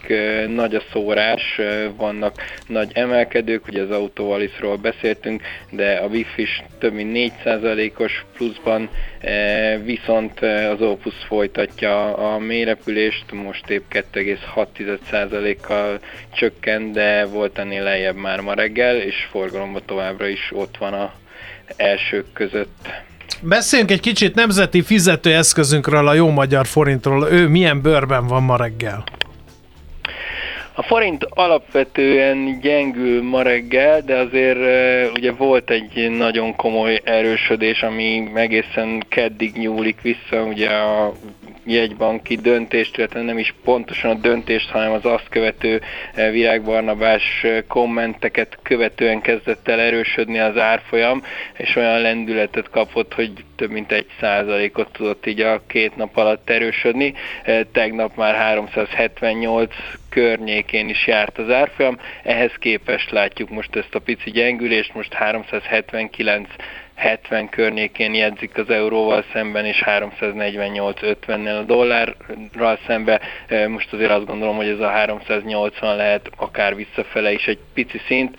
nagy 0.49 0.75
a 0.75 0.83
szórás, 0.93 1.61
vannak 1.97 2.43
nagy 2.67 2.91
emelkedők, 2.95 3.67
ugye 3.67 3.83
az 3.83 3.91
autóvaliszról 3.91 4.77
beszéltünk, 4.77 5.43
de 5.71 5.97
a 5.97 6.07
WIF 6.07 6.39
is 6.39 6.63
több 6.79 6.93
mint 6.93 7.33
4%-os 7.45 8.25
pluszban, 8.37 8.89
viszont 9.85 10.41
az 10.41 10.83
Opus 10.83 11.15
folytatja 11.27 12.17
a 12.17 12.39
mélyrepülést, 12.39 13.33
most 13.33 13.71
épp 13.71 13.85
2,6%-kal 13.91 16.01
csökkent, 16.35 16.93
de 16.93 17.25
volt 17.25 17.59
ennél 17.59 17.83
lejjebb 17.83 18.17
már 18.17 18.41
ma 18.41 18.55
reggel, 18.55 18.97
és 18.97 19.27
forgalomban 19.31 19.83
továbbra 19.87 20.27
is 20.27 20.51
ott 20.55 20.77
van 20.77 20.93
a 20.93 21.13
elsők 21.77 22.33
között. 22.33 22.89
Beszéljünk 23.45 23.91
egy 23.91 24.01
kicsit 24.01 24.35
nemzeti 24.35 24.83
fizetőeszközünkről, 24.83 26.09
a 26.09 26.15
jó 26.15 26.31
magyar 26.31 26.67
forintról. 26.67 27.29
Ő 27.31 27.49
milyen 27.49 27.81
bőrben 27.81 28.27
van 28.27 28.43
ma 28.43 28.57
reggel? 28.57 29.05
A 30.75 30.83
forint 30.83 31.27
alapvetően 31.31 32.59
gyengül 32.61 33.23
ma 33.23 33.43
reggel, 33.43 34.01
de 34.01 34.17
azért 34.17 34.59
ugye 35.17 35.33
volt 35.33 35.71
egy 35.71 36.11
nagyon 36.11 36.57
komoly 36.57 37.01
erősödés, 37.05 37.83
ami 37.83 38.31
egészen 38.35 39.05
keddig 39.09 39.57
nyúlik 39.57 40.01
vissza, 40.01 40.43
ugye 40.43 40.69
a 40.69 41.13
jegybanki 41.65 42.37
döntést, 42.37 42.97
illetve 42.97 43.23
nem 43.23 43.39
is 43.39 43.55
pontosan 43.65 44.11
a 44.11 44.15
döntést, 44.15 44.71
hanem 44.71 44.93
az 44.93 45.05
azt 45.05 45.29
követő 45.29 45.81
virágbarnabás 46.15 47.47
kommenteket 47.69 48.59
követően 48.63 49.21
kezdett 49.21 49.69
el 49.69 49.81
erősödni 49.81 50.39
az 50.39 50.59
árfolyam, 50.59 51.23
és 51.57 51.77
olyan 51.77 52.01
lendületet 52.01 52.71
kapott, 52.71 53.15
hogy 53.15 53.33
több 53.57 53.71
mint 53.71 53.93
egy 53.93 54.07
százalékot 54.21 54.93
tudott 54.93 55.27
így 55.27 55.41
a 55.41 55.63
két 55.67 55.97
nap 55.97 56.17
alatt 56.17 56.51
erősödni. 56.51 57.15
Tegnap 57.73 58.17
már 58.17 58.35
378 58.35 59.75
környékén 60.09 60.89
is 60.89 61.07
járt 61.07 61.39
az 61.39 61.51
árfolyam, 61.51 61.99
ehhez 62.23 62.53
képest 62.59 63.11
látjuk 63.11 63.51
most 63.51 63.77
ezt 63.77 63.95
a 63.95 63.99
pici 63.99 64.31
gyengülést, 64.31 64.95
most 64.95 65.13
379 65.13 66.49
70 67.03 67.49
környékén 67.49 68.15
jegyzik 68.15 68.59
az 68.59 68.71
euróval 68.71 69.25
szemben, 69.33 69.65
és 69.65 69.83
348-50-nél 69.87 71.59
a 71.59 71.63
dollárral 71.63 72.79
szemben. 72.87 73.21
Most 73.69 73.93
azért 73.93 74.11
azt 74.11 74.27
gondolom, 74.27 74.57
hogy 74.57 74.69
ez 74.69 74.79
a 74.81 74.89
380 74.89 75.97
lehet 75.97 76.31
akár 76.37 76.77
visszafele 76.77 77.33
is 77.33 77.47
egy 77.47 77.59
pici 77.75 78.01
szint, 78.07 78.37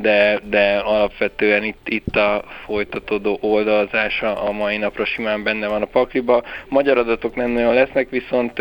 de, 0.00 0.40
de 0.44 0.76
alapvetően 0.76 1.64
itt, 1.64 1.88
itt 1.88 2.16
a 2.16 2.44
folytatódó 2.64 3.38
oldalzása 3.40 4.42
a 4.42 4.52
mai 4.52 4.76
napra 4.76 5.04
simán 5.04 5.42
benne 5.42 5.66
van 5.68 5.82
a 5.82 5.86
pakliba. 5.86 6.42
Magyar 6.68 6.98
adatok 6.98 7.34
nem 7.34 7.50
nagyon 7.50 7.74
lesznek, 7.74 8.10
viszont 8.10 8.58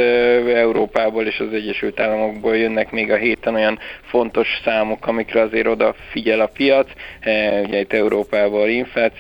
Európából 0.48 1.26
és 1.26 1.40
az 1.40 1.54
Egyesült 1.54 2.00
Államokból 2.00 2.58
jönnek 2.58 2.92
még 2.92 3.12
a 3.12 3.16
héten 3.16 3.56
olyan 3.56 3.80
fontos 4.02 4.48
számok, 4.64 5.08
amikre 5.08 5.42
azért 5.42 5.68
oda 5.68 5.96
figyel 6.12 6.40
a 6.40 6.48
piac. 6.48 6.90
Ugye 7.64 7.80
itt 7.80 7.94
Európával 7.94 8.70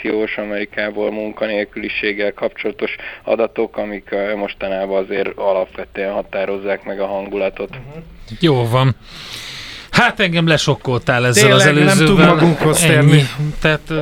inflációs, 0.07 0.37
Amerikából 0.37 1.11
munkanélküliséggel 1.11 2.33
kapcsolatos 2.33 2.95
adatok, 3.23 3.77
amik 3.77 4.09
mostanában 4.35 5.03
azért 5.03 5.37
alapvetően 5.37 6.13
határozzák 6.13 6.83
meg 6.83 6.99
a 6.99 7.05
hangulatot. 7.05 7.69
Uh-huh. 7.69 8.03
Jó 8.39 8.67
van. 8.67 8.95
Hát 9.91 10.19
engem 10.19 10.47
lesokkoltál 10.47 11.25
ezzel 11.25 11.43
Tényleg, 11.43 11.59
az 11.59 11.65
előzővel. 11.65 11.95
nem 11.95 12.05
tud 12.05 12.25
magunkhoz 12.25 12.79
térni. 12.79 13.29
Tehát 13.61 13.93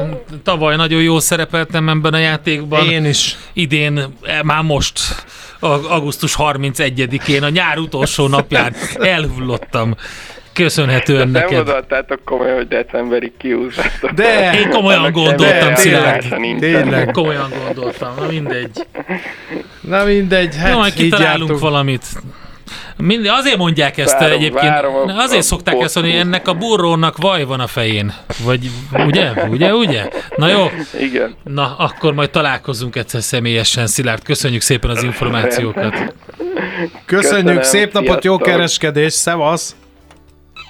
tavaly 0.44 0.76
nagyon 0.76 1.02
jól 1.02 1.20
szerepeltem 1.20 1.90
ebben 1.90 2.14
a 2.14 2.18
játékban. 2.18 2.90
Én 2.90 3.06
is. 3.06 3.38
Idén, 3.54 3.98
e, 4.24 4.44
már 4.44 4.64
most, 4.64 5.00
augusztus 5.90 6.36
31-én, 6.38 7.44
a 7.44 7.50
nyár 7.50 7.78
utolsó 7.78 8.28
napján 8.28 8.76
elhullottam 9.16 9.96
köszönhetően 10.56 11.32
De 11.32 11.40
neked. 11.40 11.86
Nem 11.90 12.20
komolyan, 12.26 12.56
hogy 12.56 12.68
decemberig 12.68 13.32
kiúzzátok. 13.38 14.10
De! 14.12 14.60
Én 14.60 14.70
komolyan 14.70 15.12
gondoltam, 15.12 15.76
Szilárd. 15.76 16.26
Tényleg. 16.60 17.12
Komolyan 17.12 17.50
gondoltam, 17.66 18.14
na 18.20 18.28
mindegy. 18.28 18.70
Na 19.82 20.04
mindegy, 20.04 20.56
hát 20.56 20.72
Jó, 20.72 20.78
majd 20.78 20.94
kitalálunk 20.94 21.60
valamit. 21.60 22.06
Mind, 22.98 23.26
azért 23.28 23.58
mondják 23.58 23.98
ezt 23.98 24.12
Várom, 24.20 24.32
egyébként, 24.38 24.68
várom 24.70 24.96
a- 24.96 25.18
azért 25.18 25.40
a 25.40 25.44
szokták 25.44 25.80
ezt 25.82 25.96
mondani, 25.96 26.18
ennek 26.18 26.48
a 26.48 26.54
burrónak 26.54 27.18
vaj 27.18 27.44
van 27.44 27.60
a 27.60 27.68
fején. 27.68 28.14
Vagy 28.44 28.70
ugye, 29.06 29.32
ugye, 29.50 29.74
ugye? 29.74 30.08
Na 30.36 30.48
jó, 30.48 30.70
Igen. 31.00 31.36
na 31.44 31.76
akkor 31.78 32.14
majd 32.14 32.30
találkozunk 32.30 32.96
egyszer 32.96 33.22
személyesen. 33.22 33.88
Szilárd, 33.88 34.24
köszönjük 34.24 34.62
szépen 34.62 34.90
az 34.90 35.04
információkat. 35.04 35.92
Köszönjük, 35.94 36.96
Köszönöm, 37.06 37.62
szép 37.62 37.94
napot, 37.94 38.24
jó 38.24 38.36
sziasztok. 38.36 38.42
kereskedés, 38.54 39.14
szevasz! 39.14 39.76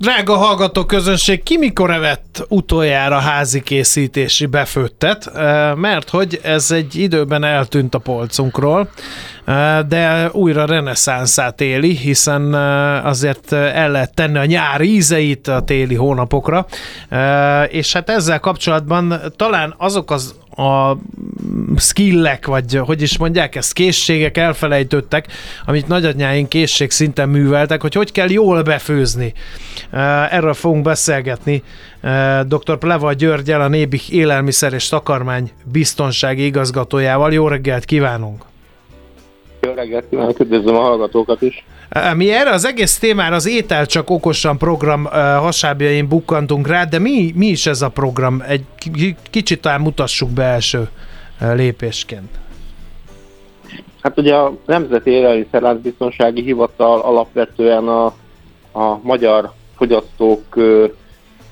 Drága 0.00 0.36
hallgató 0.36 0.84
közönség, 0.84 1.42
ki 1.42 1.58
mikor 1.58 1.90
evett 1.90 2.46
utoljára 2.48 3.18
házi 3.18 3.62
készítési 3.62 4.46
befőttet, 4.46 5.30
mert 5.76 6.10
hogy 6.10 6.40
ez 6.42 6.70
egy 6.70 6.94
időben 6.94 7.44
eltűnt 7.44 7.94
a 7.94 7.98
polcunkról, 7.98 8.90
de 9.88 10.28
újra 10.32 10.64
reneszánszát 10.64 11.60
éli, 11.60 11.96
hiszen 11.96 12.54
azért 13.04 13.52
el 13.52 13.90
lehet 13.90 14.14
tenni 14.14 14.38
a 14.38 14.44
nyári 14.44 14.94
ízeit 14.94 15.48
a 15.48 15.62
téli 15.62 15.94
hónapokra, 15.94 16.66
és 17.68 17.92
hát 17.92 18.10
ezzel 18.10 18.40
kapcsolatban 18.40 19.20
talán 19.36 19.74
azok 19.78 20.10
az 20.10 20.34
a 20.60 20.98
skillek, 21.76 22.46
vagy 22.46 22.76
hogy 22.76 23.02
is 23.02 23.18
mondják 23.18 23.56
ezt, 23.56 23.72
készségek 23.72 24.38
elfelejtődtek, 24.38 25.26
amit 25.64 25.88
nagyanyáink 25.88 26.48
készség 26.48 26.90
szinten 26.90 27.28
műveltek, 27.28 27.80
hogy 27.80 27.94
hogy 27.94 28.12
kell 28.12 28.30
jól 28.30 28.62
befőzni. 28.62 29.32
Erről 30.30 30.54
fogunk 30.54 30.82
beszélgetni 30.82 31.62
dr. 32.46 32.78
Pleva 32.78 33.12
Györgyel, 33.12 33.60
a 33.60 33.68
Nébik 33.68 34.08
Élelmiszer 34.08 34.72
és 34.72 34.88
Takarmány 34.88 35.50
biztonsági 35.64 36.44
igazgatójával. 36.44 37.32
Jó 37.32 37.48
reggelt 37.48 37.84
kívánunk! 37.84 38.49
Reggelt 39.80 40.08
kívánok, 40.10 40.40
üdvözlöm 40.40 40.74
a 40.76 40.80
hallgatókat 40.80 41.42
is. 41.42 41.64
Mi 42.16 42.32
erre 42.32 42.50
az 42.50 42.64
egész 42.66 42.98
témára 42.98 43.34
az 43.34 43.48
Étel 43.48 43.86
csak 43.86 44.10
okosan 44.10 44.58
program 44.58 45.04
hasábjain 45.38 46.08
bukkantunk 46.08 46.66
rá, 46.66 46.84
de 46.84 46.98
mi, 46.98 47.32
mi 47.34 47.46
is 47.46 47.66
ez 47.66 47.82
a 47.82 47.88
program? 47.88 48.42
Egy 48.48 48.64
ki- 48.78 49.16
kicsit 49.30 49.60
talán 49.60 49.80
mutassuk 49.80 50.30
be 50.30 50.42
első 50.42 50.88
lépésként. 51.54 52.28
Hát 54.02 54.18
ugye 54.18 54.34
a 54.34 54.52
Nemzeti 54.66 55.10
Élelmiszerláncbiztonsági 55.10 56.42
Hivatal 56.42 57.00
alapvetően 57.00 57.88
a, 57.88 58.04
a 58.72 58.98
magyar 59.02 59.52
fogyasztók 59.76 60.56
ö, 60.56 60.86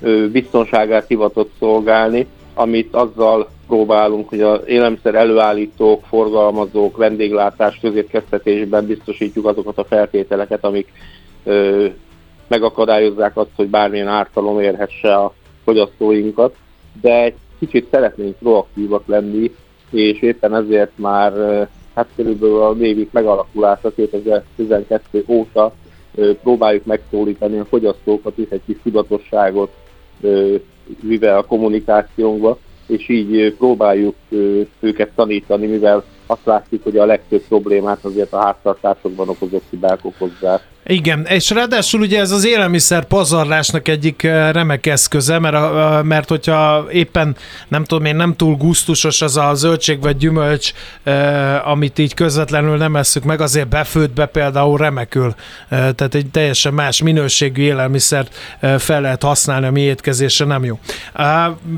ö, 0.01 0.31
biztonságát 0.31 1.05
hivatott 1.09 1.53
szolgálni, 1.59 2.27
amit 2.55 2.95
azzal 2.95 3.49
próbálunk, 3.69 4.29
hogy 4.29 4.41
az 4.41 4.61
élelmiszer 4.67 5.15
előállítók, 5.15 6.05
forgalmazók, 6.05 6.97
vendéglátás, 6.97 7.79
közétkeztetésben 7.81 8.87
biztosítjuk 8.87 9.47
azokat 9.47 9.79
a 9.79 9.85
feltételeket, 9.85 10.65
amik 10.65 10.93
ö, 11.45 11.87
megakadályozzák 12.49 13.37
azt, 13.37 13.51
hogy 13.57 13.69
bármilyen 13.69 14.09
ártalom 14.09 14.61
érhesse 14.61 15.15
a 15.15 15.33
fogyasztóinkat, 15.65 16.55
de 17.01 17.23
egy 17.23 17.35
kicsit 17.59 17.89
szeretnénk 17.91 18.37
proaktívak 18.39 19.07
lenni, 19.07 19.51
és 19.91 20.23
éppen 20.23 20.55
ezért 20.55 20.93
már 20.95 21.33
hát 21.95 22.09
körülbelül 22.17 22.61
a 22.63 22.73
névik 22.73 23.13
megalakulása 23.13 23.91
2012 23.95 25.25
óta 25.27 25.73
próbáljuk 26.43 26.85
megszólítani 26.85 27.59
a 27.59 27.65
fogyasztókat 27.65 28.39
is 28.39 28.49
egy 28.49 28.61
kis 28.67 28.77
tudatosságot 28.83 29.71
vive 31.01 31.37
a 31.37 31.45
kommunikációnkba, 31.45 32.59
és 32.88 33.09
így 33.09 33.55
próbáljuk 33.59 34.14
őket 34.81 35.11
tanítani, 35.14 35.66
mivel 35.66 36.05
azt 36.31 36.45
látjuk, 36.45 36.83
hogy 36.83 36.97
a 36.97 37.05
legtöbb 37.05 37.43
problémát 37.49 38.05
azért 38.05 38.33
a 38.33 38.45
háztartásokban 38.45 39.29
okozott 39.29 39.64
hibák 39.71 39.99
okozzák. 40.03 40.62
Igen, 40.91 41.27
és 41.27 41.51
ráadásul 41.51 42.01
ugye 42.01 42.21
ez 42.21 42.31
az 42.31 42.47
élelmiszer 42.47 43.05
pazarlásnak 43.05 43.88
egyik 43.88 44.23
eh, 44.23 44.53
remek 44.53 44.87
eszköze, 44.87 45.38
mert, 45.38 46.03
mert 46.03 46.29
hogyha 46.29 46.87
éppen 46.93 47.37
nem 47.69 47.85
tudom 47.85 48.05
én, 48.05 48.17
nem 48.17 48.37
túl 48.37 48.57
gusztusos 48.57 49.23
az 49.23 49.37
a 49.37 49.55
zöldség 49.55 50.01
vagy 50.03 50.17
gyümölcs, 50.17 50.73
eh, 51.03 51.69
amit 51.69 51.99
így 51.99 52.14
közvetlenül 52.14 52.77
nem 52.77 52.97
esszük 52.97 53.25
meg, 53.25 53.41
azért 53.41 53.69
befőttbe 53.69 54.27
például 54.27 54.79
remekül. 54.79 55.35
Eh, 55.69 55.79
Tehát 55.79 56.14
egy 56.14 56.27
teljesen 56.31 56.75
más 56.75 57.03
minőségű 57.03 57.62
élelmiszert 57.62 58.35
fel 58.79 59.01
lehet 59.01 59.23
használni, 59.23 59.67
a 59.67 59.71
mi 59.71 59.81
étkezésre 59.81 60.45
nem 60.45 60.64
jó. 60.64 60.79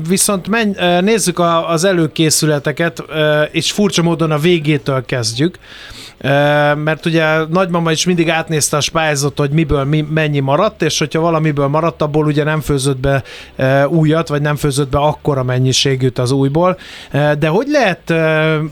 Viszont 0.07 0.47
menj, 0.47 1.01
nézzük 1.01 1.39
az 1.67 1.83
előkészületeket, 1.83 3.03
és 3.51 3.71
furcsa 3.71 4.01
módon 4.01 4.31
a 4.31 4.37
végétől 4.41 5.05
kezdjük. 5.05 5.57
Mert 6.83 7.05
ugye 7.05 7.25
nagymama 7.49 7.91
is 7.91 8.05
mindig 8.05 8.29
átnézte 8.29 8.77
a 8.77 8.81
spájzot, 8.81 9.37
hogy 9.37 9.49
miből 9.49 9.83
mi, 9.83 10.05
mennyi 10.13 10.39
maradt, 10.39 10.81
és 10.81 10.99
hogyha 10.99 11.21
valamiből 11.21 11.67
maradt, 11.67 12.01
abból 12.01 12.25
ugye 12.25 12.43
nem 12.43 12.61
főzött 12.61 12.97
be 12.97 13.23
újat, 13.87 14.27
vagy 14.27 14.41
nem 14.41 14.55
főzött 14.55 14.89
be 14.89 14.97
akkora 14.97 15.43
mennyiségűt 15.43 16.19
az 16.19 16.31
újból. 16.31 16.77
De 17.11 17.47
hogy 17.47 17.67
lehet, 17.67 18.09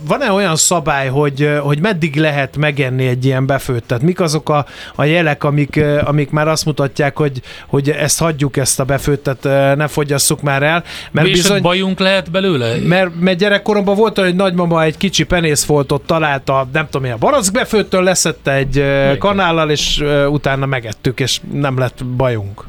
van-e 0.07 0.31
olyan 0.31 0.55
szabály, 0.55 1.07
hogy, 1.07 1.49
hogy 1.61 1.79
meddig 1.79 2.15
lehet 2.15 2.57
megenni 2.57 3.07
egy 3.07 3.25
ilyen 3.25 3.45
befőttet? 3.45 4.01
Mik 4.01 4.19
azok 4.19 4.49
a, 4.49 4.65
a 4.95 5.03
jelek, 5.03 5.43
amik, 5.43 5.83
amik 6.03 6.29
már 6.29 6.47
azt 6.47 6.65
mutatják, 6.65 7.17
hogy, 7.17 7.41
hogy 7.67 7.89
ezt 7.89 8.19
hagyjuk, 8.19 8.57
ezt 8.57 8.79
a 8.79 8.83
befőttet, 8.83 9.43
ne 9.75 9.87
fogyasszuk 9.87 10.41
már 10.41 10.63
el? 10.63 10.83
Mert 11.11 11.31
bizony... 11.31 11.61
bajunk 11.61 11.99
lehet 11.99 12.31
belőle? 12.31 12.75
mert, 12.83 13.19
mert 13.19 13.37
gyerekkoromban 13.37 13.95
volt 13.95 14.17
olyan, 14.17 14.29
hogy 14.29 14.39
nagymama 14.39 14.83
egy 14.83 14.97
kicsi 14.97 15.23
penészfoltot 15.59 16.01
találta, 16.05 16.67
nem 16.73 16.85
tudom 16.89 17.07
én, 17.07 17.11
a 17.11 17.17
barackbefőttől 17.17 18.03
leszette 18.03 18.53
egy 18.53 18.75
Igen. 18.75 19.17
kanállal, 19.17 19.69
és 19.69 20.01
ö, 20.01 20.25
utána 20.25 20.65
megettük, 20.65 21.19
és 21.19 21.41
nem 21.51 21.77
lett 21.77 22.05
bajunk. 22.05 22.63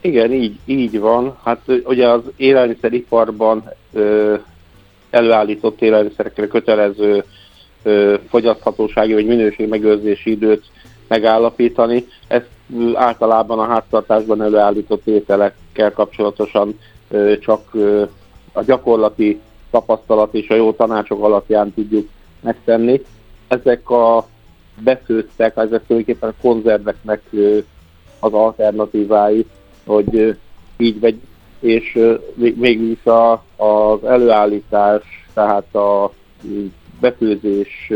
Igen, 0.00 0.32
így, 0.32 0.58
így 0.64 0.98
van. 0.98 1.36
Hát 1.44 1.60
ö, 1.66 1.76
ugye 1.84 2.08
az 2.08 2.20
élelmiszeriparban 2.36 3.70
ö, 3.92 4.34
előállított 5.10 5.82
élelmiszerekre 5.82 6.46
kötelező 6.46 7.24
ö, 7.82 8.14
fogyaszthatósági 8.28 9.12
vagy 9.12 9.26
minőségmegőrzési 9.26 10.30
időt 10.30 10.64
megállapítani. 11.08 12.06
Ezt 12.28 12.48
ö, 12.78 12.90
általában 12.94 13.58
a 13.58 13.66
háztartásban 13.66 14.42
előállított 14.42 15.06
ételekkel 15.06 15.92
kapcsolatosan 15.92 16.78
csak 17.40 17.74
a 18.52 18.62
gyakorlati 18.62 19.40
tapasztalat 19.70 20.34
és 20.34 20.48
a 20.48 20.54
jó 20.54 20.72
tanácsok 20.72 21.24
alapján 21.24 21.74
tudjuk 21.74 22.08
megtenni. 22.40 23.00
Ezek 23.48 23.90
a 23.90 24.26
befőttek, 24.84 25.56
ezek 25.56 25.86
tulajdonképpen 25.86 26.28
a 26.28 26.42
konzerveknek 26.42 27.22
az 28.18 28.32
alternatívái, 28.32 29.46
hogy 29.86 30.36
így 30.76 31.00
vegy, 31.00 31.20
és 31.60 31.98
mégis 32.34 33.04
a, 33.04 33.32
az 33.56 34.04
előállítás, 34.04 35.02
tehát 35.34 35.74
a 35.74 36.12
befőzés 37.00 37.92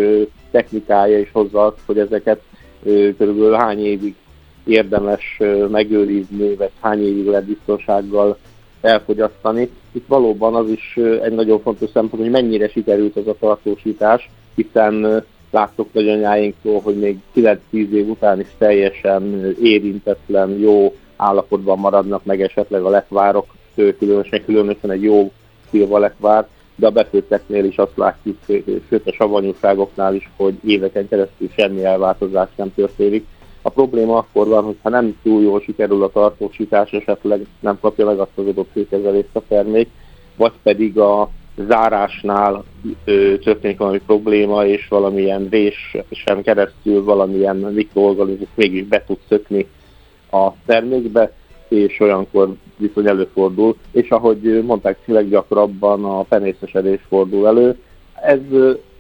technikája 0.50 1.18
is 1.18 1.30
hozza 1.32 1.64
azt, 1.64 1.78
hogy 1.86 1.98
ezeket 1.98 2.42
körülbelül 2.82 3.52
hány 3.52 3.84
évig 3.84 4.14
érdemes 4.64 5.40
megőrizni, 5.70 6.54
vagy 6.54 6.70
hány 6.80 7.02
évig 7.02 7.26
lehet 7.26 7.44
biztonsággal 7.44 8.38
elfogyasztani. 8.84 9.70
Itt 9.92 10.06
valóban 10.06 10.54
az 10.54 10.68
is 10.68 10.96
egy 11.22 11.32
nagyon 11.32 11.60
fontos 11.60 11.90
szempont, 11.90 12.22
hogy 12.22 12.30
mennyire 12.30 12.68
sikerült 12.68 13.16
ez 13.16 13.26
a 13.26 13.36
tartósítás, 13.38 14.30
hiszen 14.54 15.24
láttuk 15.50 15.92
nagyanyáinktól, 15.92 16.80
hogy 16.80 16.98
még 16.98 17.18
9-10 17.34 17.58
év 17.70 18.08
után 18.08 18.40
is 18.40 18.48
teljesen 18.58 19.54
érintetlen, 19.62 20.58
jó 20.58 20.94
állapotban 21.16 21.78
maradnak 21.78 22.24
meg 22.24 22.42
esetleg 22.42 22.82
a 22.82 22.88
lekvárok, 22.88 23.46
különösen, 23.74 24.44
különösen 24.44 24.90
egy 24.90 25.02
jó 25.02 25.32
szilva 25.70 25.98
lekvár, 25.98 26.46
de 26.76 26.86
a 26.86 26.90
befőtteknél 26.90 27.64
is 27.64 27.76
azt 27.76 27.96
látjuk, 27.96 28.36
sőt 28.88 29.06
a 29.06 29.12
savanyúságoknál 29.12 30.14
is, 30.14 30.30
hogy 30.36 30.54
éveken 30.64 31.08
keresztül 31.08 31.48
semmi 31.56 31.84
elváltozás 31.84 32.48
nem 32.56 32.74
történik. 32.74 33.26
A 33.66 33.70
probléma 33.70 34.16
akkor 34.16 34.48
van, 34.48 34.64
hogyha 34.64 34.88
nem 34.88 35.16
túl 35.22 35.42
jól 35.42 35.60
sikerül 35.60 36.02
a 36.02 36.08
tartósítás, 36.08 36.90
esetleg 36.90 37.46
nem 37.60 37.78
kapja 37.80 38.04
meg 38.04 38.18
azt 38.18 38.30
az 38.34 38.46
adott 38.46 38.70
főkezelést 38.72 39.28
a 39.32 39.42
termék, 39.48 39.88
vagy 40.36 40.52
pedig 40.62 40.98
a 40.98 41.30
zárásnál 41.56 42.64
ö, 43.04 43.38
történik 43.38 43.78
valami 43.78 44.00
probléma, 44.06 44.66
és 44.66 44.88
valamilyen 44.88 45.48
rés 45.50 45.96
sem 46.10 46.42
keresztül 46.42 47.04
valamilyen 47.04 47.56
mikroorganizmus 47.56 48.48
mégis 48.54 48.84
be 48.84 49.04
tud 49.06 49.18
szökni 49.28 49.66
a 50.30 50.48
termékbe, 50.66 51.32
és 51.68 52.00
olyankor 52.00 52.54
viszony 52.76 53.06
előfordul, 53.06 53.76
és 53.92 54.10
ahogy 54.10 54.62
mondták, 54.66 54.98
leggyakrabban 55.04 56.04
a 56.04 56.22
penészesedés 56.22 57.00
fordul 57.08 57.46
elő. 57.46 57.78
Ez 58.22 58.40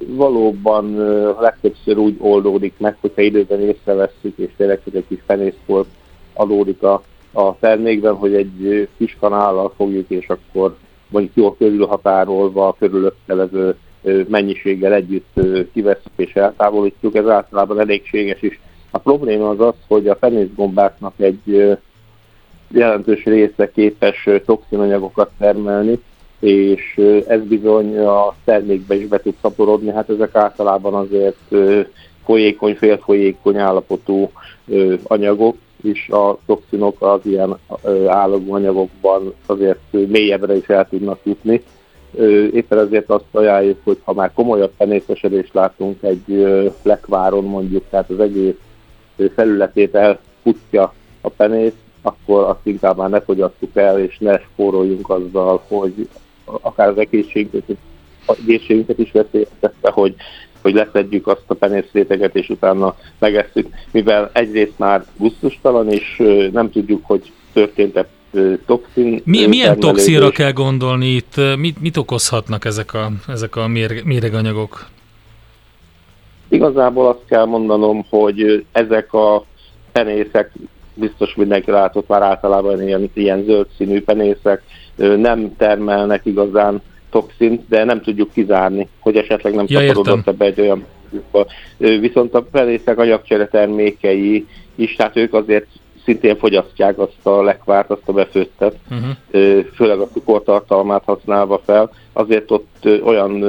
valóban 0.06 0.94
legtöbbször 1.40 1.98
úgy 1.98 2.16
oldódik 2.18 2.74
meg, 2.78 2.96
hogyha 3.00 3.22
időben 3.22 3.60
észrevesszük, 3.60 4.36
és 4.36 4.50
tényleg 4.56 4.80
csak 4.84 4.94
egy 4.94 5.04
kis 5.08 5.22
penészfolt 5.26 5.88
adódik 6.32 6.82
a, 6.82 7.02
a 7.32 7.58
termékben, 7.58 8.14
hogy 8.14 8.34
egy 8.34 8.88
kis 8.96 9.16
kanállal 9.20 9.72
fogjuk, 9.76 10.10
és 10.10 10.28
akkor 10.28 10.76
mondjuk 11.08 11.36
jól 11.36 11.56
körülhatárolva 11.56 12.76
körülötte 12.78 13.34
levő 13.34 13.76
mennyiséggel 14.28 14.92
együtt 14.92 15.40
kivesszük 15.72 16.12
és 16.16 16.34
eltávolítjuk, 16.34 17.14
ez 17.14 17.28
általában 17.28 17.80
elégséges 17.80 18.42
is. 18.42 18.60
A 18.90 18.98
probléma 18.98 19.48
az 19.48 19.60
az, 19.60 19.74
hogy 19.88 20.08
a 20.08 20.14
penészgombáknak 20.14 21.14
egy 21.16 21.76
jelentős 22.68 23.24
része 23.24 23.70
képes 23.70 24.28
toxinanyagokat 24.46 25.30
termelni, 25.38 25.98
és 26.44 27.00
ez 27.26 27.40
bizony 27.40 27.98
a 27.98 28.34
termékbe 28.44 28.94
is 28.94 29.06
be 29.06 29.20
tud 29.20 29.34
szaporodni, 29.42 29.90
hát 29.90 30.10
ezek 30.10 30.34
általában 30.34 30.94
azért 30.94 31.54
folyékony, 32.24 32.74
félfolyékony 32.74 33.58
állapotú 33.58 34.30
anyagok, 35.02 35.56
és 35.82 36.08
a 36.08 36.38
toxinok 36.46 37.02
az 37.02 37.20
ilyen 37.22 37.56
állagú 38.06 38.54
anyagokban 38.54 39.34
azért 39.46 39.78
mélyebbre 39.90 40.56
is 40.56 40.68
el 40.68 40.88
tudnak 40.88 41.18
jutni. 41.22 41.62
Éppen 42.52 42.78
ezért 42.78 43.10
azt 43.10 43.24
ajánljuk, 43.32 43.78
hogy 43.84 43.98
ha 44.04 44.12
már 44.12 44.32
komolyabb 44.34 44.72
penészesedést 44.76 45.54
látunk 45.54 46.02
egy 46.02 46.46
lekváron 46.82 47.44
mondjuk, 47.44 47.84
tehát 47.90 48.10
az 48.10 48.20
egész 48.20 48.54
felületét 49.34 49.94
elfutja 49.94 50.94
a 51.20 51.28
penész, 51.28 51.72
akkor 52.02 52.44
azt 52.44 52.66
inkább 52.66 52.96
már 52.96 53.10
ne 53.10 53.20
fogyasszuk 53.20 53.76
el, 53.76 54.00
és 54.00 54.18
ne 54.18 54.38
spóroljunk 54.38 55.10
azzal, 55.10 55.62
hogy 55.68 56.08
akár 56.44 56.88
az 56.88 56.98
egészségünket, 56.98 57.76
egészségünket 58.26 58.98
is 58.98 59.10
veszélyeztetve, 59.12 59.90
hogy, 59.90 60.14
hogy 60.62 60.74
leszedjük 60.74 61.26
azt 61.26 61.44
a 61.46 61.54
penészréteget, 61.54 62.36
és 62.36 62.48
utána 62.48 62.96
megesszük, 63.18 63.68
mivel 63.90 64.30
egyrészt 64.32 64.78
már 64.78 65.04
gusztustalan, 65.16 65.88
és 65.88 66.22
nem 66.52 66.70
tudjuk, 66.70 67.06
hogy 67.06 67.32
történt-e 67.52 68.06
toxin. 68.66 69.22
Mi, 69.24 69.46
milyen 69.46 69.80
toxinra 69.80 70.30
kell 70.30 70.52
gondolni 70.52 71.06
itt? 71.06 71.34
Mit, 71.58 71.80
mit 71.80 71.96
okozhatnak 71.96 72.64
ezek 72.64 72.94
a, 72.94 73.10
ezek 73.28 73.56
a 73.56 73.68
méreganyagok? 74.04 74.86
Igazából 76.48 77.08
azt 77.08 77.24
kell 77.28 77.44
mondanom, 77.44 78.04
hogy 78.08 78.64
ezek 78.72 79.12
a 79.12 79.44
penészek 79.92 80.52
biztos 80.94 81.34
mindenki 81.34 81.70
látott 81.70 82.08
már 82.08 82.22
általában 82.22 82.82
ilyen, 82.82 83.10
ilyen 83.14 83.44
zöld 83.44 83.66
színű 83.76 84.02
penészek, 84.02 84.62
nem 84.96 85.56
termelnek 85.56 86.26
igazán 86.26 86.82
toxint, 87.10 87.62
de 87.68 87.84
nem 87.84 88.00
tudjuk 88.02 88.32
kizárni, 88.32 88.88
hogy 89.00 89.16
esetleg 89.16 89.54
nem 89.54 89.64
ja, 89.68 89.80
szaporodott 89.80 90.28
ebbe 90.28 90.44
egy 90.44 90.60
olyan 90.60 90.84
Viszont 91.76 92.34
a 92.34 92.42
penészek 92.42 92.98
anyagcsere 92.98 93.46
termékei 93.46 94.46
is, 94.74 94.94
tehát 94.96 95.16
ők 95.16 95.34
azért 95.34 95.66
szintén 96.04 96.36
fogyasztják 96.36 96.98
azt 96.98 97.26
a 97.26 97.42
lekvárt, 97.42 97.90
azt 97.90 98.02
a 98.08 98.12
befőttet, 98.12 98.76
uh-huh. 98.90 99.64
főleg 99.74 99.98
a 99.98 100.08
cukortartalmát 100.12 101.02
használva 101.04 101.60
fel. 101.64 101.90
Azért 102.12 102.50
ott 102.50 102.88
olyan 103.04 103.42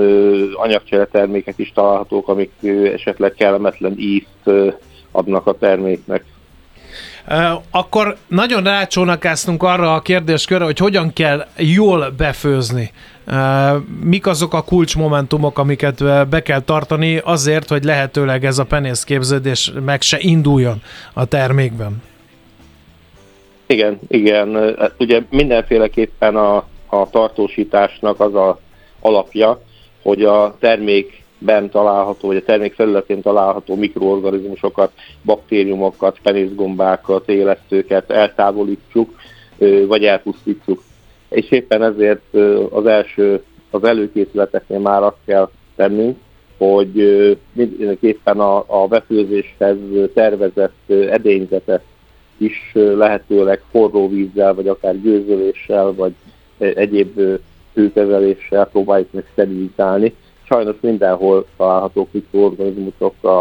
anyagcsere 0.54 1.06
termékek 1.06 1.58
is 1.58 1.72
találhatók, 1.72 2.28
amik 2.28 2.52
esetleg 2.94 3.34
kellemetlen 3.34 3.96
ízt 3.98 4.50
adnak 5.12 5.48
a 5.48 5.58
terméknek. 5.58 6.24
Akkor 7.72 8.18
nagyon 8.28 8.64
rácsónakáztunk 8.64 9.64
arra 9.64 9.94
a 9.94 10.00
kérdéskörre, 10.00 10.64
hogy 10.64 10.78
hogyan 10.78 11.14
kell 11.14 11.46
jól 11.58 12.14
befőzni. 12.18 12.92
Mik 14.02 14.28
azok 14.28 14.54
a 14.54 14.64
kulcsmomentumok, 14.64 15.58
amiket 15.58 16.28
be 16.30 16.42
kell 16.42 16.62
tartani 16.62 17.18
azért, 17.18 17.70
hogy 17.70 17.84
lehetőleg 17.84 18.46
ez 18.46 18.58
a 18.58 18.64
penészképződés 18.64 19.72
meg 19.86 20.02
se 20.02 20.18
induljon 20.20 20.82
a 21.14 21.26
termékben? 21.26 22.04
Igen, 23.68 24.00
igen. 24.08 24.76
Hát 24.80 24.94
ugye 25.00 25.22
mindenféleképpen 25.30 26.36
a, 26.36 26.56
a 26.86 27.10
tartósításnak 27.12 28.20
az 28.20 28.36
a 28.36 28.60
alapja, 29.00 29.62
hogy 30.02 30.24
a 30.24 30.56
termék 30.60 31.24
ben 31.46 31.70
található, 31.70 32.28
vagy 32.28 32.38
a 32.38 32.44
termék 32.44 32.74
felületén 32.74 33.22
található 33.22 33.76
mikroorganizmusokat, 33.76 34.92
baktériumokat, 35.24 36.20
penészgombákat, 36.24 37.30
élesztőket 37.30 38.12
eltávolítsuk, 38.12 39.16
vagy 39.88 40.04
elpusztítsuk. 40.04 40.84
És 41.30 41.52
éppen 41.52 41.84
ezért 41.84 42.34
az 42.70 42.86
első, 42.86 43.44
az 43.72 43.84
előkészületeknél 43.84 44.80
már 44.80 45.04
azt 45.04 45.18
kell 45.26 45.50
tennünk, 45.76 46.18
hogy 46.58 46.94
mindenképpen 47.54 48.40
a, 48.40 48.64
a 48.68 48.88
befőzéshez 48.88 49.78
tervezett 50.14 50.92
edényzetet 51.10 51.84
is 52.38 52.72
lehetőleg 52.74 53.62
forró 53.72 54.10
vízzel, 54.10 54.54
vagy 54.54 54.68
akár 54.68 55.02
gőzöléssel, 55.02 55.94
vagy 55.94 56.14
egyéb 56.58 57.20
hőkezeléssel 57.74 58.66
próbáljuk 58.66 59.12
meg 59.12 59.26
sterilizálni, 59.32 60.14
sajnos 60.48 60.76
mindenhol 60.82 61.46
találhatók 61.58 62.08
mikroorganizmusok 62.12 63.14
a, 63.24 63.40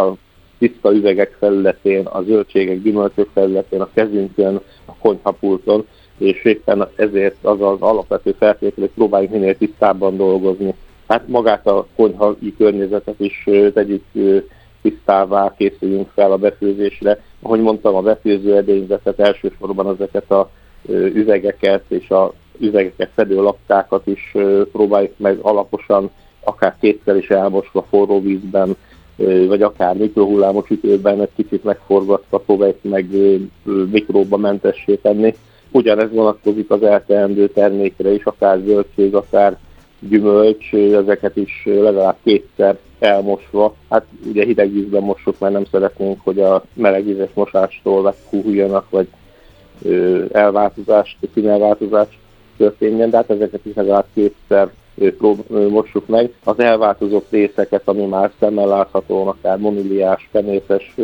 a 0.00 0.12
tiszta 0.58 0.92
üvegek 0.92 1.36
felületén, 1.38 2.06
a 2.06 2.22
zöldségek, 2.22 2.82
gyümölcsök 2.82 3.28
felületén, 3.32 3.80
a 3.80 3.88
kezünkön, 3.94 4.60
a 4.84 4.92
konyhapulton, 5.00 5.86
és 6.18 6.44
éppen 6.44 6.88
ezért 6.96 7.44
az 7.44 7.60
az 7.60 7.80
alapvető 7.80 8.34
feltétel, 8.38 8.84
hogy 8.84 8.90
próbáljuk 8.94 9.30
minél 9.30 9.56
tisztábban 9.56 10.16
dolgozni. 10.16 10.74
Hát 11.08 11.28
magát 11.28 11.66
a 11.66 11.86
konyhai 11.96 12.54
környezetet 12.58 13.20
is 13.20 13.48
tegyük 13.74 14.04
tisztává, 14.82 15.54
készüljünk 15.56 16.08
fel 16.14 16.32
a 16.32 16.36
befőzésre. 16.36 17.20
Ahogy 17.42 17.60
mondtam, 17.60 17.94
a 17.94 18.02
befőző 18.02 18.56
edényzetet 18.56 19.20
elsősorban 19.20 19.94
ezeket 19.94 20.30
a 20.30 20.50
üvegeket 20.88 21.84
és 21.88 22.10
a 22.10 22.32
üvegeket 22.58 23.10
fedő 23.14 23.42
laptákat 23.42 24.06
is 24.06 24.36
próbáljuk 24.72 25.12
meg 25.16 25.38
alaposan 25.40 26.10
akár 26.44 26.76
kétszer 26.80 27.16
is 27.16 27.30
elmosva 27.30 27.86
forró 27.90 28.20
vízben, 28.20 28.76
vagy 29.46 29.62
akár 29.62 29.96
mikrohullámos 29.96 30.70
ütőben 30.70 31.20
egy 31.20 31.32
kicsit 31.36 31.64
megforgatva 31.64 32.38
próbáljuk 32.38 32.82
meg 32.82 33.06
mikróba 33.90 34.36
mentessé 34.36 34.94
tenni. 34.94 35.34
Ugyanez 35.70 36.12
vonatkozik 36.12 36.70
az 36.70 36.82
elteendő 36.82 37.48
termékre 37.48 38.10
is, 38.10 38.24
akár 38.24 38.60
zöldség, 38.66 39.14
akár 39.14 39.58
gyümölcs, 40.08 40.72
ezeket 40.72 41.36
is 41.36 41.62
legalább 41.64 42.16
kétszer 42.22 42.78
elmosva. 42.98 43.74
Hát 43.90 44.04
ugye 44.28 44.44
hideg 44.44 44.72
vízben 44.72 45.02
mossuk, 45.02 45.38
mert 45.38 45.52
nem 45.52 45.64
szeretnénk, 45.70 46.20
hogy 46.24 46.40
a 46.40 46.64
meleg 46.74 47.28
mosástól 47.34 48.02
meghúhuljanak, 48.02 48.90
vagy 48.90 49.08
elváltozást, 50.32 51.16
színelváltozást 51.34 52.18
történjen, 52.56 53.10
de 53.10 53.16
hát 53.16 53.30
ezeket 53.30 53.66
is 53.66 53.74
legalább 53.74 54.06
kétszer 54.14 54.70
mossuk 55.48 56.06
meg. 56.06 56.32
Az 56.44 56.58
elváltozott 56.58 57.30
részeket, 57.30 57.82
ami 57.84 58.06
már 58.06 58.30
szemmel 58.38 58.66
látható, 58.66 59.26
akár 59.26 59.58
moniliás, 59.58 60.28
penészes 60.32 60.94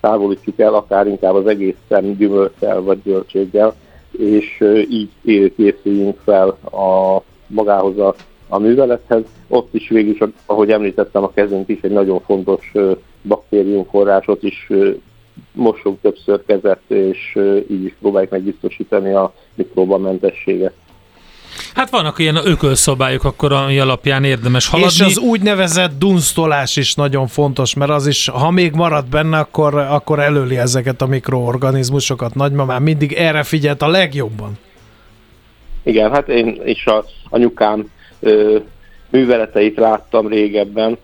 távolítjuk 0.00 0.58
el, 0.58 0.74
akár 0.74 1.06
inkább 1.06 1.34
az 1.34 1.46
egészen 1.46 2.16
gyümölcsel 2.16 2.82
vagy 2.82 3.02
gyöltséggel, 3.02 3.74
és 4.18 4.64
így 4.90 5.10
készüljünk 5.56 6.18
fel 6.24 6.48
a 6.72 7.22
magához 7.46 7.98
a, 7.98 8.14
a 8.48 8.58
művelethez. 8.58 9.22
Ott 9.48 9.74
is 9.74 9.88
végül 9.88 10.32
ahogy 10.46 10.70
említettem, 10.70 11.22
a 11.22 11.30
kezünk 11.30 11.68
is 11.68 11.80
egy 11.80 11.90
nagyon 11.90 12.20
fontos 12.20 12.72
baktériumforrás, 13.22 14.28
ott 14.28 14.42
is 14.42 14.70
mosunk 15.52 16.00
többször 16.00 16.44
kezet, 16.46 16.80
és 16.86 17.38
így 17.70 17.84
is 17.84 17.94
próbáljuk 18.00 18.30
meg 18.30 18.42
biztosítani 18.42 19.12
a 19.12 19.32
mikróbamentességet. 19.54 20.72
Hát 21.78 21.90
vannak 21.90 22.18
ilyen 22.18 22.36
ökölszabályok, 22.44 23.24
akkor 23.24 23.52
ami 23.52 23.78
alapján 23.78 24.24
érdemes 24.24 24.68
haladni. 24.68 24.92
És 24.94 25.00
az 25.00 25.18
úgynevezett 25.18 25.98
dunsztolás 25.98 26.76
is 26.76 26.94
nagyon 26.94 27.26
fontos, 27.26 27.74
mert 27.74 27.90
az 27.90 28.06
is, 28.06 28.28
ha 28.28 28.50
még 28.50 28.72
marad 28.72 29.06
benne, 29.06 29.38
akkor, 29.38 29.74
akkor 29.74 30.18
előli 30.18 30.56
ezeket 30.56 31.02
a 31.02 31.06
mikroorganizmusokat. 31.06 32.34
Nagymamám 32.34 32.82
mindig 32.82 33.12
erre 33.12 33.42
figyelt 33.42 33.82
a 33.82 33.88
legjobban. 33.88 34.58
Igen, 35.82 36.10
hát 36.10 36.28
én 36.28 36.60
is 36.64 36.86
a 36.86 37.04
anyukám 37.28 37.90
ö, 38.20 38.58
műveleteit 39.10 39.76
láttam 39.76 40.28
régebben, 40.28 40.98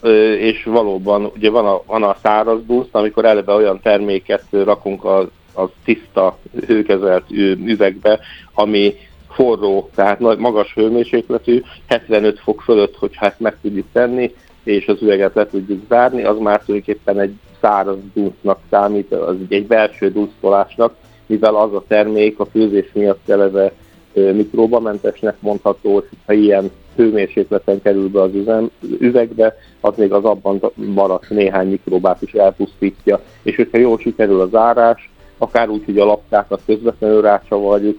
ö, 0.00 0.32
és 0.32 0.64
valóban 0.64 1.30
ugye 1.36 1.50
van 1.50 1.66
a, 1.66 1.82
van 1.86 2.02
a 2.02 2.16
száraz 2.22 2.60
busz, 2.60 2.88
amikor 2.90 3.24
eleve 3.24 3.52
olyan 3.52 3.80
terméket 3.82 4.44
rakunk 4.50 5.04
a, 5.04 5.18
a 5.56 5.70
tiszta, 5.84 6.38
hőkezelt 6.66 7.24
üvegbe, 7.64 8.20
ami 8.54 8.94
forró, 9.36 9.90
tehát 9.94 10.18
nagy, 10.18 10.38
magas 10.38 10.74
hőmérsékletű, 10.74 11.62
75 11.86 12.38
fok 12.38 12.60
fölött, 12.60 12.96
hogyha 12.96 13.26
ezt 13.26 13.40
meg 13.40 13.56
tudjuk 13.62 13.86
tenni, 13.92 14.34
és 14.64 14.86
az 14.86 15.02
üveget 15.02 15.34
le 15.34 15.46
tudjuk 15.46 15.82
zárni, 15.88 16.24
az 16.24 16.38
már 16.38 16.62
tulajdonképpen 16.64 17.20
egy 17.20 17.34
száraz 17.60 17.96
dúsznak 18.14 18.58
számít, 18.70 19.12
az 19.12 19.36
egy 19.48 19.66
belső 19.66 20.10
dúsztolásnak, 20.10 20.94
mivel 21.26 21.54
az 21.56 21.74
a 21.74 21.84
termék 21.88 22.38
a 22.38 22.46
főzés 22.46 22.92
miatt 22.92 23.28
eleve 23.28 23.72
mikróbamentesnek 24.12 25.36
mondható, 25.40 26.02
ha 26.26 26.32
ilyen 26.32 26.70
hőmérsékleten 26.96 27.82
kerül 27.82 28.08
be 28.08 28.22
az 28.22 28.34
üzem, 28.34 28.70
üvegbe, 28.98 29.56
az 29.80 29.96
még 29.96 30.12
az 30.12 30.24
abban 30.24 30.60
maradt 30.74 31.28
néhány 31.28 31.68
mikróbát 31.68 32.22
is 32.22 32.32
elpusztítja. 32.32 33.20
És 33.42 33.56
hogyha 33.56 33.78
jól 33.78 33.98
sikerül 33.98 34.40
a 34.40 34.46
zárás, 34.46 35.10
akár 35.38 35.68
úgy, 35.68 35.84
hogy 35.84 35.98
a 35.98 36.04
lapkákat 36.04 36.60
közvetlenül 36.66 37.20
rácsavarjuk, 37.20 37.98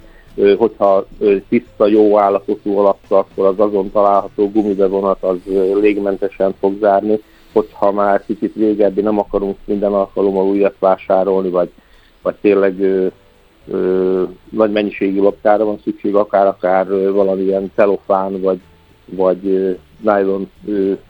hogyha 0.58 1.06
tiszta, 1.50 1.88
jó 1.88 2.18
állapotú 2.20 2.78
alapka, 2.78 3.18
akkor 3.18 3.46
az 3.46 3.60
azon 3.60 3.92
található 3.92 4.52
gumibevonat 4.52 5.24
az 5.24 5.38
légmentesen 5.74 6.54
fog 6.60 6.78
zárni, 6.80 7.20
hogyha 7.54 7.92
már 7.92 8.26
kicsit 8.26 8.56
régebbi 8.56 9.02
nem 9.02 9.20
akarunk 9.20 9.58
minden 9.66 9.94
alkalommal 9.94 10.46
újat 10.46 10.76
vásárolni, 10.80 11.50
vagy, 11.50 11.70
vagy 12.22 12.36
tényleg 12.42 12.80
ö, 12.80 13.08
ö, 13.68 14.24
nagy 14.50 14.72
mennyiségű 14.72 15.22
lapkára 15.22 15.66
van 15.66 15.80
szükség, 15.84 16.16
akár-akár 16.16 16.88
valamilyen 17.12 17.72
celofán, 17.76 18.42
vagy, 18.42 18.60
vagy 19.06 19.76
nylon 20.02 20.52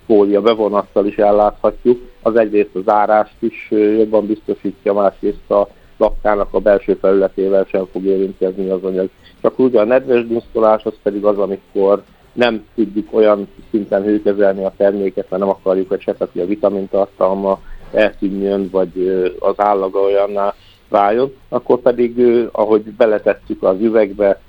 fólia 0.05 0.41
bevonattal 0.41 1.05
is 1.05 1.17
elláthatjuk. 1.17 2.01
Az 2.21 2.35
egyrészt 2.35 2.75
az 2.75 2.89
árást 2.89 3.35
is 3.39 3.71
jobban 3.71 4.25
biztosítja, 4.25 4.93
másrészt 4.93 5.51
a 5.51 5.67
lakkának 5.97 6.53
a 6.53 6.59
belső 6.59 6.93
felületével 6.93 7.65
sem 7.69 7.87
fog 7.91 8.05
érintkezni 8.05 8.69
az 8.69 8.83
anyag. 8.83 9.09
Csak 9.41 9.59
úgy 9.59 9.75
a 9.75 9.83
nedves 9.83 10.27
dunsztolás 10.27 10.83
az 10.83 10.93
pedig 11.03 11.25
az, 11.25 11.37
amikor 11.37 12.03
nem 12.33 12.65
tudjuk 12.75 13.07
olyan 13.13 13.47
szinten 13.69 14.03
hőkezelni 14.03 14.63
a 14.63 14.73
terméket, 14.77 15.29
mert 15.29 15.41
nem 15.41 15.51
akarjuk, 15.51 15.89
hogy 15.89 15.97
esetleg 15.99 16.29
a 16.35 16.45
vitamintartalma 16.45 17.59
eltűnjön, 17.91 18.69
vagy 18.71 19.31
az 19.39 19.53
állaga 19.57 19.99
olyanná 19.99 20.53
váljon, 20.89 21.33
akkor 21.49 21.79
pedig, 21.79 22.19
ahogy 22.51 22.81
beletettük 22.81 23.63
az 23.63 23.81
üvegbe, 23.81 24.41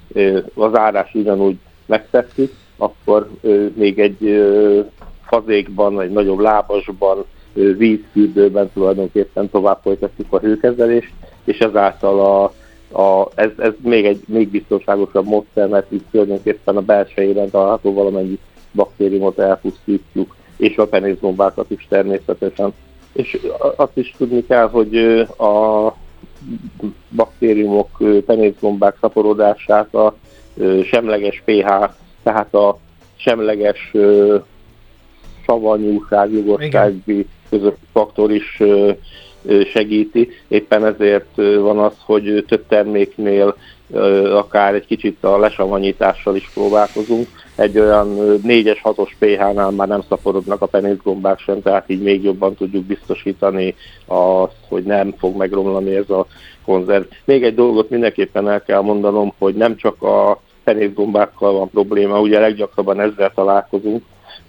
az 0.55 0.76
árás 0.76 1.14
ugyanúgy 1.14 1.57
megtettük, 1.86 2.53
akkor 2.76 3.28
még 3.74 3.99
egy 3.99 4.42
fazékban, 5.26 6.01
egy 6.01 6.11
nagyobb 6.11 6.38
lábasban, 6.38 7.24
vízfürdőben 7.53 8.70
tulajdonképpen 8.72 9.51
tovább 9.51 9.78
folytatjuk 9.82 10.32
a 10.32 10.38
hőkezelést, 10.38 11.12
és 11.49 11.59
ezáltal 11.59 12.20
a, 12.20 12.53
a, 13.01 13.28
ez, 13.34 13.51
ez 13.59 13.72
még 13.82 14.05
egy 14.05 14.22
még 14.26 14.49
biztonságosabb 14.49 15.26
módszer, 15.26 15.68
mert 15.68 15.92
itt 15.92 16.05
tulajdonképpen 16.11 16.76
a 16.76 16.80
belsejében 16.80 17.51
található 17.51 17.92
valamennyi 17.92 18.38
baktériumot 18.72 19.38
elpusztítjuk, 19.38 20.36
és 20.57 20.76
a 20.76 20.86
penészbombákat 20.86 21.70
is 21.70 21.86
természetesen. 21.88 22.72
És 23.12 23.38
azt 23.76 23.96
is 23.96 24.14
tudni 24.16 24.46
kell, 24.46 24.68
hogy 24.68 24.96
a 25.38 25.92
baktériumok, 27.11 27.88
penészbombák 28.26 28.96
szaporodását 29.01 29.94
a 29.94 30.14
semleges 30.84 31.42
pH, 31.44 31.68
tehát 32.22 32.55
a 32.55 32.78
semleges 33.16 33.92
savanyúság, 35.46 36.32
jogossági 36.32 37.26
közötti 37.51 37.86
faktor 37.92 38.30
is 38.32 38.62
segíti. 39.72 40.30
Éppen 40.49 40.84
ezért 40.84 41.36
van 41.36 41.78
az, 41.78 41.93
hogy 42.05 42.45
több 42.49 42.64
terméknél 42.68 43.57
akár 44.32 44.74
egy 44.74 44.86
kicsit 44.86 45.24
a 45.24 45.39
lesavanyítással 45.39 46.36
is 46.36 46.51
próbálkozunk. 46.55 47.26
Egy 47.57 47.78
olyan 47.78 48.16
4-es, 48.47 48.78
6-os 48.82 49.11
pH-nál 49.18 49.70
már 49.70 49.89
nem 49.89 50.03
szaporodnak 50.09 50.62
a 50.62 50.66
penészgombák 50.66 51.39
sem, 51.39 51.62
tehát 51.62 51.91
így 51.91 52.03
még 52.03 52.22
jobban 52.22 52.55
tudjuk 52.55 52.84
biztosítani 52.84 53.74
azt, 54.07 54.57
hogy 54.68 54.82
nem 54.82 55.14
fog 55.18 55.36
megromlani 55.36 55.95
ez 55.95 56.11
a 56.11 56.26
konzerv. 56.64 57.05
Még 57.24 57.45
egy 57.45 57.55
dolgot 57.55 57.91
mindenképpen 57.91 58.49
el 58.49 58.62
kell 58.62 58.80
mondanom, 58.80 59.32
hogy 59.39 59.55
nem 59.55 59.76
csak 59.76 60.03
a 60.03 60.41
penészgombákkal 60.64 61.53
van 61.53 61.70
probléma, 61.70 62.20
ugye 62.20 62.41
leggyakrabban 62.41 63.01
ezzel 63.01 63.32
találkozunk, 63.34 64.03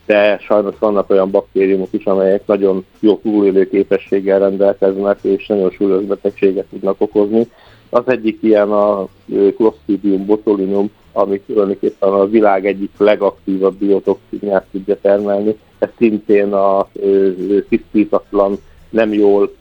de 0.09 0.37
sajnos 0.39 0.75
vannak 0.79 1.09
olyan 1.09 1.31
baktériumok 1.31 1.87
is, 1.91 2.03
amelyek 2.05 2.45
nagyon 2.45 2.85
jó 2.99 3.17
túlélő 3.17 3.69
képességgel 3.69 4.39
rendelkeznek, 4.39 5.17
és 5.21 5.47
nagyon 5.47 5.69
súlyos 5.71 6.03
betegséget 6.03 6.65
tudnak 6.69 6.95
okozni. 7.01 7.47
Az 7.89 8.03
egyik 8.05 8.37
ilyen 8.41 8.71
a 8.71 9.07
Clostridium 9.55 10.25
botulinum, 10.25 10.91
ami 11.11 11.39
tulajdonképpen 11.39 12.09
a 12.09 12.25
világ 12.25 12.65
egyik 12.65 12.89
legaktívabb 12.97 13.75
biotoxinját 13.75 14.65
tudja 14.71 14.97
termelni. 15.01 15.55
Ez 15.79 15.89
szintén 15.97 16.53
a 16.53 16.87
tisztítatlan, 17.69 18.57
nem 18.89 19.13
jól 19.13 19.51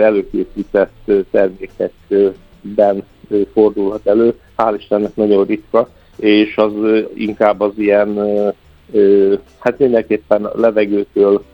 előkészített 0.00 1.10
termékekben 1.30 3.02
fordulhat 3.52 4.06
elő. 4.06 4.34
Hál' 4.56 4.74
Istennek 4.78 5.16
nagyon 5.16 5.44
ritka, 5.44 5.88
és 6.16 6.56
az 6.56 6.72
inkább 7.14 7.60
az 7.60 7.72
ilyen 7.76 8.18
hát 9.58 9.78
mindenképpen 9.78 10.50
levegőtől 10.54 11.44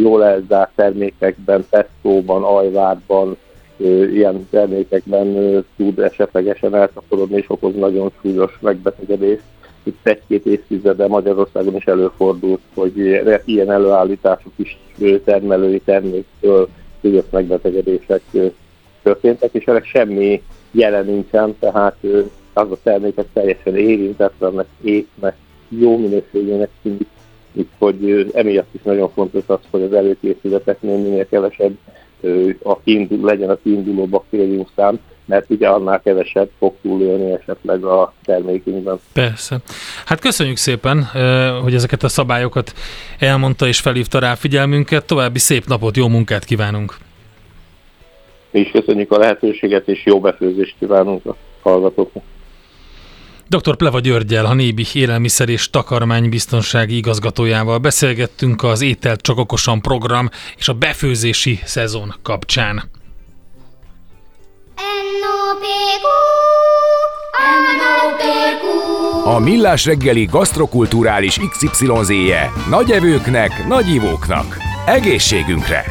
jól 0.00 0.24
elzárt 0.24 0.70
termékekben, 0.74 1.66
pestóban, 1.70 2.42
ajvárban, 2.42 3.36
ilyen 4.12 4.48
termékekben 4.50 5.64
tud 5.76 5.98
esetlegesen 5.98 6.74
elszaporodni 6.74 7.36
és 7.36 7.44
okoz 7.48 7.74
nagyon 7.74 8.12
súlyos 8.20 8.58
megbetegedést. 8.60 9.42
Itt 9.82 10.06
egy-két 10.06 10.46
évtizede 10.46 11.06
Magyarországon 11.06 11.76
is 11.76 11.84
előfordult, 11.84 12.60
hogy 12.74 13.22
ilyen 13.44 13.70
előállítások 13.70 14.52
is 14.56 14.78
termelői 15.24 15.80
terméktől 15.80 16.68
súlyos 17.00 17.24
megbetegedések 17.30 18.22
történtek, 19.02 19.52
és 19.52 19.64
ennek 19.64 19.84
semmi 19.84 20.42
jelen 20.70 21.04
nincsen, 21.04 21.56
tehát 21.58 21.96
az 22.52 22.70
a 22.70 22.76
termékek 22.82 23.26
teljesen 23.32 23.76
érintetlenek, 23.76 24.66
étnek, 24.82 25.36
jó 25.68 25.98
minőségének 25.98 26.70
tűnik, 26.82 27.08
hogy 27.78 28.30
emiatt 28.34 28.74
is 28.74 28.80
nagyon 28.82 29.10
fontos 29.10 29.42
az, 29.46 29.58
hogy 29.70 29.82
az 29.82 29.92
előkészületeknél 29.92 30.96
minél 30.96 31.28
kevesebb 31.28 31.76
a 32.62 32.80
kiindul, 32.80 33.24
legyen 33.24 33.50
a 33.50 33.58
kiinduló 33.62 34.06
baktérium 34.06 34.66
szám, 34.76 35.00
mert 35.24 35.50
ugye 35.50 35.68
annál 35.68 36.00
kevesebb 36.00 36.50
fog 36.58 36.74
túlélni 36.82 37.32
esetleg 37.32 37.84
a 37.84 38.12
termékünkben. 38.24 39.00
Persze. 39.12 39.56
Hát 40.04 40.20
köszönjük 40.20 40.56
szépen, 40.56 41.04
hogy 41.62 41.74
ezeket 41.74 42.02
a 42.02 42.08
szabályokat 42.08 42.72
elmondta 43.18 43.66
és 43.66 43.80
felhívta 43.80 44.18
rá 44.18 44.34
figyelmünket. 44.34 45.04
További 45.04 45.38
szép 45.38 45.66
napot, 45.66 45.96
jó 45.96 46.08
munkát 46.08 46.44
kívánunk! 46.44 46.96
Mi 48.50 48.60
is 48.60 48.70
köszönjük 48.70 49.12
a 49.12 49.18
lehetőséget, 49.18 49.88
és 49.88 50.04
jó 50.04 50.20
befőzést 50.20 50.74
kívánunk 50.78 51.26
a 51.26 51.36
hallgatóknak. 51.62 52.22
Dr. 53.48 53.76
Pleva 53.76 54.00
Györgyel, 54.00 54.46
a 54.46 54.54
Nébi 54.54 54.86
Élelmiszer 54.92 55.48
és 55.48 55.70
Takarmánybiztonsági 55.70 56.96
igazgatójával 56.96 57.78
beszélgettünk 57.78 58.62
az 58.62 58.80
Ételt 58.80 59.20
Csak 59.20 59.38
Okosan 59.38 59.80
program 59.80 60.30
és 60.56 60.68
a 60.68 60.72
befőzési 60.72 61.60
szezon 61.64 62.14
kapcsán. 62.22 62.90
A 69.24 69.38
Millás 69.38 69.84
reggeli 69.84 70.24
gasztrokulturális 70.24 71.38
XYZ-je 71.50 72.52
nagy 72.68 72.90
evőknek, 72.90 73.66
nagy 73.66 73.88
ivóknak. 73.88 74.56
Egészségünkre! 74.86 75.84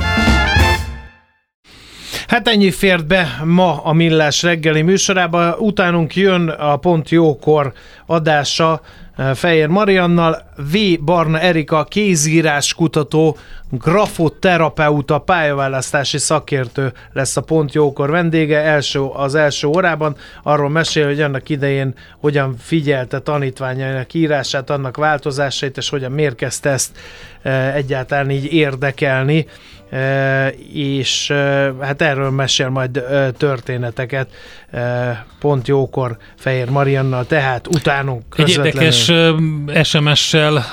Hát 2.33 2.47
ennyi 2.47 2.71
fért 2.71 3.07
be 3.07 3.41
ma 3.43 3.83
a 3.83 3.93
Millás 3.93 4.41
reggeli 4.43 4.81
műsorába. 4.81 5.55
Utánunk 5.57 6.15
jön 6.15 6.49
a 6.49 6.77
Pont 6.77 7.09
Jókor 7.09 7.73
adása 8.05 8.81
eh, 9.15 9.35
Fejér 9.35 9.67
Mariannal, 9.67 10.43
V. 10.71 10.77
Barna 11.03 11.39
Erika 11.39 11.83
kézírás 11.83 12.73
kutató, 12.73 13.37
grafoterapeuta, 13.71 15.17
pályaválasztási 15.17 16.17
szakértő 16.17 16.93
lesz 17.11 17.37
a 17.37 17.41
Pont 17.41 17.73
Jókor 17.73 18.09
vendége 18.09 18.59
első, 18.59 19.01
az 19.01 19.35
első 19.35 19.67
órában. 19.67 20.15
Arról 20.43 20.69
mesél, 20.69 21.05
hogy 21.05 21.21
annak 21.21 21.49
idején 21.49 21.93
hogyan 22.19 22.55
figyelte 22.59 23.19
tanítványainak 23.19 24.13
írását, 24.13 24.69
annak 24.69 24.97
változásait, 24.97 25.77
és 25.77 25.89
hogyan 25.89 26.11
mérkezte 26.11 26.69
ezt 26.69 26.97
eh, 27.41 27.75
egyáltalán 27.75 28.29
így 28.29 28.53
érdekelni 28.53 29.45
és 30.73 31.31
hát 31.81 32.01
erről 32.01 32.29
mesél 32.29 32.69
majd 32.69 33.03
történeteket 33.37 34.31
pont 35.39 35.67
jókor 35.67 36.17
Fehér 36.37 36.69
Mariannal, 36.69 37.25
tehát 37.25 37.67
utánunk 37.67 38.23
Egy 38.37 38.49
érdekes 38.49 39.11
SMS-sel 39.83 40.65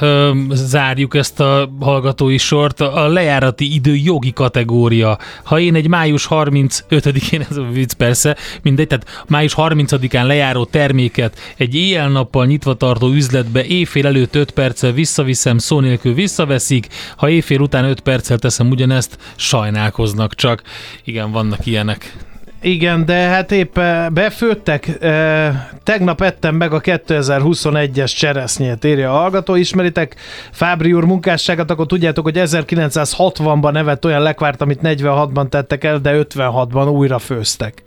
zárjuk 0.51 1.14
ezt 1.14 1.40
a 1.40 1.70
hallgatói 1.80 2.38
sort. 2.38 2.80
A 2.80 3.09
lejárati 3.09 3.74
idő 3.74 3.94
jogi 3.94 4.32
kategória. 4.32 5.18
Ha 5.44 5.59
én 5.59 5.74
egy 5.74 5.88
május 5.88 6.26
35-én, 6.30 7.46
ez 7.51 7.57
a 7.57 7.62
vicc 7.72 7.92
persze, 7.92 8.36
mindegy, 8.62 8.86
tehát 8.86 9.24
május 9.28 9.55
30-án 9.57 10.26
lejáró 10.26 10.64
terméket 10.64 11.38
egy 11.57 11.74
éjjel-nappal 11.74 12.46
nyitva 12.46 12.74
tartó 12.74 13.09
üzletbe 13.09 13.64
éjfél 13.64 14.07
előtt 14.07 14.34
5 14.34 14.51
perccel 14.51 14.92
visszaviszem, 14.92 15.59
szó 15.59 15.80
nélkül 15.80 16.14
visszaveszik, 16.14 16.86
ha 17.16 17.28
éjfél 17.28 17.61
után 17.61 17.84
5 17.84 18.01
perccel 18.01 18.38
teszem 18.38 18.70
ugyanezt, 18.70 19.18
sajnálkoznak 19.36 20.34
csak. 20.34 20.62
Igen, 21.05 21.30
vannak 21.30 21.66
ilyenek. 21.66 22.28
Igen, 22.62 23.04
de 23.04 23.14
hát 23.14 23.52
épp 23.52 23.78
eh, 23.78 24.08
befőttek. 24.08 25.02
Eh, 25.02 25.68
tegnap 25.82 26.20
ettem 26.20 26.54
meg 26.54 26.72
a 26.72 26.80
2021-es 26.80 28.16
cseresznyét, 28.16 28.84
írja 28.84 29.12
a 29.12 29.18
hallgató. 29.18 29.54
Ismeritek 29.54 30.16
Fábri 30.50 30.92
úr 30.92 31.04
munkásságát, 31.04 31.70
akkor 31.70 31.86
tudjátok, 31.86 32.24
hogy 32.24 32.36
1960-ban 32.38 33.72
nevet 33.72 34.04
olyan 34.04 34.22
lekvárt, 34.22 34.61
amit 34.61 34.80
46-ban 34.82 35.48
tettek 35.48 35.84
el, 35.84 35.98
de 35.98 36.12
56-ban 36.14 36.92
újra 36.92 37.18
főztek. 37.18 37.82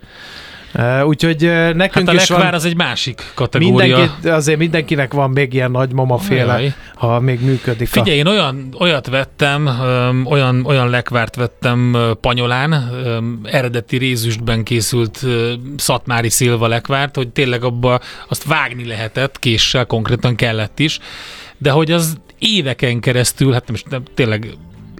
Úgyhogy 1.05 1.41
nekünk 1.73 2.07
hát 2.07 2.17
a 2.17 2.21
is 2.21 2.29
van, 2.29 2.53
az 2.53 2.65
egy 2.65 2.75
másik 2.75 3.31
kategória. 3.33 3.97
Mindenki, 3.97 4.27
azért 4.27 4.57
mindenkinek 4.59 5.13
van 5.13 5.29
még 5.29 5.53
ilyen 5.53 5.71
nagymama 5.71 6.17
féle, 6.17 6.59
Jaj. 6.59 6.73
ha 6.95 7.19
még 7.19 7.41
működik. 7.41 7.87
Figyelj, 7.87 8.17
a... 8.17 8.19
én 8.19 8.27
olyan, 8.27 8.75
olyat 8.79 9.07
vettem, 9.07 9.69
olyan, 10.25 10.65
olyan 10.65 10.89
lekvárt 10.89 11.35
vettem 11.35 11.97
Panyolán, 12.21 12.91
eredeti 13.43 13.97
rézüstben 13.97 14.63
készült 14.63 15.25
szatmári 15.77 16.29
szilva 16.29 16.67
lekvárt, 16.67 17.15
hogy 17.15 17.29
tényleg 17.29 17.63
abba 17.63 17.99
azt 18.27 18.43
vágni 18.43 18.85
lehetett, 18.85 19.39
késsel 19.39 19.85
konkrétan 19.85 20.35
kellett 20.35 20.79
is, 20.79 20.99
de 21.57 21.71
hogy 21.71 21.91
az 21.91 22.17
éveken 22.39 22.99
keresztül, 22.99 23.51
hát 23.51 23.67
nem, 23.67 23.75
nem 23.89 24.03
tényleg 24.13 24.47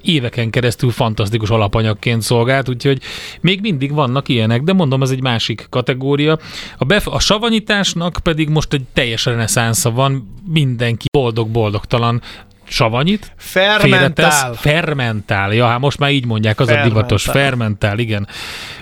éveken 0.04 0.50
keresztül 0.50 0.92
fantasztikus 0.92 1.50
alapanyagként 1.50 2.22
szolgált, 2.22 2.70
úgyhogy 2.70 3.02
még 3.42 3.62
mindig 3.62 3.94
vannak 3.94 4.30
ilyenek, 4.30 4.62
de 4.62 4.74
mondom, 4.74 5.02
ez 5.02 5.10
egy 5.10 5.22
másik 5.22 5.68
kategória. 5.70 6.40
A, 6.78 6.86
bef- 6.86 7.08
a 7.08 7.20
savanyításnak 7.20 8.20
pedig 8.24 8.50
most 8.50 8.74
egy 8.74 8.84
teljes 8.94 9.26
reneszánsza 9.26 9.92
van, 9.92 10.34
mindenki 10.48 11.06
boldog-boldogtalan 11.18 12.22
savanyit. 12.68 13.32
Fermentál. 13.38 14.54
fermentál. 14.54 15.54
Ja, 15.54 15.68
hát 15.68 15.80
most 15.80 16.00
már 16.00 16.12
így 16.12 16.26
mondják, 16.26 16.60
az 16.60 16.68
fermentál. 16.68 16.92
a 16.92 16.94
divatos. 16.94 17.24
Fermentál, 17.24 18.00
igen. 18.00 18.28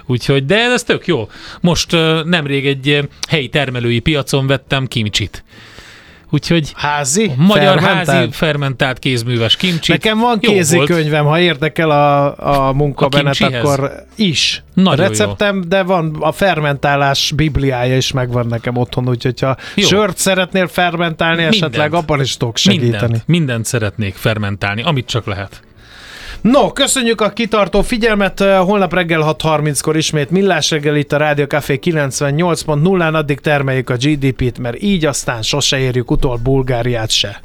Úgyhogy, 0.06 0.46
de 0.46 0.56
ez 0.56 0.84
tök 0.84 1.08
jó. 1.08 1.30
Most 1.62 1.92
nemrég 2.24 2.68
egy 2.68 3.10
helyi 3.30 3.50
termelői 3.50 4.00
piacon 4.00 4.48
vettem 4.48 4.88
kimcsit. 4.88 5.44
Úgyhogy 6.34 6.72
házi? 6.76 7.32
Magyar 7.38 7.80
fermentált. 7.80 8.08
házi 8.08 8.32
fermentált 8.32 9.00
kézműves 9.00 9.56
kimcsi. 9.56 9.92
Nekem 9.92 10.20
van 10.20 10.40
kézikönyvem, 10.40 11.26
ha 11.26 11.40
érdekel 11.40 11.90
a, 11.90 12.68
a 12.68 12.74
munkabenet, 12.74 13.40
a 13.40 13.46
akkor 13.46 14.06
is. 14.16 14.64
Nagyon 14.74 15.06
a 15.06 15.08
receptem, 15.08 15.56
jó. 15.56 15.62
de 15.62 15.84
van 15.84 16.16
a 16.20 16.32
fermentálás 16.32 17.32
bibliája 17.36 17.98
is 17.98 18.12
megvan 18.12 18.46
nekem 18.48 18.78
otthon, 18.78 19.10
úgyhogy 19.10 19.40
ha 19.40 19.58
jó. 19.76 19.88
sört 19.88 20.18
szeretnél 20.18 20.68
fermentálni, 20.68 21.36
mindent. 21.36 21.64
esetleg 21.64 21.94
abban 21.94 22.22
is 22.22 22.38
tudok 22.38 22.58
segíteni. 22.58 22.92
Mindent, 22.92 23.28
mindent 23.28 23.66
szeretnék 23.66 24.16
fermentálni, 24.16 24.82
amit 24.84 25.06
csak 25.06 25.26
lehet. 25.26 25.62
No, 26.42 26.72
köszönjük 26.72 27.22
a 27.22 27.30
kitartó 27.30 27.82
figyelmet. 27.82 28.40
Holnap 28.40 28.94
reggel 28.94 29.36
6.30-kor 29.40 29.98
ismét 29.98 30.30
Millás 30.30 30.70
reggel 30.72 30.96
itt 30.96 31.12
a 31.12 31.18
Rádió 31.18 31.46
Café 31.46 31.80
98.0-án, 31.84 33.14
addig 33.14 33.40
termeljük 33.40 33.90
a 33.90 33.96
GDP-t, 33.96 34.58
mert 34.58 34.82
így 34.82 35.06
aztán 35.06 35.42
sose 35.42 35.80
érjük 35.80 36.12
utol 36.12 36.38
Bulgáriát 36.44 37.10
se. 37.10 37.42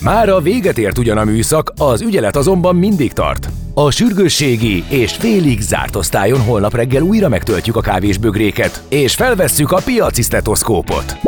Már 0.00 0.28
a 0.28 0.40
véget 0.40 0.78
ért 0.78 0.98
ugyan 0.98 1.18
a 1.18 1.24
műszak, 1.24 1.72
az 1.76 2.00
ügyelet 2.00 2.36
azonban 2.36 2.76
mindig 2.76 3.12
tart. 3.12 3.48
A 3.74 3.90
sürgősségi 3.90 4.84
és 4.88 5.12
félig 5.12 5.60
zárt 5.60 5.96
osztályon 5.96 6.40
holnap 6.40 6.74
reggel 6.74 7.02
újra 7.02 7.28
megtöltjük 7.28 7.76
a 7.76 7.80
kávésbögréket, 7.80 8.82
és 8.88 9.14
felvesszük 9.14 9.72
a 9.72 9.80
piaci 9.84 10.22
stetoszkópot. 10.22 11.27